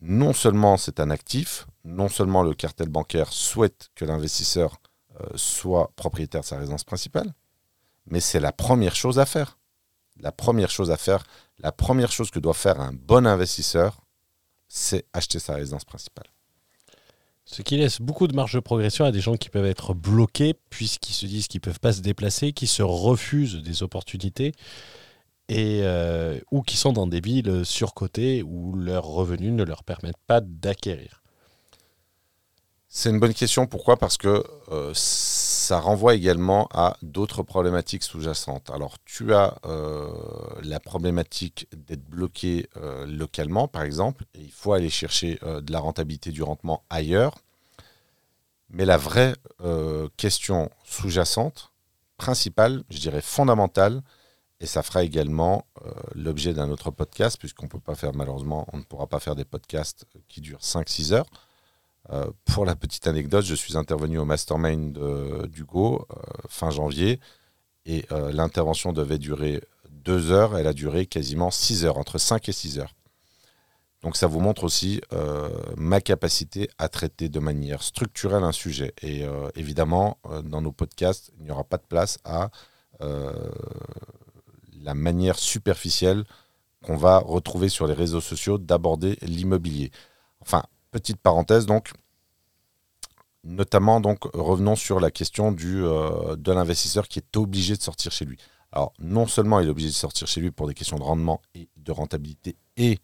Non 0.00 0.32
seulement 0.32 0.76
c'est 0.76 1.00
un 1.00 1.10
actif, 1.10 1.66
non 1.84 2.08
seulement 2.08 2.42
le 2.42 2.54
cartel 2.54 2.88
bancaire 2.88 3.32
souhaite 3.32 3.90
que 3.94 4.04
l'investisseur 4.04 4.78
euh, 5.20 5.26
soit 5.36 5.92
propriétaire 5.94 6.40
de 6.40 6.46
sa 6.46 6.58
résidence 6.58 6.84
principale, 6.84 7.32
mais 8.06 8.20
c'est 8.20 8.40
la 8.40 8.52
première 8.52 8.96
chose 8.96 9.18
à 9.18 9.26
faire. 9.26 9.58
La 10.18 10.32
première 10.32 10.70
chose 10.70 10.90
à 10.90 10.96
faire, 10.96 11.24
la 11.58 11.72
première 11.72 12.10
chose 12.10 12.30
que 12.30 12.38
doit 12.38 12.54
faire 12.54 12.80
un 12.80 12.92
bon 12.92 13.26
investisseur, 13.26 14.02
c'est 14.68 15.06
acheter 15.12 15.38
sa 15.38 15.54
résidence 15.54 15.84
principale. 15.84 16.31
Ce 17.44 17.62
qui 17.62 17.76
laisse 17.76 18.00
beaucoup 18.00 18.28
de 18.28 18.34
marge 18.34 18.54
de 18.54 18.60
progression 18.60 19.04
à 19.04 19.10
des 19.10 19.20
gens 19.20 19.36
qui 19.36 19.50
peuvent 19.50 19.66
être 19.66 19.94
bloqués 19.94 20.54
puisqu'ils 20.70 21.14
se 21.14 21.26
disent 21.26 21.48
qu'ils 21.48 21.60
ne 21.60 21.64
peuvent 21.64 21.80
pas 21.80 21.92
se 21.92 22.00
déplacer, 22.00 22.52
qui 22.52 22.66
se 22.66 22.82
refusent 22.82 23.56
des 23.56 23.82
opportunités 23.82 24.52
et, 25.48 25.80
euh, 25.82 26.38
ou 26.50 26.62
qui 26.62 26.76
sont 26.76 26.92
dans 26.92 27.06
des 27.06 27.20
villes 27.20 27.64
surcotées 27.64 28.42
où 28.42 28.74
leurs 28.74 29.06
revenus 29.06 29.52
ne 29.52 29.64
leur 29.64 29.84
permettent 29.84 30.22
pas 30.26 30.40
d'acquérir 30.40 31.21
C'est 32.94 33.08
une 33.08 33.18
bonne 33.18 33.32
question. 33.32 33.66
Pourquoi? 33.66 33.96
Parce 33.96 34.18
que 34.18 34.44
euh, 34.70 34.92
ça 34.92 35.80
renvoie 35.80 36.14
également 36.14 36.68
à 36.74 36.98
d'autres 37.00 37.42
problématiques 37.42 38.02
sous-jacentes. 38.02 38.68
Alors, 38.68 38.98
tu 39.06 39.32
as 39.32 39.56
euh, 39.64 40.12
la 40.62 40.78
problématique 40.78 41.68
d'être 41.74 42.04
bloqué 42.04 42.68
euh, 42.76 43.06
localement, 43.06 43.66
par 43.66 43.80
exemple, 43.80 44.26
et 44.34 44.40
il 44.42 44.52
faut 44.52 44.74
aller 44.74 44.90
chercher 44.90 45.38
de 45.42 45.72
la 45.72 45.78
rentabilité 45.78 46.32
du 46.32 46.42
rendement 46.42 46.84
ailleurs. 46.90 47.36
Mais 48.68 48.84
la 48.84 48.98
vraie 48.98 49.36
question 50.18 50.70
sous-jacente, 50.84 51.72
principale, 52.18 52.84
je 52.90 52.98
dirais 52.98 53.22
fondamentale, 53.22 54.02
et 54.60 54.66
ça 54.66 54.82
fera 54.82 55.02
également 55.02 55.64
l'objet 56.14 56.52
d'un 56.52 56.68
autre 56.68 56.90
podcast, 56.90 57.38
puisqu'on 57.38 57.68
peut 57.68 57.80
pas 57.80 57.94
faire, 57.94 58.12
malheureusement, 58.12 58.66
on 58.74 58.76
ne 58.76 58.82
pourra 58.82 59.06
pas 59.06 59.18
faire 59.18 59.34
des 59.34 59.46
podcasts 59.46 60.04
qui 60.28 60.42
durent 60.42 60.60
5-6 60.60 61.14
heures. 61.14 61.26
Euh, 62.10 62.30
pour 62.44 62.64
la 62.66 62.74
petite 62.76 63.06
anecdote, 63.06 63.44
je 63.44 63.54
suis 63.54 63.76
intervenu 63.76 64.18
au 64.18 64.24
mastermind 64.24 64.92
de- 64.92 65.46
d'Hugo 65.46 66.06
euh, 66.10 66.14
fin 66.48 66.70
janvier 66.70 67.20
et 67.86 68.04
euh, 68.12 68.32
l'intervention 68.32 68.92
devait 68.92 69.18
durer 69.18 69.62
deux 69.90 70.30
heures. 70.32 70.58
Elle 70.58 70.66
a 70.66 70.72
duré 70.72 71.06
quasiment 71.06 71.50
six 71.50 71.84
heures, 71.84 71.98
entre 71.98 72.18
5 72.18 72.48
et 72.48 72.52
6 72.52 72.78
heures. 72.80 72.94
Donc 74.02 74.16
ça 74.16 74.26
vous 74.26 74.40
montre 74.40 74.64
aussi 74.64 75.00
euh, 75.12 75.48
ma 75.76 76.00
capacité 76.00 76.68
à 76.78 76.88
traiter 76.88 77.28
de 77.28 77.38
manière 77.38 77.84
structurelle 77.84 78.42
un 78.42 78.50
sujet. 78.52 78.94
Et 79.00 79.24
euh, 79.24 79.48
évidemment, 79.54 80.18
euh, 80.26 80.42
dans 80.42 80.60
nos 80.60 80.72
podcasts, 80.72 81.30
il 81.38 81.44
n'y 81.44 81.50
aura 81.52 81.62
pas 81.64 81.76
de 81.76 81.84
place 81.88 82.18
à 82.24 82.50
euh, 83.00 83.32
la 84.82 84.94
manière 84.94 85.38
superficielle 85.38 86.24
qu'on 86.84 86.96
va 86.96 87.18
retrouver 87.18 87.68
sur 87.68 87.86
les 87.86 87.94
réseaux 87.94 88.20
sociaux 88.20 88.58
d'aborder 88.58 89.16
l'immobilier. 89.22 89.92
Enfin, 90.40 90.64
petite 90.92 91.20
parenthèse 91.20 91.66
donc, 91.66 91.92
notamment 93.42 94.00
donc 94.00 94.24
revenons 94.34 94.76
sur 94.76 95.00
la 95.00 95.10
question 95.10 95.56
euh, 95.60 96.36
de 96.36 96.52
l'investisseur 96.52 97.08
qui 97.08 97.18
est 97.18 97.36
obligé 97.36 97.76
de 97.76 97.82
sortir 97.82 98.12
chez 98.12 98.24
lui. 98.24 98.38
Alors 98.70 98.92
non 99.00 99.26
seulement 99.26 99.58
il 99.58 99.66
est 99.66 99.70
obligé 99.70 99.88
de 99.88 99.94
sortir 99.94 100.28
chez 100.28 100.40
lui 100.40 100.52
pour 100.52 100.68
des 100.68 100.74
questions 100.74 100.98
de 100.98 101.02
rendement 101.02 101.42
et 101.54 101.68
de 101.76 101.90
rentabilité 101.90 102.56
et 102.76 103.00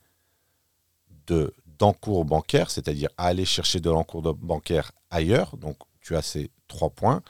de 1.26 1.52
d'encours 1.78 2.24
bancaire, 2.24 2.70
c'est-à-dire 2.70 3.08
aller 3.16 3.44
chercher 3.44 3.80
de 3.80 3.88
l'encours 3.90 4.34
bancaire 4.34 4.92
ailleurs. 5.10 5.56
Donc 5.56 5.76
tu 6.00 6.16
as 6.16 6.22
ces 6.22 6.50
trois 6.66 6.90
points, 6.90 7.22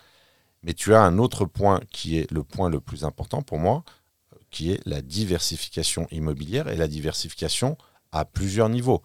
mais 0.63 0.73
tu 0.73 0.95
as 0.95 1.03
un 1.03 1.19
autre 1.19 1.45
point 1.45 1.81
qui 1.91 2.17
est 2.17 2.31
le 2.31 2.43
point 2.43 2.71
le 2.71 2.81
plus 2.81 3.05
important 3.05 3.43
pour 3.43 3.59
moi, 3.59 3.85
qui 4.51 4.73
est 4.73 4.81
la 4.87 5.03
diversification 5.03 6.07
immobilière 6.11 6.69
et 6.69 6.77
la 6.77 6.89
diversification 6.89 7.77
à 8.11 8.25
plusieurs 8.25 8.71
niveaux 8.71 9.03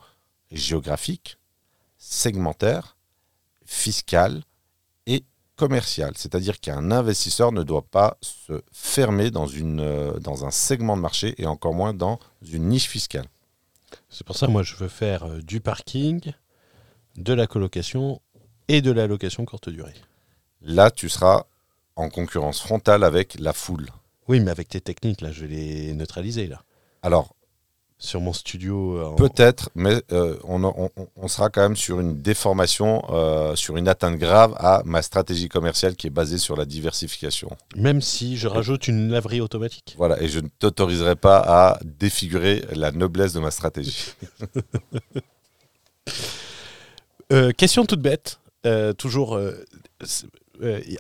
géographique, 0.51 1.37
segmentaire, 2.03 2.97
fiscal 3.65 4.43
et 5.07 5.23
commercial. 5.55 6.11
C'est-à-dire 6.17 6.59
qu'un 6.59 6.91
investisseur 6.91 7.53
ne 7.53 7.63
doit 7.63 7.85
pas 7.85 8.17
se 8.21 8.61
fermer 8.71 9.31
dans, 9.31 9.47
une, 9.47 9.79
euh, 9.79 10.19
dans 10.19 10.45
un 10.45 10.51
segment 10.51 10.97
de 10.97 11.01
marché 11.01 11.33
et 11.37 11.45
encore 11.45 11.73
moins 11.73 11.93
dans 11.93 12.19
une 12.41 12.67
niche 12.67 12.87
fiscale. 12.87 13.25
C'est 14.09 14.25
pour 14.25 14.35
ça, 14.35 14.47
moi, 14.47 14.63
je 14.63 14.75
veux 14.75 14.89
faire 14.89 15.23
euh, 15.23 15.39
du 15.39 15.61
parking, 15.61 16.33
de 17.15 17.33
la 17.33 17.47
colocation 17.47 18.21
et 18.67 18.81
de 18.81 18.91
la 18.91 19.07
location 19.07 19.45
courte 19.45 19.69
durée. 19.69 19.95
Là, 20.61 20.91
tu 20.91 21.07
seras 21.07 21.45
en 21.95 22.09
concurrence 22.09 22.59
frontale 22.59 23.03
avec 23.03 23.39
la 23.39 23.53
foule. 23.53 23.87
Oui, 24.27 24.39
mais 24.39 24.51
avec 24.51 24.67
tes 24.67 24.81
techniques, 24.81 25.21
là, 25.21 25.31
je 25.31 25.41
vais 25.41 25.47
les 25.47 25.93
neutraliser, 25.93 26.47
là. 26.47 26.63
Alors, 27.01 27.35
Sur 28.05 28.19
mon 28.19 28.33
studio. 28.33 28.97
euh, 28.97 29.15
peut-être, 29.15 29.69
mais 29.75 30.03
euh, 30.11 30.37
on, 30.43 30.61
on- 30.65 30.89
on- 30.97 31.07
on 31.15 31.27
sera 31.29 31.49
quand 31.49 31.61
même 31.61 31.77
sur 31.77 32.01
une 32.01 32.21
déformation, 32.21 33.01
euh, 33.09 33.55
sur 33.55 33.77
une 33.77 33.87
atteinte 33.87 34.17
grave 34.19 34.53
à 34.57 34.81
ma 34.83 35.01
stratégie 35.01 35.47
commerciale 35.47 35.95
qui 35.95 36.07
est 36.07 36.09
basée 36.09 36.37
sur 36.37 36.57
la 36.57 36.65
diversification. 36.65 37.49
Même 37.77 38.01
si 38.01 38.35
je 38.35 38.49
rajoute 38.49 38.89
une 38.89 39.09
laverie 39.09 39.39
automatique. 39.39 39.95
Voilà, 39.97 40.21
et 40.21 40.27
je 40.27 40.41
ne 40.41 40.49
t'autoriserai 40.59 41.15
pas 41.15 41.37
à 41.37 41.79
défigurer 41.85 42.65
la 42.73 42.91
noblesse 42.91 43.31
de 43.31 43.39
ma 43.39 43.51
stratégie. 43.51 44.11
Euh, 47.31 47.51
question 47.51 47.85
toute 47.85 48.01
bête. 48.01 48.39
toujours. 48.97 49.39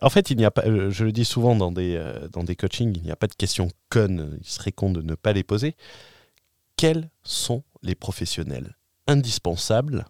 en 0.01 0.09
fait, 0.09 0.31
il 0.31 0.37
n'y 0.37 0.45
a 0.45 0.51
pas. 0.51 0.63
je 0.65 1.03
le 1.03 1.11
dis 1.11 1.25
souvent 1.25 1.55
dans 1.55 1.71
des, 1.71 2.01
dans 2.31 2.43
des 2.43 2.55
coachings, 2.55 2.93
il 2.97 3.03
n'y 3.03 3.11
a 3.11 3.15
pas 3.15 3.27
de 3.27 3.35
questions 3.35 3.67
connes. 3.89 4.39
Il 4.41 4.47
serait 4.49 4.71
con 4.71 4.89
de 4.91 5.01
ne 5.01 5.15
pas 5.15 5.33
les 5.33 5.43
poser. 5.43 5.75
Quels 6.83 7.09
sont 7.23 7.63
les 7.81 7.95
professionnels 7.95 8.75
indispensables 9.07 10.05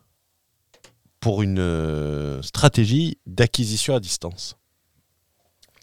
pour 1.20 1.44
une 1.44 1.60
euh, 1.60 2.42
stratégie 2.42 3.20
d'acquisition 3.28 3.94
à 3.96 4.00
distance? 4.00 4.58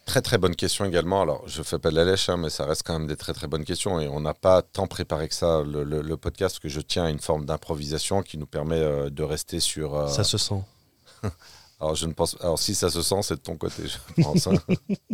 Très 0.05 0.21
très 0.21 0.37
bonne 0.37 0.53
question 0.53 0.83
également. 0.83 1.21
Alors, 1.21 1.47
je 1.47 1.63
fais 1.63 1.79
pas 1.79 1.91
de 1.91 1.95
la 1.95 2.03
lèche, 2.03 2.27
hein, 2.27 2.35
mais 2.35 2.49
ça 2.49 2.65
reste 2.65 2.83
quand 2.85 2.99
même 2.99 3.07
des 3.07 3.15
très 3.15 3.31
très 3.31 3.47
bonnes 3.47 3.63
questions 3.63 4.01
et 4.01 4.09
on 4.09 4.19
n'a 4.19 4.33
pas 4.33 4.61
tant 4.63 4.85
préparé 4.87 5.29
que 5.29 5.33
ça 5.33 5.63
le, 5.63 5.85
le- 5.85 6.01
le 6.01 6.17
podcast 6.17 6.59
que 6.59 6.67
je 6.67 6.81
tiens 6.81 7.05
à 7.05 7.09
une 7.09 7.21
forme 7.21 7.45
d'improvisation 7.45 8.21
qui 8.21 8.37
nous 8.37 8.45
permet 8.45 8.75
euh, 8.81 9.09
de 9.09 9.23
rester 9.23 9.61
sur. 9.61 9.95
euh, 9.95 10.07
Ça 10.09 10.25
se 10.25 10.37
sent. 10.37 10.61
Alors, 11.79 11.95
je 11.95 12.05
ne 12.05 12.11
pense. 12.11 12.35
Alors, 12.41 12.59
si 12.59 12.75
ça 12.75 12.89
se 12.89 13.01
sent, 13.01 13.21
c'est 13.21 13.35
de 13.35 13.39
ton 13.41 13.55
côté, 13.55 13.83
je 13.87 14.23
pense. 14.23 14.45
hein. 14.47 14.55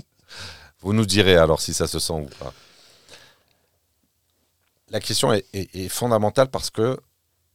Vous 0.81 0.93
nous 0.93 1.05
direz 1.05 1.35
alors 1.37 1.61
si 1.61 1.73
ça 1.73 1.85
se 1.87 1.99
sent 1.99 2.13
ou 2.13 2.29
pas. 2.39 2.51
La 4.89 4.99
question 4.99 5.33
est, 5.33 5.89
fondamentale 5.89 6.49
parce 6.49 6.69
que 6.69 6.97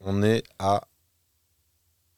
on 0.00 0.22
est 0.22 0.42
à. 0.58 0.82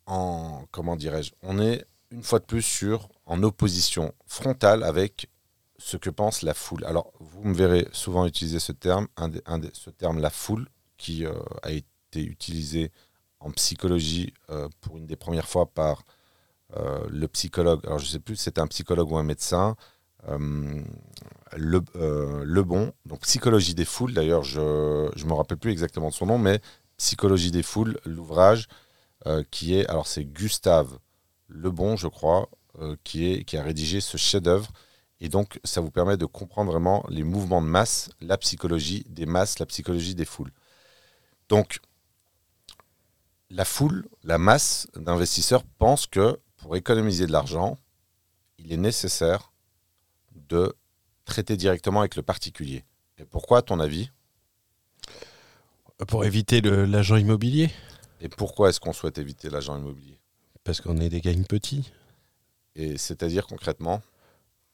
En, 0.07 0.67
comment 0.71 0.97
dirais-je 0.97 1.33
On 1.43 1.59
est 1.61 1.87
une 2.11 2.23
fois 2.23 2.39
de 2.39 2.45
plus 2.45 2.63
sur 2.63 3.09
en 3.25 3.43
opposition 3.43 4.13
frontale 4.27 4.83
avec 4.83 5.31
ce 5.79 5.97
que 5.97 6.11
pense 6.11 6.43
la 6.43 6.55
foule. 6.55 6.85
Alors, 6.85 7.13
vous 7.21 7.45
me 7.45 7.55
verrez 7.55 7.89
souvent 7.93 8.27
utiliser 8.27 8.59
ce 8.59 8.73
terme, 8.73 9.07
ce 9.73 9.91
terme 9.91 10.21
la 10.21 10.31
foule, 10.31 10.69
qui 10.97 11.25
euh, 11.25 11.33
a 11.63 11.71
été 11.71 12.23
utilisé 12.23 12.93
en 13.41 13.51
psychologie 13.51 14.33
euh, 14.51 14.69
pour 14.81 14.97
une 14.97 15.07
des 15.07 15.17
premières 15.17 15.49
fois 15.49 15.67
par 15.67 16.05
euh, 16.77 17.07
le 17.09 17.29
psychologue, 17.29 17.81
alors 17.85 17.99
je 17.99 18.07
ne 18.07 18.11
sais 18.11 18.21
plus 18.21 18.37
si 18.37 18.45
c'était 18.45 18.61
un 18.61 18.67
psychologue 18.67 19.11
ou 19.13 19.17
un 19.17 19.23
médecin, 19.23 19.77
euh, 21.55 22.45
le, 22.45 22.45
Lebon, 22.45 22.93
donc 23.07 23.21
psychologie 23.21 23.75
des 23.75 23.85
foules, 23.85 24.13
d'ailleurs 24.13 24.43
je 24.43 24.61
ne 24.61 25.25
me 25.29 25.35
rappelle 25.35 25.59
plus 25.59 25.71
exactement 25.71 26.09
de 26.09 26.15
son 26.15 26.27
nom, 26.27 26.39
mais 26.39 26.61
psychologie 26.97 27.51
des 27.51 27.63
foules, 27.63 27.99
l'ouvrage 28.05 28.69
euh, 29.27 29.43
qui 29.51 29.75
est, 29.75 29.87
alors 29.89 30.07
c'est 30.07 30.25
Gustave 30.25 30.99
Lebon, 31.49 31.97
je 31.97 32.09
crois, 32.09 32.49
euh, 32.81 32.97
qui, 33.05 33.31
est, 33.33 33.45
qui 33.45 33.57
a 33.57 33.63
rédigé 33.63 34.01
ce 34.01 34.17
chef-d'œuvre. 34.17 34.69
Et 35.21 35.29
donc, 35.29 35.61
ça 35.65 35.81
vous 35.81 35.91
permet 35.91 36.17
de 36.17 36.27
comprendre 36.27 36.71
vraiment 36.71 37.05
les 37.09 37.23
mouvements 37.23 37.63
de 37.63 37.67
masse, 37.67 38.11
la 38.21 38.37
psychologie 38.37 39.05
des 39.09 39.27
masses, 39.27 39.59
la 39.59 39.67
psychologie 39.67 40.15
des 40.15 40.25
foules. 40.25 40.53
Donc, 41.49 41.81
la 43.51 43.65
foule, 43.65 44.07
la 44.25 44.39
masse 44.39 44.89
d'investisseurs 44.97 45.63
pense 45.79 46.07
que 46.07 46.39
pour 46.57 46.77
économiser 46.77 47.27
de 47.27 47.33
l'argent, 47.33 47.79
il 48.59 48.73
est 48.73 48.79
nécessaire 48.79 49.53
de 50.35 50.75
traiter 51.25 51.57
directement 51.57 52.01
avec 52.01 52.17
le 52.17 52.23
particulier. 52.23 52.85
Et 53.19 53.25
pourquoi, 53.25 53.59
à 53.59 53.63
ton 53.63 53.81
avis? 53.81 54.11
Pour 56.09 56.25
éviter 56.25 56.61
l'agent 56.61 57.17
immobilier 57.17 57.71
Et 58.21 58.29
pourquoi 58.29 58.69
est-ce 58.69 58.81
qu'on 58.81 58.93
souhaite 58.93 59.19
éviter 59.19 59.49
l'agent 59.49 59.77
immobilier? 59.77 60.19
Parce 60.65 60.81
qu'on 60.81 60.99
est 60.99 61.09
des 61.09 61.21
gangs 61.21 61.47
petits. 61.47 61.93
Et 62.75 62.99
c'est-à-dire 62.99 63.47
concrètement? 63.47 64.03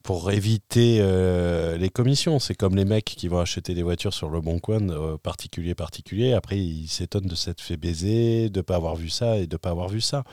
Pour 0.02 0.30
éviter 0.30 0.98
euh, 1.00 1.76
les 1.76 1.90
commissions. 1.90 2.38
C'est 2.38 2.54
comme 2.54 2.74
les 2.74 2.86
mecs 2.86 3.04
qui 3.04 3.28
vont 3.28 3.40
acheter 3.40 3.74
des 3.74 3.82
voitures 3.82 4.14
sur 4.14 4.30
le 4.30 4.40
bon 4.40 4.58
coin, 4.58 4.88
euh, 4.88 5.18
particulier, 5.18 5.74
particulier. 5.74 6.32
Après, 6.32 6.58
ils 6.58 6.88
s'étonnent 6.88 7.26
de 7.26 7.34
s'être 7.34 7.60
fait 7.60 7.76
baiser, 7.76 8.48
de 8.48 8.60
ne 8.60 8.62
pas 8.62 8.76
avoir 8.76 8.96
vu 8.96 9.10
ça 9.10 9.36
et 9.36 9.46
de 9.46 9.54
ne 9.54 9.58
pas 9.58 9.70
avoir 9.70 9.90
vu 9.90 10.00
ça. 10.00 10.24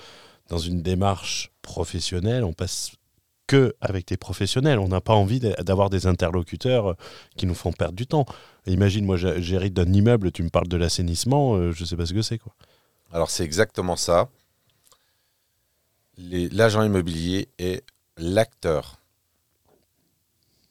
Dans 0.48 0.58
une 0.58 0.82
démarche 0.82 1.52
professionnelle, 1.62 2.46
on 2.46 2.54
passe 2.54 2.92
que 3.48 3.76
avec 3.82 4.08
des 4.08 4.18
professionnels. 4.18 4.80
On 4.80 4.88
n'a 4.90 5.02
pas 5.02 5.14
envie 5.14 5.40
d'a- 5.40 5.56
d'avoir 5.64 5.90
des 5.90 6.06
interlocuteurs 6.08 6.92
euh, 6.92 6.94
qui 7.38 7.46
nous 7.46 7.56
font 7.56 7.72
perdre 7.72 7.96
du 7.96 8.06
temps. 8.08 8.26
Imagine, 8.68 9.06
moi, 9.06 9.16
j'hérite 9.18 9.74
d'un 9.74 9.92
immeuble, 9.92 10.32
tu 10.32 10.44
me 10.44 10.50
parles 10.50 10.68
de 10.68 10.78
l'assainissement, 10.78 11.56
euh, 11.56 11.72
je 11.72 11.82
ne 11.84 11.88
sais 11.88 11.96
pas 11.96 12.06
ce 12.06 12.14
que 12.14 12.22
c'est. 12.22 12.38
quoi. 12.38 12.54
Alors 13.14 13.30
c'est 13.32 13.44
exactement 13.46 13.96
ça. 13.96 14.30
L'agent 16.18 16.84
immobilier 16.84 17.48
est 17.60 17.84
l'acteur, 18.18 19.00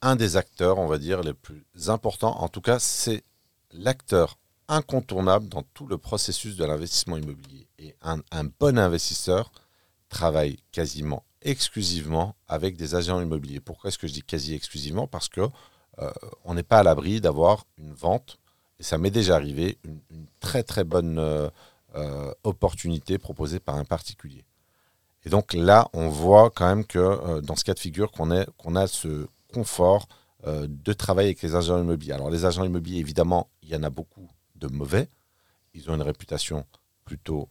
un 0.03 0.17
des 0.17 0.37
acteurs, 0.37 0.79
on 0.79 0.87
va 0.87 0.99
dire, 0.99 1.23
les 1.23 1.33
plus 1.35 1.65
importants. 1.89 2.41
En 2.43 2.49
tout 2.49 2.61
cas, 2.61 2.79
c'est 2.79 3.23
l'acteur 3.73 4.39
incontournable 4.69 5.49
dans 5.49 5.63
tout 5.75 5.87
le 5.87 5.99
processus 5.99 6.57
de 6.57 6.65
l'investissement 6.65 7.17
immobilier. 7.17 7.69
Et 7.79 7.95
un, 8.03 8.19
un 8.33 8.45
bon 8.59 8.77
investisseur 8.79 9.53
travaille 10.09 10.59
quasiment 10.73 11.25
exclusivement 11.47 12.35
avec 12.49 12.77
des 12.77 12.95
agents 12.95 13.21
immobiliers. 13.21 13.61
Pourquoi 13.61 13.89
est-ce 13.89 13.99
que 13.99 14.09
je 14.09 14.13
dis 14.13 14.23
quasi 14.23 14.55
exclusivement? 14.55 15.07
Parce 15.07 15.29
que 15.29 15.43
euh, 15.99 16.11
on 16.45 16.55
n'est 16.55 16.65
pas 16.65 16.81
à 16.81 16.83
l'abri 16.83 17.21
d'avoir 17.21 17.65
une 17.79 17.95
vente, 17.95 18.39
et 18.79 18.83
ça 18.83 18.99
m'est 18.99 19.11
déjà 19.11 19.37
arrivé, 19.37 19.79
une, 19.85 20.01
très 20.41 20.63
très 20.63 20.85
bonne 20.85 21.19
euh, 21.19 21.49
euh, 21.95 22.33
opportunité 22.43 23.17
proposée 23.17 23.61
par 23.61 23.77
un 23.77 23.85
particulier. 23.85 24.45
Et 25.25 25.31
donc 25.31 25.55
là, 25.55 25.89
on 25.93 26.09
voit 26.09 26.51
quand 26.51 26.67
même 26.67 26.85
que 26.85 27.41
dans 27.41 27.57
ce 27.57 27.65
cas 27.65 27.75
de 27.75 27.81
figure, 27.81 28.13
qu'on 28.13 28.31
a 28.31 28.87
ce 28.87 29.27
confort 29.53 30.07
de 30.47 30.93
travailler 30.93 31.31
avec 31.31 31.43
les 31.43 31.57
agents 31.57 31.83
immobiliers. 31.83 32.13
Alors 32.13 32.31
les 32.31 32.45
agents 32.45 32.63
immobiliers, 32.63 33.01
évidemment, 33.01 33.49
il 33.61 33.71
y 33.71 33.75
en 33.75 33.83
a 33.83 33.91
beaucoup 33.91 34.31
de 34.55 34.69
mauvais. 34.69 35.09
Ils 35.75 35.91
ont 35.91 35.97
une 35.97 36.03
réputation 36.03 36.65
plutôt 37.05 37.49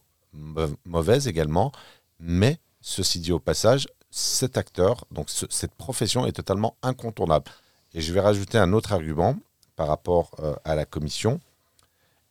mauvaise 0.86 1.28
également. 1.28 1.70
Mais 2.18 2.58
ceci 2.86 3.18
dit 3.18 3.32
au 3.32 3.40
passage, 3.40 3.88
cet 4.10 4.56
acteur, 4.56 5.06
donc 5.10 5.28
cette 5.28 5.74
profession 5.74 6.24
est 6.24 6.32
totalement 6.32 6.76
incontournable. 6.82 7.50
Et 7.92 8.00
je 8.00 8.12
vais 8.12 8.20
rajouter 8.20 8.58
un 8.58 8.72
autre 8.72 8.92
argument 8.92 9.36
par 9.74 9.88
rapport 9.88 10.30
euh, 10.38 10.54
à 10.64 10.76
la 10.76 10.84
commission. 10.84 11.40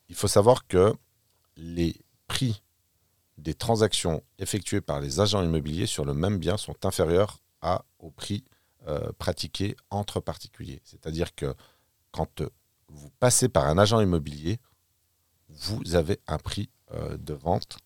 Il 0.07 0.15
faut 0.15 0.29
savoir 0.29 0.65
que 0.65 0.93
les 1.57 1.97
prix 2.27 2.63
des 3.37 3.53
transactions 3.53 4.23
effectuées 4.39 4.79
par 4.79 5.01
les 5.01 5.19
agents 5.19 5.43
immobiliers 5.43 5.87
sur 5.87 6.05
le 6.05 6.13
même 6.13 6.37
bien 6.37 6.55
sont 6.55 6.85
inférieurs 6.85 7.39
à, 7.61 7.83
au 7.99 8.09
prix 8.09 8.45
euh, 8.87 9.11
pratiqué 9.19 9.75
entre 9.89 10.21
particuliers. 10.21 10.81
C'est-à-dire 10.85 11.35
que 11.35 11.53
quand 12.11 12.41
vous 12.87 13.09
passez 13.19 13.49
par 13.49 13.65
un 13.65 13.77
agent 13.77 13.99
immobilier, 13.99 14.59
vous 15.49 15.95
avez 15.95 16.21
un 16.27 16.37
prix 16.37 16.69
euh, 16.93 17.17
de 17.17 17.33
vente 17.33 17.77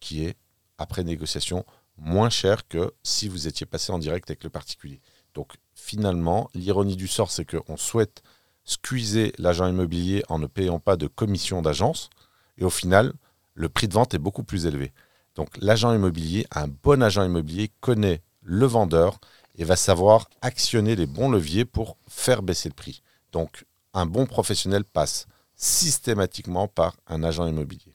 qui 0.00 0.24
est, 0.24 0.36
après 0.76 1.02
négociation, 1.02 1.64
moins 2.00 2.30
cher 2.30 2.66
que 2.66 2.92
si 3.02 3.28
vous 3.28 3.46
étiez 3.46 3.66
passé 3.66 3.92
en 3.92 3.98
direct 3.98 4.28
avec 4.30 4.42
le 4.42 4.50
particulier. 4.50 5.00
Donc 5.34 5.52
finalement, 5.74 6.50
l'ironie 6.54 6.96
du 6.96 7.06
sort, 7.06 7.30
c'est 7.30 7.44
qu'on 7.44 7.76
souhaite 7.76 8.22
squeezer 8.64 9.32
l'agent 9.38 9.66
immobilier 9.66 10.24
en 10.28 10.38
ne 10.38 10.46
payant 10.46 10.80
pas 10.80 10.96
de 10.96 11.06
commission 11.06 11.62
d'agence, 11.62 12.10
et 12.58 12.64
au 12.64 12.70
final, 12.70 13.12
le 13.54 13.68
prix 13.68 13.88
de 13.88 13.94
vente 13.94 14.14
est 14.14 14.18
beaucoup 14.18 14.44
plus 14.44 14.66
élevé. 14.66 14.92
Donc 15.34 15.48
l'agent 15.58 15.94
immobilier, 15.94 16.46
un 16.54 16.68
bon 16.68 17.02
agent 17.02 17.24
immobilier, 17.24 17.70
connaît 17.80 18.22
le 18.42 18.66
vendeur 18.66 19.18
et 19.56 19.64
va 19.64 19.76
savoir 19.76 20.28
actionner 20.40 20.96
les 20.96 21.06
bons 21.06 21.30
leviers 21.30 21.64
pour 21.64 21.96
faire 22.08 22.42
baisser 22.42 22.68
le 22.68 22.74
prix. 22.74 23.02
Donc 23.32 23.66
un 23.92 24.06
bon 24.06 24.26
professionnel 24.26 24.84
passe 24.84 25.26
systématiquement 25.56 26.68
par 26.68 26.96
un 27.06 27.22
agent 27.22 27.46
immobilier. 27.46 27.94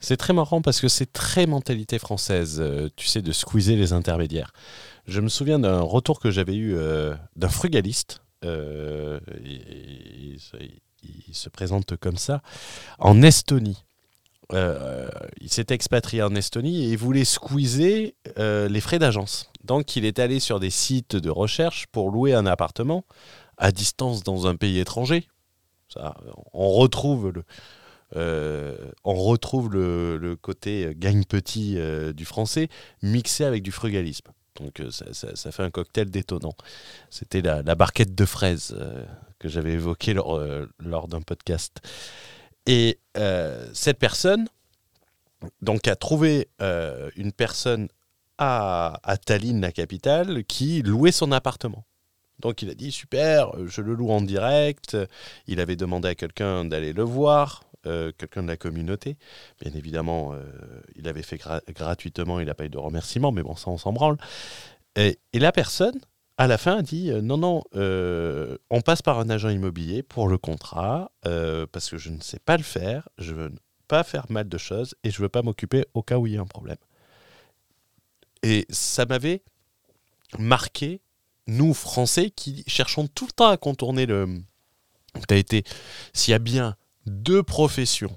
C'est 0.00 0.16
très 0.16 0.32
marrant 0.32 0.62
parce 0.62 0.80
que 0.80 0.88
c'est 0.88 1.12
très 1.12 1.46
mentalité 1.46 1.98
française, 1.98 2.58
euh, 2.60 2.88
tu 2.96 3.06
sais, 3.06 3.22
de 3.22 3.32
squeezer 3.32 3.76
les 3.76 3.92
intermédiaires. 3.92 4.52
Je 5.06 5.20
me 5.20 5.28
souviens 5.28 5.58
d'un 5.58 5.80
retour 5.80 6.20
que 6.20 6.30
j'avais 6.30 6.54
eu 6.54 6.74
euh, 6.76 7.14
d'un 7.36 7.48
frugaliste. 7.48 8.20
Euh, 8.44 9.18
il, 9.44 10.38
se 11.32 11.48
présente 11.48 11.96
comme 11.96 12.16
ça. 12.16 12.42
En 12.98 13.22
Estonie. 13.22 13.84
il 14.52 15.50
s'est 15.50 15.66
expatrié 15.68 16.22
en 16.22 16.34
Estonie 16.34 16.84
et 16.84 16.92
il 16.92 16.98
voulait 16.98 17.24
squeezer 17.24 18.14
les 18.36 18.80
frais 18.80 18.98
d'agence. 18.98 19.50
Donc 19.62 19.94
il 19.96 20.04
est 20.04 20.18
allé 20.18 20.40
sur 20.40 20.58
des 20.58 20.70
sites 20.70 21.16
de 21.16 21.30
recherche 21.30 21.86
pour 21.92 22.10
louer 22.10 22.34
un 22.34 22.46
appartement 22.46 23.04
à 23.58 23.72
distance 23.72 24.22
dans 24.22 24.46
un 24.46 24.56
pays 24.56 24.78
étranger. 24.78 25.28
Ça, 25.88 26.16
on 26.52 26.70
retrouve 26.70 27.30
le, 27.30 27.44
euh, 28.16 28.90
on 29.04 29.14
retrouve 29.14 29.70
le, 29.72 30.36
côté 30.40 30.92
gagne 30.96 31.24
petit 31.24 31.78
euh, 31.78 32.12
du 32.12 32.24
français 32.24 32.68
mixé 33.02 33.44
avec 33.44 33.62
du 33.62 33.72
frugalisme. 33.72 34.28
Donc 34.56 34.80
euh, 34.80 34.90
ça, 34.90 35.52
fait 35.52 35.62
un 35.62 35.70
cocktail 35.70 36.10
détonnant. 36.10 36.54
C'était 37.10 37.42
la, 37.42 37.62
barquette 37.74 38.14
de 38.14 38.24
fraises 38.24 38.76
que 39.38 39.48
j'avais 39.48 39.72
évoquée 39.72 40.14
lors, 40.14 40.40
lors 40.80 41.08
d'un 41.08 41.22
podcast. 41.22 41.78
Et 42.66 42.98
cette 43.72 43.98
personne 43.98 44.48
donc 45.62 45.86
a 45.86 45.94
trouvé 45.94 46.48
une 47.16 47.32
personne 47.32 47.88
à, 48.38 49.00
à, 49.02 49.16
Tallinn, 49.16 49.60
la 49.60 49.72
capitale, 49.72 50.44
qui 50.44 50.82
louait 50.82 51.12
son 51.12 51.32
appartement. 51.32 51.84
Donc 52.40 52.62
il 52.62 52.70
a 52.70 52.74
dit 52.74 52.92
super, 52.92 53.50
je 53.66 53.80
le 53.80 53.94
loue 53.94 54.10
en 54.10 54.20
direct. 54.20 54.96
Il 55.46 55.60
avait 55.60 55.76
demandé 55.76 56.08
à 56.08 56.14
quelqu'un 56.14 56.64
d'aller 56.64 56.92
le 56.92 57.02
voir. 57.02 57.67
Euh, 57.86 58.10
quelqu'un 58.18 58.42
de 58.42 58.48
la 58.48 58.56
communauté. 58.56 59.16
Bien 59.60 59.72
évidemment, 59.72 60.32
euh, 60.34 60.42
il 60.96 61.06
avait 61.06 61.22
fait 61.22 61.40
gratuitement, 61.68 62.40
il 62.40 62.46
n'a 62.46 62.54
pas 62.54 62.64
eu 62.64 62.68
de 62.68 62.76
remerciement, 62.76 63.30
mais 63.30 63.44
bon, 63.44 63.54
ça, 63.54 63.70
on 63.70 63.78
s'en 63.78 63.92
branle. 63.92 64.16
Et, 64.96 65.20
la 65.32 65.52
personne, 65.52 65.94
à 66.38 66.48
la 66.48 66.58
fin, 66.58 66.78
a 66.78 66.82
dit 66.82 67.12
euh, 67.12 67.22
non, 67.22 67.38
non, 67.38 67.62
on 67.72 68.80
passe 68.80 69.00
par 69.00 69.20
un 69.20 69.30
agent 69.30 69.50
immobilier 69.50 70.02
pour 70.02 70.26
le 70.26 70.38
contrat, 70.38 71.12
parce 71.22 71.88
que 71.88 71.98
je 71.98 72.10
ne 72.10 72.20
sais 72.20 72.40
pas 72.40 72.56
le 72.56 72.64
faire, 72.64 73.08
je 73.16 73.32
veux 73.32 73.52
pas 73.86 74.02
faire 74.02 74.26
mal 74.28 74.48
de 74.48 74.58
choses 74.58 74.96
et 75.04 75.12
je 75.12 75.22
veux 75.22 75.28
pas 75.28 75.42
m'occuper 75.42 75.84
au 75.94 76.02
cas 76.02 76.18
où 76.18 76.26
il 76.26 76.34
y 76.34 76.36
a 76.36 76.40
un 76.40 76.46
problème. 76.46 76.78
Et 78.42 78.66
ça 78.70 79.06
m'avait 79.06 79.42
marqué, 80.36 81.00
nous, 81.46 81.74
Français, 81.74 82.30
qui 82.30 82.64
cherchons 82.66 83.06
tout 83.06 83.26
le 83.26 83.32
temps 83.32 83.48
à 83.48 83.56
contourner 83.56 84.04
le. 84.04 84.42
Tu 85.28 85.34
as 85.34 85.36
été. 85.36 85.62
S'il 86.12 86.32
y 86.32 86.34
a 86.34 86.40
bien 86.40 86.76
deux 87.08 87.42
professions, 87.42 88.16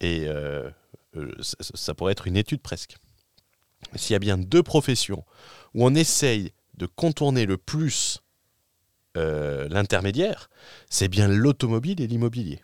et 0.00 0.26
euh, 0.26 0.70
euh, 1.16 1.32
ça, 1.40 1.94
pourrait 1.94 2.12
être 2.12 2.26
une 2.26 2.36
étude 2.36 2.60
presque, 2.60 2.96
s'il 3.96 4.12
y 4.14 4.16
a 4.16 4.20
bien 4.20 4.38
deux 4.38 4.62
professions 4.62 5.24
où 5.74 5.84
on 5.84 5.94
essaye 5.94 6.52
de 6.74 6.86
contourner 6.86 7.46
le 7.46 7.56
plus 7.58 8.20
euh, 9.16 9.68
l'intermédiaire, 9.68 10.50
c'est 10.88 11.08
bien 11.08 11.28
l'automobile 11.28 12.00
et 12.00 12.06
l'immobilier. 12.06 12.62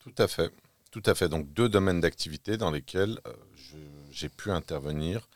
Tout 0.00 0.14
à 0.18 0.28
fait. 0.28 0.50
Tout 0.90 1.02
à 1.06 1.14
fait. 1.14 1.28
Donc 1.28 1.52
deux 1.52 1.68
domaines 1.68 2.00
d'activité 2.00 2.56
dans 2.56 2.70
lesquels 2.70 3.18
j'ai 4.10 4.28
pu 4.28 4.50
intervenir 4.50 5.28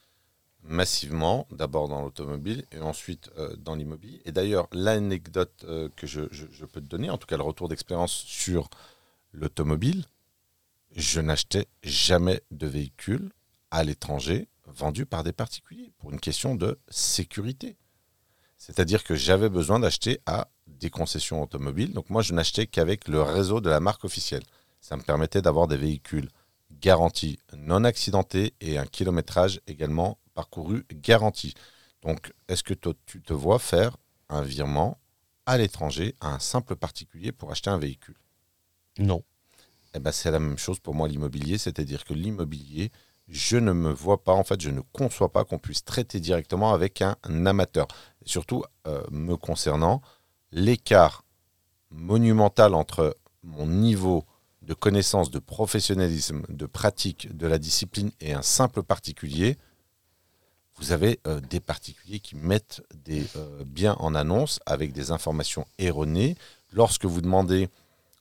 massivement, 0.63 1.47
d'abord 1.51 1.89
dans 1.89 2.03
l'automobile 2.03 2.67
et 2.73 2.81
ensuite 2.81 3.31
euh, 3.39 3.55
dans 3.57 3.75
l'immobilier. 3.75 4.21
Et 4.25 4.33
d'ailleurs, 4.33 4.69
l'anecdote 4.73 5.65
euh, 5.65 5.89
que 5.97 6.07
je, 6.07 6.21
peux 6.67 6.81
te 6.81 6.87
donner, 6.87 7.11
en 7.11 7.19
tout 7.19 7.27
cas 7.27 7.37
le 7.37 7.43
retour 7.43 7.69
d'expérience 7.69 8.13
sur 8.13 8.69
l'automobile, 9.33 10.05
je 10.95 11.21
n'achetais 11.21 11.67
jamais 11.83 12.43
de 12.51 12.67
véhicule 12.67 13.31
à 13.71 13.85
l'étranger 13.85 14.49
vendu 14.67 15.07
par 15.07 15.25
des 15.25 15.33
particuliers 15.33 15.93
pour 15.99 16.11
une 16.13 16.21
question 16.21 16.55
de 16.55 16.79
sécurité. 16.89 17.77
C'est-à-dire 18.57 19.05
que 19.05 19.15
j'avais 19.15 19.49
besoin 19.49 19.79
d'acheter 19.79 20.21
à 20.27 20.49
des 20.67 20.91
concessions 20.91 21.43
automobiles. 21.43 21.93
Donc 21.93 22.11
moi, 22.11 22.23
je 22.23 22.35
n'achetais 22.35 22.67
qu'avec 22.67 23.09
le 23.09 23.23
réseau 23.23 23.61
de 23.61 23.71
la 23.71 23.81
marque 23.81 24.05
officielle. 24.05 24.43
Ça 24.81 24.97
me 24.97 25.03
permettait 25.03 25.43
d'avoir 25.43 25.69
des 25.69 25.77
véhicules 25.77 26.29
garantis 26.71 27.39
non 27.57 27.85
accidentés 27.85 28.55
et 28.61 28.79
un 28.79 28.87
kilométrage 28.87 29.61
également 29.67 30.19
parcouru 30.39 30.87
garanti. 30.93 31.53
Donc, 32.03 32.33
est-ce 32.47 32.63
que 32.63 32.75
tu 33.07 33.21
te 33.21 33.33
vois 33.33 33.59
faire 33.59 33.97
un 34.29 34.43
virement 34.43 35.01
à 35.47 35.59
l'étranger 35.59 36.15
à 36.21 36.29
un 36.33 36.39
simple 36.39 36.77
particulier 36.77 37.33
pour 37.33 37.51
acheter 37.51 37.71
un 37.71 37.79
véhicule? 37.79 38.15
Non. 39.01 39.25
Eh 39.95 39.99
ben, 39.99 40.13
c'est 40.13 40.31
la 40.31 40.39
même 40.39 40.57
chose 40.57 40.79
pour 40.79 40.95
moi 40.95 41.09
l'immobilier, 41.09 41.59
c'est-à-dire 41.59 42.05
que 42.05 42.15
l'immobilier, 42.15 42.93
je 43.27 43.57
ne 43.57 43.73
me 43.73 43.91
vois 43.91 44.23
pas, 44.23 44.33
en 44.33 44.45
fait, 44.45 44.61
je 44.61 44.71
ne 44.71 44.81
conçois 44.93 45.33
pas 45.33 45.45
qu'on 45.45 45.59
puisse 45.59 45.85
traiter 45.85 46.21
directement 46.21 46.73
avec 46.73 47.03
un, 47.03 47.17
amateur. 47.47 47.89
surtout, 48.25 48.63
euh, 48.87 49.03
me 49.11 49.37
concernant, 49.37 50.03
l'écart 50.53 51.25
monumental 51.91 52.75
entre 52.75 53.17
mon 53.43 53.67
niveau 53.67 54.25
de 54.63 54.75
connaissance, 54.75 55.33
de 55.33 55.41
professionnalisme, 55.41 56.45
de 56.49 56.67
pratique 56.67 57.37
de 57.37 57.49
la 57.49 57.59
discipline 57.59 58.13
et 58.21 58.35
un 58.35 58.43
simple 58.43 58.85
particulier, 58.85 59.59
vous 60.79 60.93
avez 60.93 61.21
euh, 61.27 61.41
des 61.41 61.61
particuliers 61.61 62.21
qui 62.21 62.37
mettent 62.37 62.83
des 63.05 63.25
euh, 63.37 63.65
biens 63.65 63.97
en 63.99 64.15
annonce 64.15 64.61
avec 64.67 64.93
des 64.93 65.11
informations 65.11 65.67
erronées. 65.79 66.37
Lorsque 66.73 67.05
vous 67.05 67.21
demandez 67.21 67.69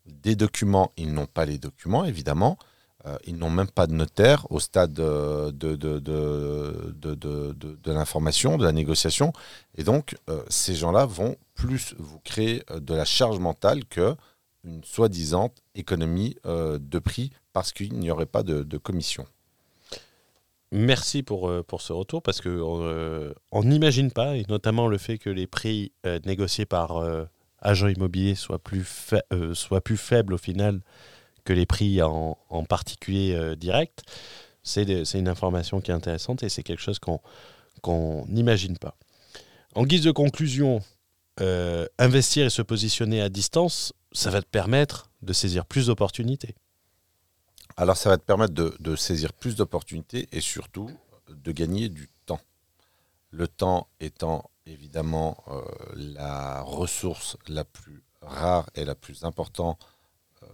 des 0.05 0.35
documents, 0.35 0.91
ils 0.97 1.13
n'ont 1.13 1.27
pas 1.27 1.45
les 1.45 1.57
documents, 1.57 2.05
évidemment. 2.05 2.57
Euh, 3.05 3.17
ils 3.25 3.37
n'ont 3.37 3.51
même 3.51 3.69
pas 3.69 3.87
de 3.87 3.93
notaire 3.93 4.49
au 4.51 4.59
stade 4.59 4.93
de, 4.93 5.51
de, 5.51 6.01
l'information, 7.91 8.57
de 8.57 8.65
la 8.65 8.71
négociation. 8.71 9.33
Et 9.75 9.83
donc, 9.83 10.15
ces 10.49 10.75
gens-là 10.75 11.05
vont 11.05 11.35
plus 11.53 11.93
vous 11.99 12.19
créer 12.19 12.63
de 12.75 12.93
la 12.93 13.05
charge 13.05 13.39
mentale 13.39 13.85
que 13.85 14.15
une 14.63 14.83
soi-disant 14.83 15.51
économie 15.75 16.35
de 16.43 16.99
prix 16.99 17.31
parce 17.53 17.71
qu'il 17.71 17.93
n'y 17.93 18.11
aurait 18.11 18.25
pas 18.25 18.43
de 18.43 18.77
commission. 18.77 19.25
Merci 20.71 21.23
pour, 21.23 21.49
euh, 21.49 21.63
pour 21.63 21.81
ce 21.81 21.93
retour 21.93 22.21
parce 22.21 22.41
que 22.41 22.49
euh, 22.49 23.33
on 23.51 23.63
n'imagine 23.63 24.11
pas, 24.11 24.35
et 24.35 24.45
notamment 24.49 24.87
le 24.87 24.97
fait 24.97 25.17
que 25.17 25.29
les 25.29 25.47
prix 25.47 25.93
euh, 26.05 26.19
négociés 26.25 26.65
par 26.65 27.03
agents 27.61 27.87
immobiliers 27.87 28.35
soient 28.35 28.59
plus, 28.59 29.13
plus 29.83 29.97
faibles 29.97 30.33
au 30.33 30.37
final 30.37 30.81
que 31.45 31.53
les 31.53 31.65
prix 31.65 32.01
en, 32.01 32.35
particulier 32.67 33.55
direct, 33.55 34.03
c'est 34.63 34.83
une 35.13 35.29
information 35.29 35.79
qui 35.79 35.91
est 35.91 35.93
intéressante 35.93 36.43
et 36.43 36.49
c'est 36.49 36.63
quelque 36.63 36.81
chose 36.81 36.99
qu'on 36.99 38.25
n'imagine 38.27 38.77
pas. 38.77 38.95
En 39.75 39.85
guise 39.85 40.03
de 40.03 40.11
conclusion, 40.11 40.81
euh, 41.39 41.85
investir 41.99 42.47
et 42.47 42.49
se 42.49 42.63
positionner 42.63 43.21
à 43.21 43.29
distance, 43.29 43.93
ça 44.11 44.31
va 44.31 44.41
te 44.41 44.47
permettre 44.47 45.11
de 45.21 45.33
saisir 45.33 45.65
plus 45.65 45.87
d'opportunités. 45.87 46.55
Alors 47.79 47.95
ça 47.95 48.09
va 48.09 48.17
te 48.17 48.23
permettre 48.23 48.55
de, 48.55 48.95
saisir 48.95 49.33
plus 49.33 49.55
d'opportunités 49.55 50.27
et 50.31 50.41
surtout 50.41 50.89
de 51.29 51.51
gagner 51.51 51.89
du 51.89 52.09
temps. 52.25 52.41
Le 53.29 53.47
temps 53.47 53.87
étant 53.99 54.49
évidemment 54.65 55.43
euh, 55.47 55.61
la 55.93 56.63
ressource 56.63 57.37
la 57.47 57.63
plus 57.63 58.01
rare 58.21 58.67
et 58.73 58.83
la 58.83 58.95
plus 58.95 59.25
importante 59.25 59.85
euh, 60.41 60.47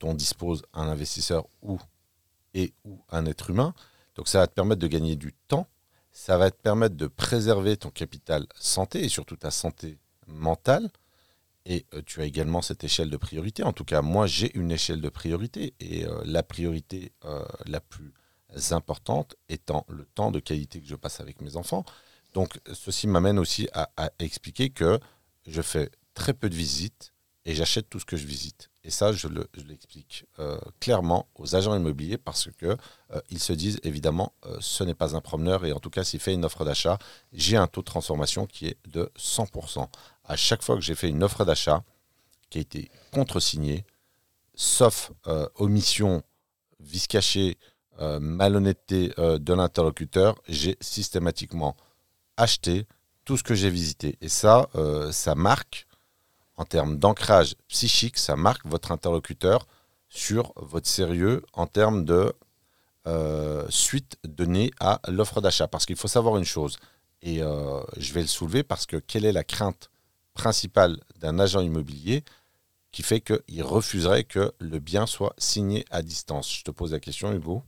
dont 0.00 0.14
dispose 0.14 0.64
un 0.72 0.88
investisseur 0.88 1.46
ou 1.62 1.78
et 2.54 2.72
ou 2.84 2.98
un 3.10 3.24
être 3.26 3.50
humain. 3.50 3.72
Donc 4.16 4.26
ça 4.26 4.40
va 4.40 4.48
te 4.48 4.54
permettre 4.54 4.80
de 4.80 4.88
gagner 4.88 5.14
du 5.14 5.32
temps, 5.32 5.68
ça 6.10 6.38
va 6.38 6.50
te 6.50 6.60
permettre 6.60 6.96
de 6.96 7.06
préserver 7.06 7.76
ton 7.76 7.90
capital 7.90 8.46
santé 8.56 9.04
et 9.04 9.08
surtout 9.08 9.36
ta 9.36 9.52
santé 9.52 9.96
mentale. 10.26 10.90
Et 11.66 11.86
euh, 11.94 12.02
tu 12.04 12.20
as 12.20 12.24
également 12.24 12.62
cette 12.62 12.84
échelle 12.84 13.10
de 13.10 13.16
priorité. 13.16 13.62
En 13.62 13.72
tout 13.72 13.84
cas, 13.84 14.02
moi, 14.02 14.26
j'ai 14.26 14.56
une 14.56 14.70
échelle 14.70 15.00
de 15.00 15.08
priorité. 15.08 15.74
Et 15.80 16.04
la 16.24 16.42
priorité 16.42 17.12
la 17.66 17.80
plus 17.80 18.12
importante 18.70 19.36
étant 19.48 19.86
le 19.88 20.04
temps 20.04 20.30
de 20.30 20.40
qualité 20.40 20.80
que 20.80 20.86
je 20.86 20.94
passe 20.94 21.20
avec 21.20 21.40
mes 21.40 21.56
enfants. 21.56 21.84
Donc, 22.34 22.60
ceci 22.72 23.06
m'amène 23.06 23.38
aussi 23.38 23.68
à, 23.72 23.88
expliquer 24.18 24.70
que 24.70 24.98
je 25.46 25.62
fais 25.62 25.90
très 26.14 26.34
peu 26.34 26.50
de 26.50 26.54
visites 26.54 27.13
et 27.46 27.54
j'achète 27.54 27.90
tout 27.90 28.00
ce 28.00 28.04
que 28.04 28.16
je 28.16 28.26
visite. 28.26 28.70
Et 28.84 28.90
ça, 28.90 29.12
je 29.12 29.28
l'explique 29.66 30.26
euh, 30.38 30.58
clairement 30.80 31.28
aux 31.34 31.54
agents 31.56 31.74
immobiliers 31.74 32.18
parce 32.18 32.48
que 32.50 32.66
euh, 32.66 33.20
ils 33.30 33.38
se 33.38 33.52
disent 33.52 33.80
évidemment, 33.82 34.32
euh, 34.46 34.56
ce 34.60 34.84
n'est 34.84 34.94
pas 34.94 35.14
un 35.14 35.20
promeneur 35.20 35.64
et 35.64 35.72
en 35.72 35.80
tout 35.80 35.90
cas, 35.90 36.04
s'il 36.04 36.20
fait 36.20 36.34
une 36.34 36.44
offre 36.44 36.64
d'achat, 36.64 36.98
j'ai 37.32 37.56
un 37.56 37.66
taux 37.66 37.80
de 37.80 37.86
transformation 37.86 38.46
qui 38.46 38.66
est 38.66 38.78
de 38.86 39.10
100%. 39.18 39.88
À 40.24 40.36
chaque 40.36 40.62
fois 40.62 40.74
que 40.76 40.82
j'ai 40.82 40.94
fait 40.94 41.08
une 41.08 41.22
offre 41.22 41.44
d'achat 41.44 41.82
qui 42.48 42.58
a 42.58 42.60
été 42.62 42.90
contresignée, 43.12 43.84
sauf 44.54 45.12
omission, 45.56 46.22
vice 46.78 47.06
caché, 47.08 47.58
malhonnêteté 47.98 49.08
de 49.18 49.52
l'interlocuteur, 49.52 50.36
j'ai 50.48 50.76
systématiquement 50.80 51.76
acheter 52.36 52.86
tout 53.24 53.36
ce 53.36 53.42
que 53.42 53.54
j'ai 53.54 53.70
visité. 53.70 54.16
Et 54.20 54.28
ça, 54.28 54.68
ça 55.10 55.34
marque, 55.34 55.86
en 56.56 56.64
termes 56.64 56.98
d'ancrage 56.98 57.56
psychique, 57.68 58.18
ça 58.18 58.36
marque 58.36 58.66
votre 58.66 58.92
interlocuteur 58.92 59.66
sur 60.08 60.52
votre 60.56 60.86
sérieux 60.86 61.42
en 61.52 61.66
termes 61.66 62.04
de 62.04 62.32
euh, 63.06 63.66
suite 63.68 64.16
donnée 64.24 64.70
à 64.78 65.00
l'offre 65.08 65.40
d'achat. 65.40 65.66
Parce 65.66 65.86
qu'il 65.86 65.96
faut 65.96 66.08
savoir 66.08 66.36
une 66.36 66.44
chose, 66.44 66.78
et 67.22 67.42
euh, 67.42 67.82
je 67.96 68.12
vais 68.12 68.20
le 68.20 68.28
soulever 68.28 68.62
parce 68.62 68.86
que 68.86 68.96
quelle 68.96 69.24
est 69.24 69.32
la 69.32 69.44
crainte 69.44 69.90
principale 70.34 70.98
d'un 71.16 71.38
agent 71.38 71.60
immobilier 71.60 72.24
qui 72.92 73.02
fait 73.02 73.20
qu'il 73.20 73.62
refuserait 73.62 74.24
que 74.24 74.52
le 74.58 74.78
bien 74.78 75.06
soit 75.06 75.34
signé 75.38 75.84
à 75.90 76.02
distance? 76.02 76.52
Je 76.52 76.62
te 76.62 76.70
pose 76.70 76.92
la 76.92 77.00
question, 77.00 77.32
Hugo. 77.32 77.62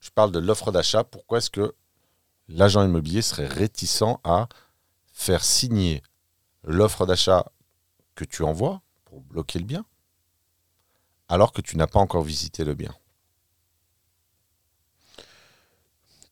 Je 0.00 0.10
parle 0.10 0.32
de 0.32 0.40
l'offre 0.40 0.72
d'achat. 0.72 1.04
Pourquoi 1.04 1.38
est-ce 1.38 1.50
que 1.50 1.74
l'agent 2.48 2.84
immobilier 2.84 3.22
serait 3.22 3.46
réticent 3.46 4.18
à 4.24 4.48
faire 5.12 5.44
signer 5.44 6.02
l'offre 6.64 7.06
d'achat 7.06 7.46
que 8.14 8.24
tu 8.24 8.42
envoies 8.42 8.80
pour 9.04 9.20
bloquer 9.20 9.58
le 9.58 9.64
bien, 9.64 9.84
alors 11.28 11.52
que 11.52 11.62
tu 11.62 11.76
n'as 11.76 11.86
pas 11.86 11.98
encore 11.98 12.22
visité 12.22 12.64
le 12.64 12.74
bien. 12.74 12.94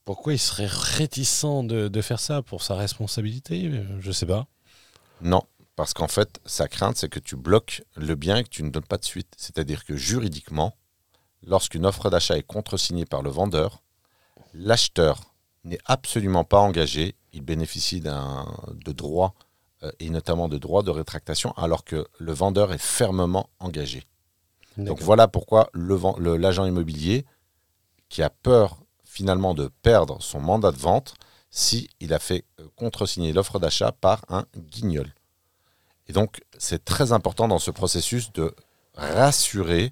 Pourquoi 0.05 0.33
il 0.33 0.39
serait 0.39 0.66
réticent 0.66 1.64
de, 1.64 2.01
faire 2.01 2.20
ça 2.20 2.43
pour 2.43 2.62
sa 2.62 2.74
responsabilité? 2.74 3.70
Je 4.01 4.09
ne 4.09 4.12
sais 4.12 4.26
pas. 4.26 4.47
Non, 5.20 5.43
parce 5.76 5.95
qu'en 5.95 6.09
fait, 6.09 6.41
sa 6.45 6.68
crainte, 6.68 6.97
c'est 6.97 7.09
que 7.09 7.20
tu 7.20 7.37
bloques 7.37 7.83
le 7.95 8.14
bien 8.14 8.39
et 8.39 8.45
que 8.45 8.49
tu 8.49 8.62
ne 8.62 8.70
donnes 8.70 8.85
pas 8.85 8.99
de 8.99 9.05
suite. 9.05 9.33
C'est-à-dire 9.37 9.85
que 9.85 9.97
juridiquement, 9.97 10.76
lorsqu'une 11.47 11.87
offre 11.87 12.11
d'achat 12.11 12.37
est 12.37 12.43
contresignée 12.43 13.05
par 13.05 13.22
le 13.22 13.31
vendeur, 13.31 13.83
l'acheteur 14.53 15.33
n'est 15.64 15.78
absolument 15.85 16.45
pas 16.45 16.59
engagé. 16.59 17.14
Il 17.33 17.43
bénéficie 17.43 18.01
de 18.01 18.93
droits 18.93 19.35
et 19.99 20.11
notamment 20.11 20.49
de 20.49 20.59
droits 20.59 20.83
de 20.83 20.91
rétractation 20.91 21.53
alors 21.57 21.85
que 21.85 22.07
le 22.18 22.33
vendeur 22.33 22.72
est 22.72 22.83
fermement 22.83 23.49
engagé. 23.59 24.05
Donc 24.76 25.01
voilà 25.01 25.28
pourquoi 25.28 25.70
l'agent 25.74 26.64
immobilier 26.64 27.24
qui 28.09 28.22
a 28.22 28.31
peur 28.31 28.78
finalement 29.05 29.55
de 29.55 29.70
perdre 29.83 30.20
son 30.20 30.41
mandat 30.41 30.72
de 30.72 30.78
vente 30.78 31.14
si 31.51 31.89
il 31.99 32.14
a 32.14 32.18
fait 32.18 32.45
euh, 32.61 32.66
contresigner 32.76 33.33
l'offre 33.33 33.59
d'achat 33.59 33.93
par 33.93 34.24
un 34.28 34.45
guignol. 34.57 35.12
Et 36.07 36.12
donc 36.12 36.41
c'est 36.59 36.85
très 36.85 37.12
important 37.12 37.49
dans 37.49 37.59
ce 37.59 37.72
processus 37.72 38.33
de 38.33 38.55
rassurer 38.95 39.91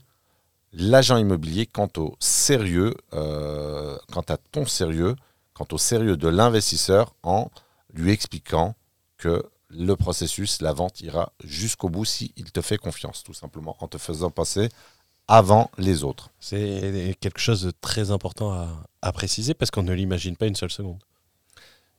l'agent 0.73 1.17
immobilier 1.17 1.67
quant 1.67 1.91
au 1.97 2.15
sérieux, 2.21 2.95
euh, 3.13 3.99
quant 4.13 4.25
à 4.29 4.37
ton 4.37 4.67
sérieux 4.67 5.17
quant 5.59 5.67
au 5.73 5.79
sérieux 5.79 6.17
de 6.17 6.29
l'investisseur 6.29 7.15
en 7.25 7.51
lui 7.93 8.13
expliquant 8.13 8.77
que 9.17 9.43
le 9.71 9.97
processus, 9.97 10.61
la 10.63 10.73
vente 10.73 11.01
ira 11.01 11.33
jusqu'au 11.45 11.89
bout 11.89 12.05
s'il 12.05 12.53
te 12.53 12.61
fait 12.61 12.79
confiance, 12.79 13.23
tout 13.23 13.35
simplement, 13.35 13.77
en 13.81 13.89
te 13.89 13.99
faisant 13.99 14.31
passer 14.31 14.69
avant 15.29 15.71
les 15.77 16.05
autres. 16.05 16.31
C'est 16.41 17.17
quelque 17.21 17.39
chose 17.39 17.63
de 17.63 17.71
très 17.71 18.11
important 18.11 18.53
à, 19.03 19.13
préciser 19.13 19.55
parce 19.55 19.71
qu'on 19.71 19.83
ne 19.83 19.93
l'imagine 19.93 20.37
pas 20.37 20.47
une 20.47 20.55
seule 20.55 20.71
seconde. 20.71 21.03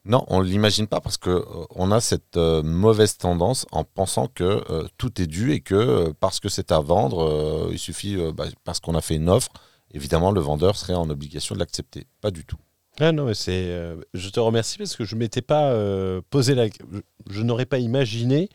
Non, 0.05 0.26
on 0.28 0.41
ne 0.41 0.45
l'imagine 0.45 0.88
pas 0.88 1.01
parce 1.01 1.17
qu'on 1.17 1.30
euh, 1.32 1.65
on 1.76 1.91
a 1.91 1.99
cette 1.99 2.38
euh, 2.38 2.63
mauvaise 2.63 3.17
tendance 3.17 3.65
en 3.72 3.84
pensant 3.84 4.28
que 4.28 4.63
euh, 4.70 4.88
tout 4.97 5.22
est 5.22 5.28
dû 5.28 5.51
et 5.51 5.59
que 5.59 6.13
parce 6.20 6.39
que 6.39 6.47
c'est 6.47 6.72
à 6.72 6.80
vendre, 6.80 7.67
il 7.72 7.78
suffit, 7.78 8.17
bah, 8.34 8.45
parce 8.63 8.80
qu'on 8.80 8.95
a 8.95 9.01
fait 9.01 9.15
une 9.15 9.30
offre, 9.30 9.49
évidemment 9.91 10.32
le 10.32 10.39
vendeur 10.39 10.78
serait 10.78 10.95
en 10.95 11.09
obligation 11.09 11.53
de 11.53 11.59
l'accepter. 11.59 12.07
Pas 12.22 12.32
du 12.32 12.45
tout. 12.45 12.57
Ah 13.02 13.14
non, 13.14 13.34
c'est. 13.34 13.72
Euh, 13.72 13.95
je 14.14 14.30
te 14.30 14.39
remercie 14.41 14.78
parce 14.78 14.95
que 14.97 15.06
je 15.06 15.16
m'étais 15.16 15.41
pas 15.41 15.72
euh, 15.72 16.22
posé 16.30 16.54
la. 16.54 16.68
Je, 17.30 17.43
n'aurais 17.43 17.66
pas 17.66 17.80
imaginé 17.80 18.50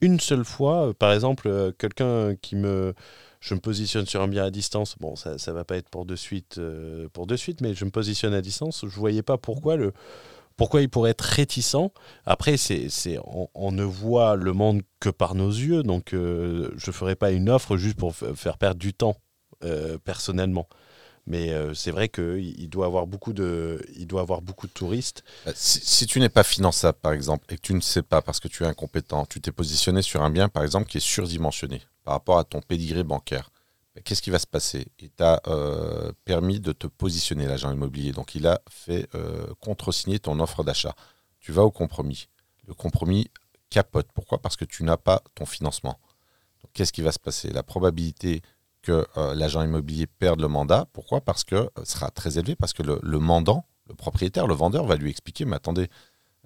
une 0.00 0.20
seule 0.20 0.44
fois, 0.44 0.88
euh, 0.88 0.92
par 0.92 1.12
exemple, 1.12 1.72
quelqu'un 1.78 2.36
qui 2.36 2.54
me. 2.54 2.94
Je 3.40 3.54
me 3.54 3.60
positionne 3.60 4.06
sur 4.06 4.22
un 4.22 4.28
bien 4.28 4.44
à 4.44 4.50
distance. 4.50 4.96
Bon, 5.00 5.16
ça 5.16 5.32
ne 5.34 5.52
va 5.52 5.64
pas 5.64 5.76
être 5.76 5.88
pour 5.88 6.06
de 6.06 6.16
suite, 6.16 6.60
pour 7.12 7.26
de 7.26 7.36
suite, 7.36 7.60
mais 7.60 7.74
je 7.74 7.84
me 7.84 7.90
positionne 7.90 8.34
à 8.34 8.40
distance. 8.40 8.84
Je 8.86 8.98
voyais 8.98 9.22
pas 9.22 9.36
pourquoi 9.36 9.76
le. 9.76 9.92
Pourquoi 10.56 10.80
il 10.80 10.88
pourrait 10.88 11.10
être 11.10 11.20
réticent 11.20 11.90
Après, 12.24 12.56
c'est, 12.56 12.88
c'est, 12.88 13.18
on, 13.54 13.72
ne 13.72 13.84
voit 13.84 14.36
le 14.36 14.54
monde 14.54 14.80
que 15.00 15.10
par 15.10 15.34
nos 15.34 15.50
yeux, 15.50 15.82
donc 15.82 16.08
je 16.12 16.16
ne 16.86 16.92
ferai 16.92 17.14
pas 17.14 17.30
une 17.30 17.50
offre 17.50 17.76
juste 17.76 17.98
pour 17.98 18.16
faire 18.16 18.56
perdre 18.56 18.80
du 18.80 18.94
temps, 18.94 19.16
personnellement. 20.04 20.66
Mais 21.26 21.50
euh, 21.50 21.74
c'est 21.74 21.90
vrai 21.90 22.08
qu'il 22.08 22.68
doit 22.68 22.86
avoir 22.86 23.06
doit 23.06 24.20
avoir 24.20 24.42
beaucoup 24.42 24.66
de 24.66 24.72
touristes. 24.72 25.24
Euh, 25.46 25.52
si, 25.54 26.06
tu 26.06 26.20
n'es 26.20 26.28
pas 26.28 26.44
finançable, 26.44 26.98
par 27.00 27.12
exemple, 27.12 27.52
et 27.52 27.56
que 27.56 27.62
tu 27.62 27.74
ne 27.74 27.80
sais 27.80 28.02
pas 28.02 28.22
parce 28.22 28.38
que 28.38 28.46
tu 28.46 28.62
es 28.62 28.66
incompétent, 28.66 29.26
tu 29.26 29.40
t'es 29.40 29.50
positionné 29.50 30.02
sur 30.02 30.22
un 30.22 30.30
bien, 30.30 30.48
par 30.48 30.62
exemple, 30.62 30.88
qui 30.88 30.98
est 30.98 31.00
surdimensionné 31.00 31.82
par 32.04 32.14
rapport 32.14 32.38
à 32.38 32.44
ton 32.44 32.60
pédigré 32.60 33.02
bancaire. 33.02 33.50
Qu'est-ce 34.04 34.22
qui 34.22 34.30
va 34.30 34.38
se 34.38 34.46
passer? 34.46 34.86
Il 35.00 35.10
t'a 35.10 35.40
euh, 35.48 36.12
permis 36.24 36.60
de 36.60 36.72
te 36.72 36.86
positionner, 36.86 37.46
l'agent 37.46 37.72
immobilier. 37.72 38.12
Donc, 38.12 38.34
il 38.34 38.46
a 38.46 38.60
fait 38.68 39.08
contresigner 39.60 40.18
ton 40.18 40.38
offre 40.38 40.62
d'achat. 40.62 40.94
Tu 41.40 41.50
vas 41.50 41.62
au 41.62 41.70
compromis. 41.70 42.28
Le 42.68 42.74
compromis 42.74 43.30
capote. 43.70 44.08
Pourquoi? 44.14 44.38
Parce 44.38 44.56
que 44.56 44.64
tu 44.64 44.84
n'as 44.84 44.96
pas 44.98 45.22
ton 45.34 45.46
financement. 45.46 45.98
Qu'est-ce 46.72 46.92
qui 46.92 47.02
va 47.02 47.10
se 47.10 47.18
passer? 47.18 47.50
La 47.50 47.62
probabilité 47.62 48.42
que 48.86 49.04
euh, 49.16 49.34
l'agent 49.34 49.62
immobilier 49.62 50.06
perde 50.06 50.40
le 50.40 50.46
mandat. 50.46 50.86
Pourquoi? 50.92 51.20
Parce 51.20 51.42
que 51.42 51.56
euh, 51.56 51.68
ce 51.78 51.92
sera 51.92 52.10
très 52.10 52.38
élevé, 52.38 52.54
parce 52.54 52.72
que 52.72 52.84
le, 52.84 53.18
mandant, 53.18 53.66
le 53.88 53.94
propriétaire, 53.94 54.46
le 54.46 54.54
vendeur 54.54 54.86
va 54.86 54.94
lui 54.94 55.10
expliquer, 55.10 55.44
mais 55.44 55.56
attendez, 55.56 55.88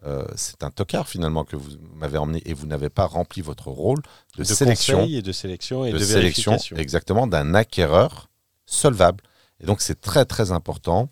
euh, 0.06 0.24
c'est 0.36 0.64
un 0.64 0.70
tocard 0.70 1.06
finalement 1.06 1.44
que 1.44 1.56
vous 1.56 1.72
m'avez 1.94 2.16
emmené 2.16 2.42
et 2.46 2.54
vous 2.54 2.66
n'avez 2.66 2.88
pas 2.88 3.04
rempli 3.04 3.42
votre 3.42 3.68
rôle 3.68 4.00
de, 4.38 4.44
sélection 4.44 5.04
et 5.04 5.20
de 5.20 5.32
sélection 5.32 5.84
et 5.84 5.92
de, 5.92 5.98
sélection 5.98 6.56
exactement 6.76 7.26
d'un 7.26 7.54
acquéreur 7.54 8.30
solvable. 8.64 9.22
Et 9.60 9.66
donc 9.66 9.82
c'est 9.82 10.00
très 10.00 10.24
très 10.24 10.52
important 10.52 11.10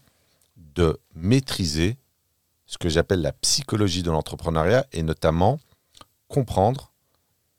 de 0.56 0.98
maîtriser 1.14 1.98
ce 2.64 2.78
que 2.78 2.88
j'appelle 2.88 3.20
la 3.20 3.32
psychologie 3.32 4.02
de 4.02 4.10
l'entrepreneuriat 4.10 4.86
et 4.92 5.02
notamment 5.02 5.60
comprendre. 6.28 6.92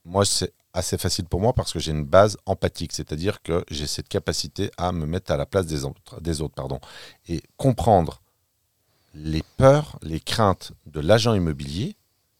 Moi, 0.06 0.26
c'est 0.26 0.54
assez 0.80 0.98
facile 0.98 1.26
pour 1.26 1.40
moi 1.40 1.54
parce 1.54 1.72
que 1.72 1.80
j'ai 1.80 1.92
une 1.92 2.06
base 2.06 2.38
empathique, 2.46 2.94
c'est-à-dire 2.94 3.42
que 3.42 3.64
j'ai 3.70 3.88
cette 3.88 4.10
capacité 4.10 4.72
à 4.78 4.92
me 4.92 5.06
mettre 5.06 5.32
à 5.32 5.38
la 5.38 5.46
place 5.46 5.68
des 5.68 5.86
autres, 5.86 6.56
pardon, 6.56 6.80
et 7.28 7.44
comprendre 7.58 8.22
les 9.14 9.44
peurs, 9.58 10.00
les 10.02 10.20
craintes 10.20 10.72
de 10.86 11.00
l'agent 11.00 11.34
immobilier 11.34 11.96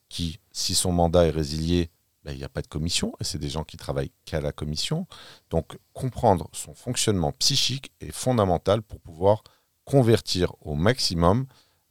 qui, 0.08 0.40
si 0.52 0.74
son 0.74 0.92
mandat 0.92 1.28
est 1.28 1.32
résilié, 1.32 1.90
ben, 2.24 2.32
il 2.32 2.38
n'y 2.38 2.44
a 2.44 2.50
pas 2.50 2.62
de 2.62 2.68
commission, 2.68 3.14
et 3.20 3.24
c'est 3.24 3.38
des 3.38 3.50
gens 3.50 3.64
qui 3.64 3.78
travaillent 3.78 4.12
qu'à 4.26 4.42
la 4.42 4.52
commission. 4.52 5.08
Donc 5.50 5.78
comprendre 5.94 6.50
son 6.52 6.74
fonctionnement 6.74 7.32
psychique 7.34 7.92
est 8.02 8.12
fondamental 8.12 8.82
pour 8.82 9.00
pouvoir 9.00 9.44
convertir 9.86 10.54
au 10.62 10.76
maximum 10.76 11.46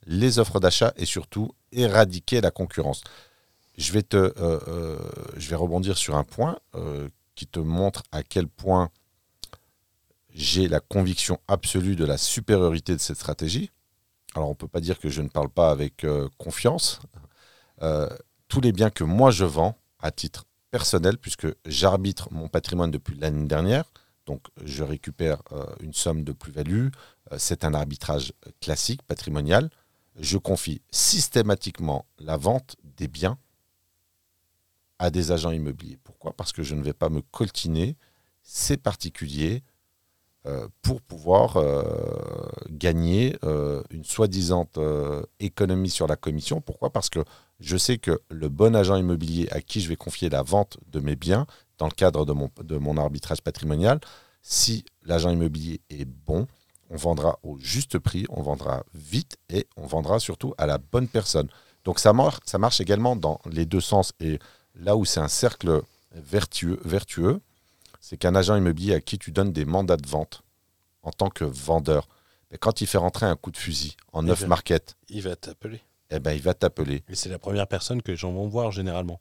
les 0.05 0.39
offres 0.39 0.59
d'achat 0.59 0.93
et 0.95 1.05
surtout 1.05 1.53
éradiquer 1.71 2.41
la 2.41 2.51
concurrence 2.51 3.01
je 3.79 3.93
vais, 3.93 4.03
te, 4.03 4.17
euh, 4.17 4.33
euh, 4.67 4.99
je 5.37 5.49
vais 5.49 5.55
rebondir 5.55 5.97
sur 5.97 6.17
un 6.17 6.25
point 6.25 6.59
euh, 6.75 7.07
qui 7.35 7.47
te 7.47 7.59
montre 7.59 8.03
à 8.11 8.23
quel 8.23 8.47
point 8.47 8.89
j'ai 10.33 10.67
la 10.67 10.81
conviction 10.81 11.39
absolue 11.47 11.95
de 11.95 12.03
la 12.03 12.17
supériorité 12.17 12.93
de 12.93 12.99
cette 12.99 13.15
stratégie. 13.15 13.71
Alors 14.35 14.49
on 14.49 14.51
ne 14.51 14.57
peut 14.57 14.67
pas 14.67 14.81
dire 14.81 14.99
que 14.99 15.09
je 15.09 15.21
ne 15.21 15.29
parle 15.29 15.49
pas 15.49 15.71
avec 15.71 16.05
confiance. 16.37 16.99
tous 18.47 18.61
les 18.61 18.71
biens 18.71 18.89
que 18.89 19.03
moi 19.03 19.31
je 19.31 19.45
vends 19.45 19.77
à 19.99 20.11
titre 20.11 20.45
personnel, 20.71 21.17
puisque 21.17 21.47
j'arbitre 21.65 22.31
mon 22.31 22.47
patrimoine 22.47 22.91
depuis 22.91 23.17
l'année 23.17 23.47
dernière, 23.47 23.85
donc 24.27 24.41
je 24.63 24.83
récupère 24.83 25.41
une 25.79 25.93
somme 25.93 26.23
de 26.23 26.31
plus-value, 26.31 26.89
c'est 27.37 27.63
un 27.63 27.73
arbitrage 27.73 28.33
classique, 28.61 29.01
patrimonial, 29.03 29.69
je 30.19 30.37
confie 30.37 30.81
systématiquement 30.91 32.05
la 32.19 32.37
vente 32.37 32.75
des 32.83 33.07
biens 33.07 33.37
à 34.99 35.09
des 35.09 35.31
agents 35.31 35.51
immobiliers. 35.51 35.97
Pourquoi? 36.03 36.33
Parce 36.33 36.51
que 36.51 36.61
je 36.61 36.75
ne 36.75 36.83
vais 36.83 36.93
pas 36.93 37.09
me 37.09 37.21
coltiner 37.21 37.95
ces 38.43 38.77
particuliers 38.77 39.63
euh, 40.45 40.67
pour 40.81 41.01
pouvoir 41.01 41.57
euh, 41.57 41.83
gagner 42.69 43.35
euh, 43.43 43.83
une 43.89 44.05
soi-disant 44.05 44.69
économie 45.39 45.89
sur 45.89 46.07
la 46.07 46.15
commission. 46.15 46.61
Pourquoi? 46.61 46.91
Parce 46.91 47.09
que 47.09 47.19
je 47.59 47.75
sais 47.75 47.97
que 47.97 48.21
le 48.29 48.47
bon 48.47 48.73
agent 48.75 48.95
immobilier 48.95 49.49
à 49.51 49.59
qui 49.59 49.81
je 49.81 49.89
vais 49.89 49.97
confier 49.97 50.29
la 50.29 50.41
vente 50.41 50.77
de 50.87 51.01
mes 51.01 51.17
biens 51.17 51.45
dans 51.77 51.87
le 51.87 51.91
cadre 51.91 52.25
de 52.25 52.77
mon, 52.77 52.97
arbitrage 52.97 53.41
patrimonial, 53.41 53.99
si 54.41 54.85
l'agent 55.03 55.29
immobilier 55.29 55.81
est 55.89 56.05
bon, 56.05 56.47
on 56.89 56.95
vendra 56.95 57.37
au 57.43 57.57
juste 57.59 57.99
prix, 57.99 58.25
on 58.29 58.41
vendra 58.41 58.83
vite 58.93 59.37
et 59.49 59.67
on 59.75 59.87
vendra 59.87 60.19
surtout 60.19 60.53
à 60.57 60.65
la 60.67 60.77
bonne 60.77 61.09
personne. 61.09 61.49
Donc 61.83 61.99
ça, 61.99 62.13
marche, 62.13 62.39
ça 62.45 62.57
marche 62.57 62.79
également 62.79 63.17
dans 63.17 63.41
les 63.49 63.65
deux 63.65 63.81
sens. 63.81 64.13
Et 64.21 64.39
là 64.75 64.95
où 64.95 65.05
c'est 65.05 65.19
un 65.19 65.27
cercle 65.27 65.81
vertueux, 66.11 66.79
vertueux 66.83 67.41
c'est 68.01 68.17
qu'un 68.17 68.35
agent 68.35 68.55
immobilier 68.55 68.95
à 68.95 69.01
qui 69.01 69.19
tu 69.19 69.31
donnes 69.31 69.51
des 69.51 69.65
mandats 69.65 69.97
de 69.97 70.07
vente 70.07 70.43
en 71.03 71.11
tant 71.11 71.29
que 71.29 71.43
vendeur, 71.43 72.07
quand 72.59 72.81
il 72.81 72.87
fait 72.87 72.97
rentrer 72.97 73.25
un 73.25 73.35
coup 73.35 73.51
de 73.51 73.57
fusil 73.57 73.95
en 74.13 74.23
neuf 74.23 74.45
market, 74.47 74.95
il 75.09 75.21
va 75.21 75.35
t'appeler. 75.35 75.81
Eh 76.09 76.19
ben, 76.19 76.31
il 76.31 76.41
va 76.41 76.53
t'appeler. 76.53 77.03
Et 77.07 77.15
c'est 77.15 77.29
la 77.29 77.37
première 77.37 77.67
personne 77.67 78.01
que 78.01 78.11
les 78.11 78.17
gens 78.17 78.31
vont 78.31 78.47
voir 78.47 78.71
généralement. 78.71 79.19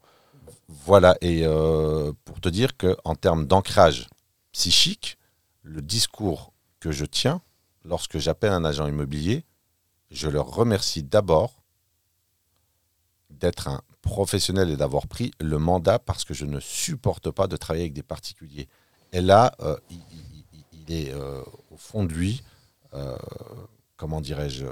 Voilà, 0.68 1.16
et 1.20 1.44
euh, 1.44 2.12
pour 2.24 2.40
te 2.40 2.49
dire 2.49 2.76
qu'en 2.76 3.14
termes 3.14 3.46
d'ancrage 3.46 4.09
psychique, 4.53 5.18
le 5.62 5.82
discours 5.82 6.53
que 6.80 6.90
je 6.90 7.05
tiens, 7.05 7.42
lorsque 7.84 8.18
j'appelle 8.18 8.53
un 8.53 8.64
agent 8.64 8.86
immobilier, 8.86 9.44
je 10.11 10.28
leur 10.28 10.46
remercie 10.46 11.03
d'abord 11.03 11.62
d'être 13.28 13.68
un 13.68 13.82
professionnel 14.09 14.70
et 14.70 14.76
d'avoir 14.76 15.06
pris 15.06 15.30
le 15.40 15.59
mandat 15.59 15.98
parce 15.98 16.24
que 16.24 16.34
je 16.34 16.46
ne 16.46 16.61
supporte 16.61 17.30
pas 17.30 17.46
de 17.46 17.56
travailler 17.56 17.84
avec 17.84 17.92
des 17.92 18.02
particuliers. 18.02 18.68
Et 19.12 19.20
là, 19.20 19.52
euh, 19.61 19.76
il, 19.90 20.94
est 20.94 21.12
euh, 21.12 21.42
au 21.70 21.76
fond 21.76 22.04
de 22.04 22.12
lui, 22.12 22.42
euh, 22.94 23.16
comment 23.96 24.20
dirais-je, 24.20 24.66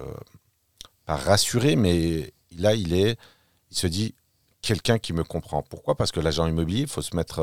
pas 1.04 1.16
rassuré, 1.16 1.76
mais 1.76 2.32
là, 2.58 2.74
il 2.74 2.94
est, 2.94 3.18
il 3.70 3.76
se 3.76 3.86
dit, 3.86 4.14
quelqu'un 4.62 4.98
qui 4.98 5.12
me 5.12 5.22
comprend. 5.22 5.62
Pourquoi? 5.62 5.94
Parce 5.94 6.10
que 6.10 6.20
l'agent 6.20 6.46
immobilier, 6.46 6.82
il 6.82 6.88
faut 6.88 7.02
se 7.02 7.14
mettre 7.14 7.40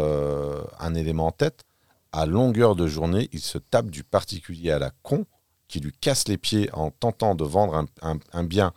un 0.80 0.96
élément 0.96 1.28
en 1.28 1.32
tête. 1.32 1.64
À 2.12 2.26
longueur 2.26 2.76
de 2.76 2.88
journée, 2.88 3.30
il 3.32 3.40
se 3.40 3.58
tape 3.58 3.90
du 3.90 4.04
particulier 4.04 4.72
à 4.72 4.80
la 4.80 4.92
con 5.04 5.26
qui 5.68 5.80
lui 5.80 5.92
casse 5.92 6.28
les 6.28 6.38
pieds 6.38 6.70
en 6.74 6.92
tentant 6.92 7.34
de 7.36 7.44
vendre 7.44 7.86
un, 8.02 8.44
bien 8.44 8.74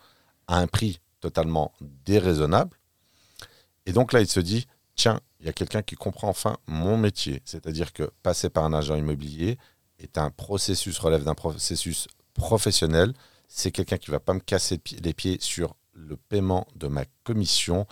à 0.46 0.58
un 0.58 0.66
prix 0.66 1.00
totalement 1.20 1.72
déraisonnable. 1.80 2.76
Et 3.86 3.92
donc 3.92 4.12
là, 4.12 4.20
il 4.20 4.26
se 4.28 4.40
dit, 4.40 4.66
tiens, 4.94 5.20
il 5.40 5.46
y 5.46 5.48
a 5.48 5.52
quelqu'un 5.52 5.82
qui 5.82 5.94
comprend 5.94 6.28
enfin 6.28 6.56
mon 6.66 6.96
métier. 6.98 7.42
C'est-à-dire 7.44 7.92
que 7.92 8.10
passer 8.22 8.50
par 8.50 8.64
un 8.64 8.72
agent 8.72 8.96
immobilier 8.96 9.58
est 9.98 10.18
un 10.18 10.30
processus, 10.30 10.98
relève 10.98 11.24
d'un 11.24 11.34
processus 11.34 12.08
professionnel. 12.34 13.14
C'est 13.48 13.70
quelqu'un 13.70 13.96
qui 13.96 14.10
ne 14.10 14.16
va 14.16 14.20
pas 14.20 14.34
me 14.34 14.40
casser 14.40 14.80
les 15.02 15.14
pieds 15.14 15.38
sur 15.40 15.76
le 15.94 16.16
paiement 16.16 16.66
de 16.74 16.88
ma 16.88 17.04
commission, 17.24 17.86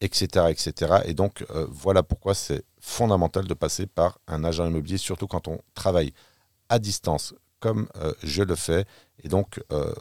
etc. 0.00 0.46
etc. 0.50 1.00
Et 1.04 1.14
donc, 1.14 1.44
euh, 1.50 1.66
voilà 1.70 2.02
pourquoi 2.02 2.34
c'est 2.34 2.64
fondamental 2.80 3.46
de 3.46 3.54
passer 3.54 3.86
par 3.86 4.18
un 4.26 4.44
agent 4.44 4.66
immobilier, 4.66 4.98
surtout 4.98 5.26
quand 5.26 5.48
on 5.48 5.60
travaille 5.74 6.12
à 6.68 6.78
distance, 6.78 7.34
comme 7.60 7.88
euh, 7.96 8.12
je 8.22 8.42
le 8.42 8.54
fais, 8.54 8.84
et 9.22 9.28
donc 9.28 9.62
euh, 9.72 9.94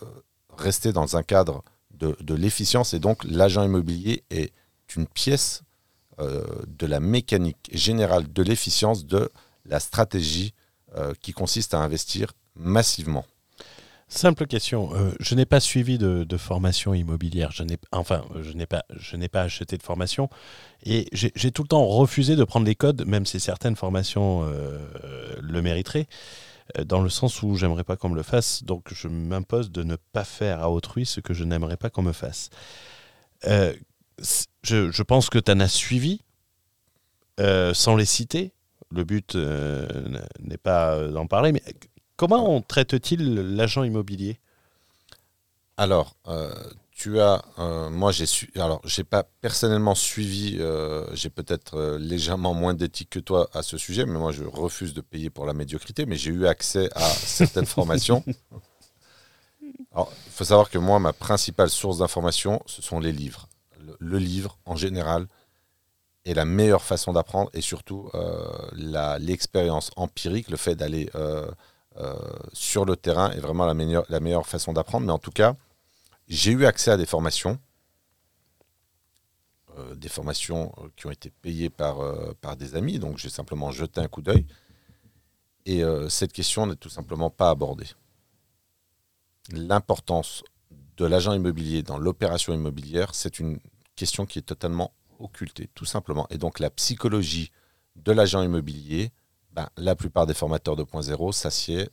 rester 0.58 0.92
dans 0.92 1.16
un 1.18 1.24
cadre 1.24 1.64
de, 1.92 2.34
l'efficience. 2.34 2.94
Et 2.94 3.00
donc 3.00 3.24
l'agent 3.24 3.64
immobilier 3.64 4.24
est 4.30 4.54
une 4.96 5.08
pièce 5.08 5.64
euh, 6.20 6.44
de 6.68 6.86
la 6.86 7.00
mécanique 7.00 7.70
générale 7.72 8.32
de 8.32 8.44
l'efficience 8.44 9.06
de 9.06 9.30
la 9.66 9.80
stratégie 9.80 10.54
qui 11.20 11.34
consiste 11.34 11.74
à 11.74 11.80
investir 11.80 12.32
massivement. 12.56 13.26
Simple 14.08 14.48
question. 14.48 14.92
je 15.20 15.36
n'ai 15.36 15.46
pas 15.46 15.60
suivi 15.60 15.98
de, 15.98 16.38
formation 16.38 16.94
immobilière. 16.94 17.52
Enfin, 17.92 18.24
je 18.40 18.54
n'ai 18.54 18.66
pas, 18.66 18.86
je 18.96 19.18
n'ai 19.18 19.28
pas 19.28 19.42
acheté 19.42 19.76
de 19.76 19.84
formation 19.84 20.30
et 20.86 21.10
j'ai, 21.12 21.52
tout 21.52 21.64
le 21.64 21.68
temps 21.68 21.86
refusé 21.86 22.38
de 22.38 22.46
prendre 22.46 22.66
les 22.66 22.76
codes, 22.76 23.06
même 23.06 23.26
si 23.26 23.42
certaines 23.42 23.76
formations 23.76 24.50
le 25.42 25.62
mériteraient. 25.62 26.08
Euh, 26.78 26.84
dans 26.84 27.02
le 27.02 27.10
sens 27.10 27.44
où 27.44 27.56
j'aimerais 27.56 27.84
pas 27.84 27.96
qu'on 27.96 28.10
me 28.10 28.16
le 28.16 28.24
fasse, 28.24 28.64
donc 28.64 28.92
je 28.92 29.08
m'impose 29.08 29.72
de 29.72 29.84
ne 29.84 29.96
pas 29.96 30.24
faire 30.24 30.62
à 30.62 30.72
autrui 30.72 31.06
ce 31.06 31.20
que 31.20 31.34
je 31.34 31.44
n'aimerais 31.44 31.78
pas 31.78 31.90
qu'on 31.90 32.02
me 32.02 32.12
fasse. 32.12 32.50
Euh, 33.46 33.74
je, 34.64 35.04
pense 35.04 35.30
que 35.30 35.40
tu 35.40 35.52
en 35.52 35.60
as 35.60 35.68
suivi, 35.68 36.22
euh, 37.40 37.74
sans 37.74 37.96
les 37.96 38.06
citer. 38.06 38.52
Le 38.92 39.04
but 39.04 39.36
n'est 39.36 40.58
pas 40.58 41.08
d'en 41.08 41.28
parler, 41.28 41.52
mais 41.52 41.64
comment 42.16 42.56
on 42.56 42.62
traite-t-il 42.62 43.56
l'agent 43.56 43.84
immobilier? 43.84 44.40
Alors, 45.78 46.16
tu 46.96 47.20
as, 47.20 47.44
euh, 47.60 47.90
moi 47.90 48.14
j'ai 48.14 48.26
su, 48.26 48.50
alors 48.56 48.80
j'ai 48.86 49.04
pas 49.04 49.24
personnellement 49.42 49.96
suivi, 49.96 50.58
euh, 50.60 51.06
j'ai 51.14 51.30
peut-être 51.30 51.76
euh, 51.76 52.00
légèrement 52.00 52.54
moins 52.54 52.74
d'éthique 52.74 53.10
que 53.10 53.20
toi 53.20 53.50
à 53.54 53.64
ce 53.64 53.78
sujet, 53.78 54.06
mais 54.06 54.18
moi 54.18 54.32
je 54.32 54.46
refuse 54.46 54.94
de 54.94 55.02
payer 55.02 55.30
pour 55.30 55.46
la 55.46 55.54
médiocrité, 55.54 56.06
mais 56.06 56.16
j'ai 56.16 56.32
eu 56.32 56.48
accès 56.48 56.90
à 56.96 57.02
certaines 57.02 57.66
formations. 57.66 58.24
Alors, 59.92 60.12
il 60.26 60.32
faut 60.32 60.46
savoir 60.46 60.70
que 60.70 60.78
moi, 60.78 61.00
ma 61.00 61.12
principale 61.12 61.70
source 61.70 61.98
d'information, 61.98 62.62
ce 62.66 62.82
sont 62.82 63.00
les 63.00 63.12
livres. 63.12 63.48
Le, 64.06 64.18
livre, 64.18 64.58
en 64.66 64.76
général, 64.76 65.28
est 66.26 66.34
la 66.34 66.46
meilleure 66.46 66.84
façon 66.84 67.14
d'apprendre 67.14 67.50
et 67.54 67.62
surtout 67.62 68.10
l'expérience 68.74 69.92
empirique, 69.96 70.50
le 70.50 70.58
fait 70.58 70.76
d'aller 70.76 71.10
sur 72.54 72.86
le 72.86 72.96
terrain 72.96 73.32
est 73.32 73.40
vraiment 73.40 73.66
la 73.66 73.74
meilleure, 73.74 74.06
la 74.10 74.20
meilleure 74.20 74.48
façon 74.48 74.74
d'apprendre. 74.74 75.06
Mais 75.06 75.12
en 75.12 75.20
tout 75.20 75.32
cas, 75.32 75.56
j'ai 76.28 76.52
eu 76.52 76.66
accès 76.66 76.92
à 76.92 76.98
des 76.98 77.06
formations, 77.06 77.60
euh, 79.78 79.96
des 79.96 80.10
formations 80.10 80.74
euh, 80.78 80.88
qui 80.96 81.06
ont 81.06 81.12
été 81.12 81.30
payées 81.30 81.70
par, 81.70 82.00
euh, 82.00 82.34
par 82.42 82.56
des 82.56 82.76
amis, 82.76 82.98
donc 82.98 83.18
j'ai 83.18 83.30
simplement 83.30 83.72
jeté 83.72 84.00
un 84.00 84.08
coup 84.08 84.22
d'œil. 84.22 84.46
Et 85.68 85.82
cette 86.10 86.32
question 86.32 86.68
n'est 86.68 86.76
tout 86.76 86.90
simplement 86.90 87.32
pas 87.32 87.50
abordée. 87.50 87.88
L'importance 89.52 90.44
de 90.96 91.06
l'agent 91.06 91.34
immobilier 91.34 91.82
dans 91.82 91.98
l'opération 91.98 92.54
immobilière, 92.54 93.16
c'est 93.16 93.40
une 93.40 93.60
question 93.96 94.26
qui 94.26 94.40
est 94.40 94.44
totalement 94.44 94.94
occultée, 95.20 95.70
tout 95.76 95.86
simplement. 95.86 96.28
Et 96.30 96.38
donc 96.38 96.60
la 96.60 96.70
psychologie 96.70 97.52
de 97.96 98.12
l'agent 98.12 98.42
immobilier, 98.42 99.12
ben, 99.54 99.70
la 99.78 99.96
plupart 99.96 100.26
des 100.26 100.34
formateurs 100.34 100.76
de 100.76 100.84
2.0 100.84 101.32
s'assied 101.32 101.90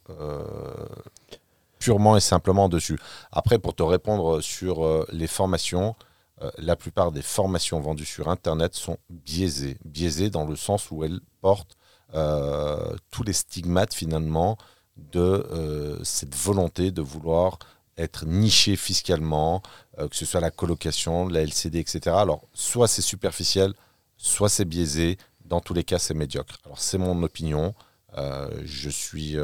purement 1.82 2.16
et 2.16 2.20
simplement 2.20 2.68
dessus. 2.68 2.98
Après, 3.32 3.58
pour 3.58 3.74
te 3.74 3.82
répondre 3.82 4.40
sur 4.40 4.84
euh, 4.84 5.04
les 5.10 5.26
formations, 5.26 5.96
euh, 6.40 6.50
la 6.58 6.76
plupart 6.76 7.10
des 7.10 7.22
formations 7.22 7.80
vendues 7.80 8.04
sur 8.04 8.28
Internet 8.28 8.74
sont 8.74 8.98
biaisées. 9.10 9.78
Biaisées 9.84 10.30
dans 10.30 10.44
le 10.44 10.54
sens 10.54 10.92
où 10.92 11.02
elles 11.02 11.20
portent 11.40 11.76
euh, 12.14 12.94
tous 13.10 13.24
les 13.24 13.32
stigmates 13.32 13.94
finalement 13.94 14.56
de 14.96 15.98
cette 16.04 16.34
volonté 16.34 16.90
de 16.90 17.00
vouloir 17.02 17.58
être 17.96 18.26
niché 18.26 18.76
fiscalement, 18.76 19.62
que 19.98 20.16
ce 20.16 20.24
soit 20.24 20.40
la 20.40 20.50
colocation, 20.50 21.28
la 21.28 21.42
LCD, 21.42 21.78
etc. 21.78 22.16
Alors, 22.18 22.42
soit 22.54 22.88
c'est 22.88 23.02
superficiel, 23.02 23.74
soit 24.16 24.48
c'est 24.48 24.64
biaisé. 24.64 25.18
Dans 25.44 25.60
tous 25.60 25.74
les 25.74 25.84
cas, 25.84 25.98
c'est 25.98 26.14
médiocre. 26.14 26.58
Alors, 26.64 26.78
c'est 26.78 26.98
mon 26.98 27.22
opinion. 27.22 27.74
je 28.16 28.90
suis 28.90 29.36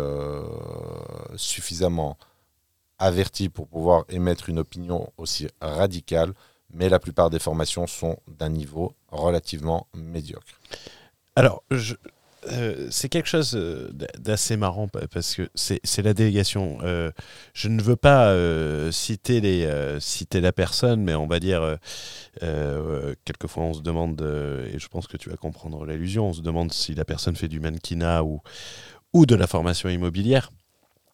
suffisamment 1.37 2.17
averti 2.99 3.49
pour 3.49 3.69
pouvoir 3.69 4.05
émettre 4.09 4.49
une 4.49 4.59
opinion 4.59 5.13
aussi 5.17 5.49
radicale, 5.61 6.33
mais 6.73 6.89
la 6.89 6.99
plupart 6.99 7.31
des 7.31 7.39
formations 7.39 7.87
sont 7.87 8.19
d'un 8.27 8.49
niveau 8.49 8.95
relativement 9.11 9.87
médiocre. 9.95 10.61
Alors, 11.37 11.63
je, 11.71 11.95
euh, 12.53 12.87
c'est 12.91 13.09
quelque 13.09 13.29
chose 13.29 13.53
euh, 13.57 13.91
d'a- 13.93 14.07
d'assez 14.19 14.57
marrant 14.57 14.87
pa- 14.89 15.07
parce 15.09 15.35
que 15.35 15.49
c'est 15.55 16.03
la 16.03 16.15
délégation. 16.15 16.79
Euh, 16.83 17.11
je 17.53 17.69
ne 17.69 17.83
veux 17.83 17.97
pas 17.97 18.29
euh, 18.29 18.91
citer, 18.93 19.41
les, 19.41 19.69
citer 20.01 20.41
la 20.41 20.53
personne, 20.53 21.03
mais 21.03 21.15
on 21.15 21.27
va 21.27 21.41
dire, 21.41 21.77
quelquefois 23.25 23.65
on 23.65 23.75
se 23.75 23.83
demande, 23.83 24.21
et 24.73 24.79
je 24.79 24.89
pense 24.89 25.07
que 25.07 25.17
tu 25.17 25.31
vas 25.31 25.37
comprendre 25.37 25.85
l'allusion, 25.85 26.29
on 26.29 26.33
se 26.33 26.43
demande 26.43 26.73
si 26.73 26.95
la 26.95 27.05
personne 27.05 27.37
fait 27.37 27.49
du 27.49 27.61
mannequinat 27.61 28.23
ou, 28.25 28.41
ou 29.13 29.27
de 29.27 29.35
la 29.35 29.47
formation 29.47 29.89
immobilière 29.89 30.51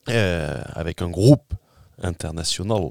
avec 0.06 1.00
un 1.02 1.08
groupe 1.08 1.54
international. 2.02 2.90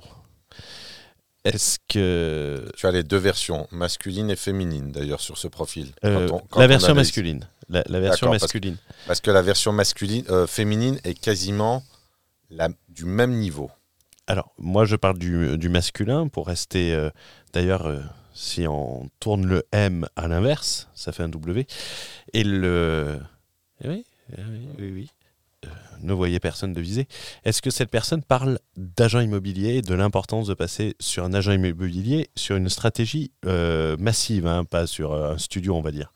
Est-ce 1.46 1.78
que 1.90 2.66
Tu 2.78 2.86
as 2.88 2.92
les 2.92 3.04
deux 3.04 3.18
versions, 3.18 3.68
masculine 3.72 4.30
et 4.30 4.36
féminine 4.38 4.92
d'ailleurs 4.94 5.20
sur 5.20 5.38
ce 5.38 5.48
profil. 5.50 5.92
Quand 6.02 6.10
on- 6.32 6.40
quand 6.50 6.60
la 6.60 6.66
on 6.66 6.70
version 6.70 6.96
masculine, 6.96 7.46
la, 7.70 7.84
la 7.88 8.00
version 8.00 8.28
parce- 8.28 8.42
masculine. 8.44 8.78
Parce 9.08 9.22
que 9.22 9.32
la 9.32 9.42
version 9.42 9.72
masculine, 9.72 10.24
euh, 10.30 10.48
féminine 10.48 11.00
est 11.04 11.14
quasiment 11.20 11.84
la- 12.50 12.70
du 12.90 13.06
même 13.06 13.34
niveau. 13.38 13.70
Alors, 14.28 14.54
moi, 14.58 14.86
je 14.86 14.96
parle 14.96 15.18
du, 15.18 15.58
du 15.58 15.70
masculin 15.70 16.28
pour 16.28 16.48
rester. 16.48 16.94
euh, 16.94 17.10
D'ailleurs, 17.52 17.86
euh, 17.88 18.00
si 18.34 18.66
on 18.68 19.10
tourne 19.20 19.46
le 19.46 19.64
M 19.72 20.08
à 20.16 20.28
l'inverse, 20.28 20.88
ça 20.96 21.12
fait 21.12 21.24
un 21.24 21.30
W. 21.30 21.68
Et 22.34 22.44
le. 22.44 23.20
Eh 23.84 23.90
oui, 23.90 24.06
eh 24.38 24.42
oui, 24.42 24.68
oui, 24.80 24.92
oui. 24.94 25.10
Euh, 25.66 25.70
ne 26.02 26.14
voyez 26.14 26.40
personne 26.40 26.74
de 26.74 26.82
viser. 26.82 27.08
Est-ce 27.46 27.62
que 27.62 27.70
cette 27.70 27.90
personne 27.90 28.24
parle 28.24 28.60
d'agent 28.76 29.20
immobilier, 29.20 29.82
de 29.82 29.94
l'importance 29.94 30.48
de 30.48 30.54
passer 30.54 30.96
sur 31.00 31.24
un 31.26 31.34
agent 31.34 31.52
immobilier 31.52 32.30
sur 32.36 32.56
une 32.56 32.70
stratégie 32.70 33.32
massive, 34.00 34.48
hein, 34.48 34.64
pas 34.66 34.88
sur 34.88 35.14
un 35.14 35.38
studio, 35.38 35.76
on 35.76 35.82
va 35.82 35.92
dire? 35.92 36.12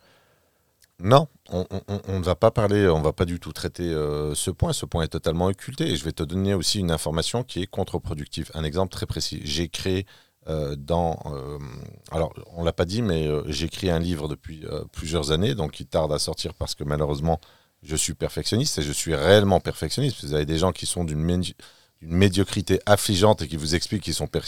Non, 0.99 1.27
on, 1.49 1.63
ne 2.07 2.23
va 2.23 2.35
pas 2.35 2.49
parler, 2.49 2.87
on 2.87 3.01
va 3.01 3.13
pas 3.13 3.25
du 3.25 3.39
tout 3.39 3.53
traiter 3.53 3.83
euh, 3.83 4.33
ce 4.33 4.49
point. 4.49 4.73
Ce 4.73 4.85
point 4.85 5.03
est 5.03 5.09
totalement 5.09 5.45
occulté. 5.45 5.91
Et 5.91 5.95
je 5.95 6.03
vais 6.03 6.11
te 6.11 6.23
donner 6.23 6.55
aussi 6.55 6.79
une 6.79 6.89
information 6.89 7.43
qui 7.43 7.61
est 7.61 7.67
contre-productive. 7.67 8.49
Un 8.55 8.63
exemple 8.63 8.91
très 8.91 9.05
précis. 9.05 9.39
J'ai 9.43 9.69
créé 9.69 10.07
euh, 10.47 10.75
dans, 10.75 11.19
euh, 11.27 11.59
alors 12.11 12.33
on 12.55 12.63
l'a 12.63 12.73
pas 12.73 12.85
dit, 12.85 13.03
mais 13.03 13.29
j'ai 13.47 13.69
un 13.91 13.99
livre 13.99 14.27
depuis 14.27 14.65
plusieurs 14.91 15.31
années, 15.31 15.53
donc 15.53 15.79
il 15.79 15.85
tarde 15.85 16.11
à 16.11 16.19
sortir 16.19 16.53
parce 16.55 16.73
que 16.73 16.83
malheureusement 16.83 17.39
je 17.83 17.95
suis 17.95 18.15
perfectionniste 18.15 18.79
et 18.79 18.81
je 18.81 18.91
suis 18.91 19.13
réellement 19.13 19.59
perfectionniste. 19.59 20.23
Vous 20.23 20.33
avez 20.33 20.45
des 20.47 20.57
gens 20.57 20.71
qui 20.71 20.87
sont 20.87 21.03
d'une 21.03 21.23
médi- 21.23 21.55
d'une 22.01 22.15
médiocrité 22.15 22.79
affligeante 22.87 23.43
et 23.43 23.47
qui 23.47 23.55
vous 23.55 23.75
expliquent 23.75 24.03
qu'ils 24.03 24.15
sont 24.15 24.27
per- 24.27 24.39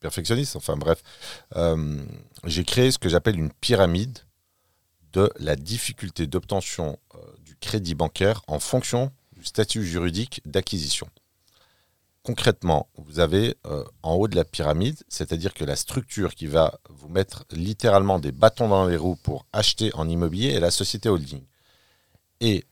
perfectionnistes. 0.00 0.56
Enfin 0.56 0.76
bref, 0.76 1.02
j'ai 2.44 2.64
créé 2.64 2.90
ce 2.90 2.98
que 2.98 3.10
j'appelle 3.10 3.38
une 3.38 3.52
pyramide 3.52 4.20
de 5.12 5.30
la 5.38 5.56
difficulté 5.56 6.26
d'obtention 6.26 6.98
euh, 7.14 7.18
du 7.44 7.56
crédit 7.56 7.94
bancaire 7.94 8.42
en 8.46 8.58
fonction 8.58 9.12
du 9.32 9.44
statut 9.44 9.84
juridique 9.84 10.40
d'acquisition. 10.44 11.08
Concrètement, 12.22 12.88
vous 12.96 13.20
avez 13.20 13.56
euh, 13.66 13.84
en 14.02 14.14
haut 14.14 14.28
de 14.28 14.36
la 14.36 14.44
pyramide, 14.44 14.98
c'est-à-dire 15.08 15.54
que 15.54 15.64
la 15.64 15.76
structure 15.76 16.34
qui 16.34 16.46
va 16.46 16.78
vous 16.90 17.08
mettre 17.08 17.46
littéralement 17.52 18.18
des 18.18 18.32
bâtons 18.32 18.68
dans 18.68 18.86
les 18.86 18.96
roues 18.96 19.16
pour 19.16 19.46
acheter 19.52 19.94
en 19.94 20.08
immobilier 20.08 20.50
est 20.50 20.60
la 20.60 20.70
société 20.70 21.08
holding. 21.08 21.42
Et 22.40 22.64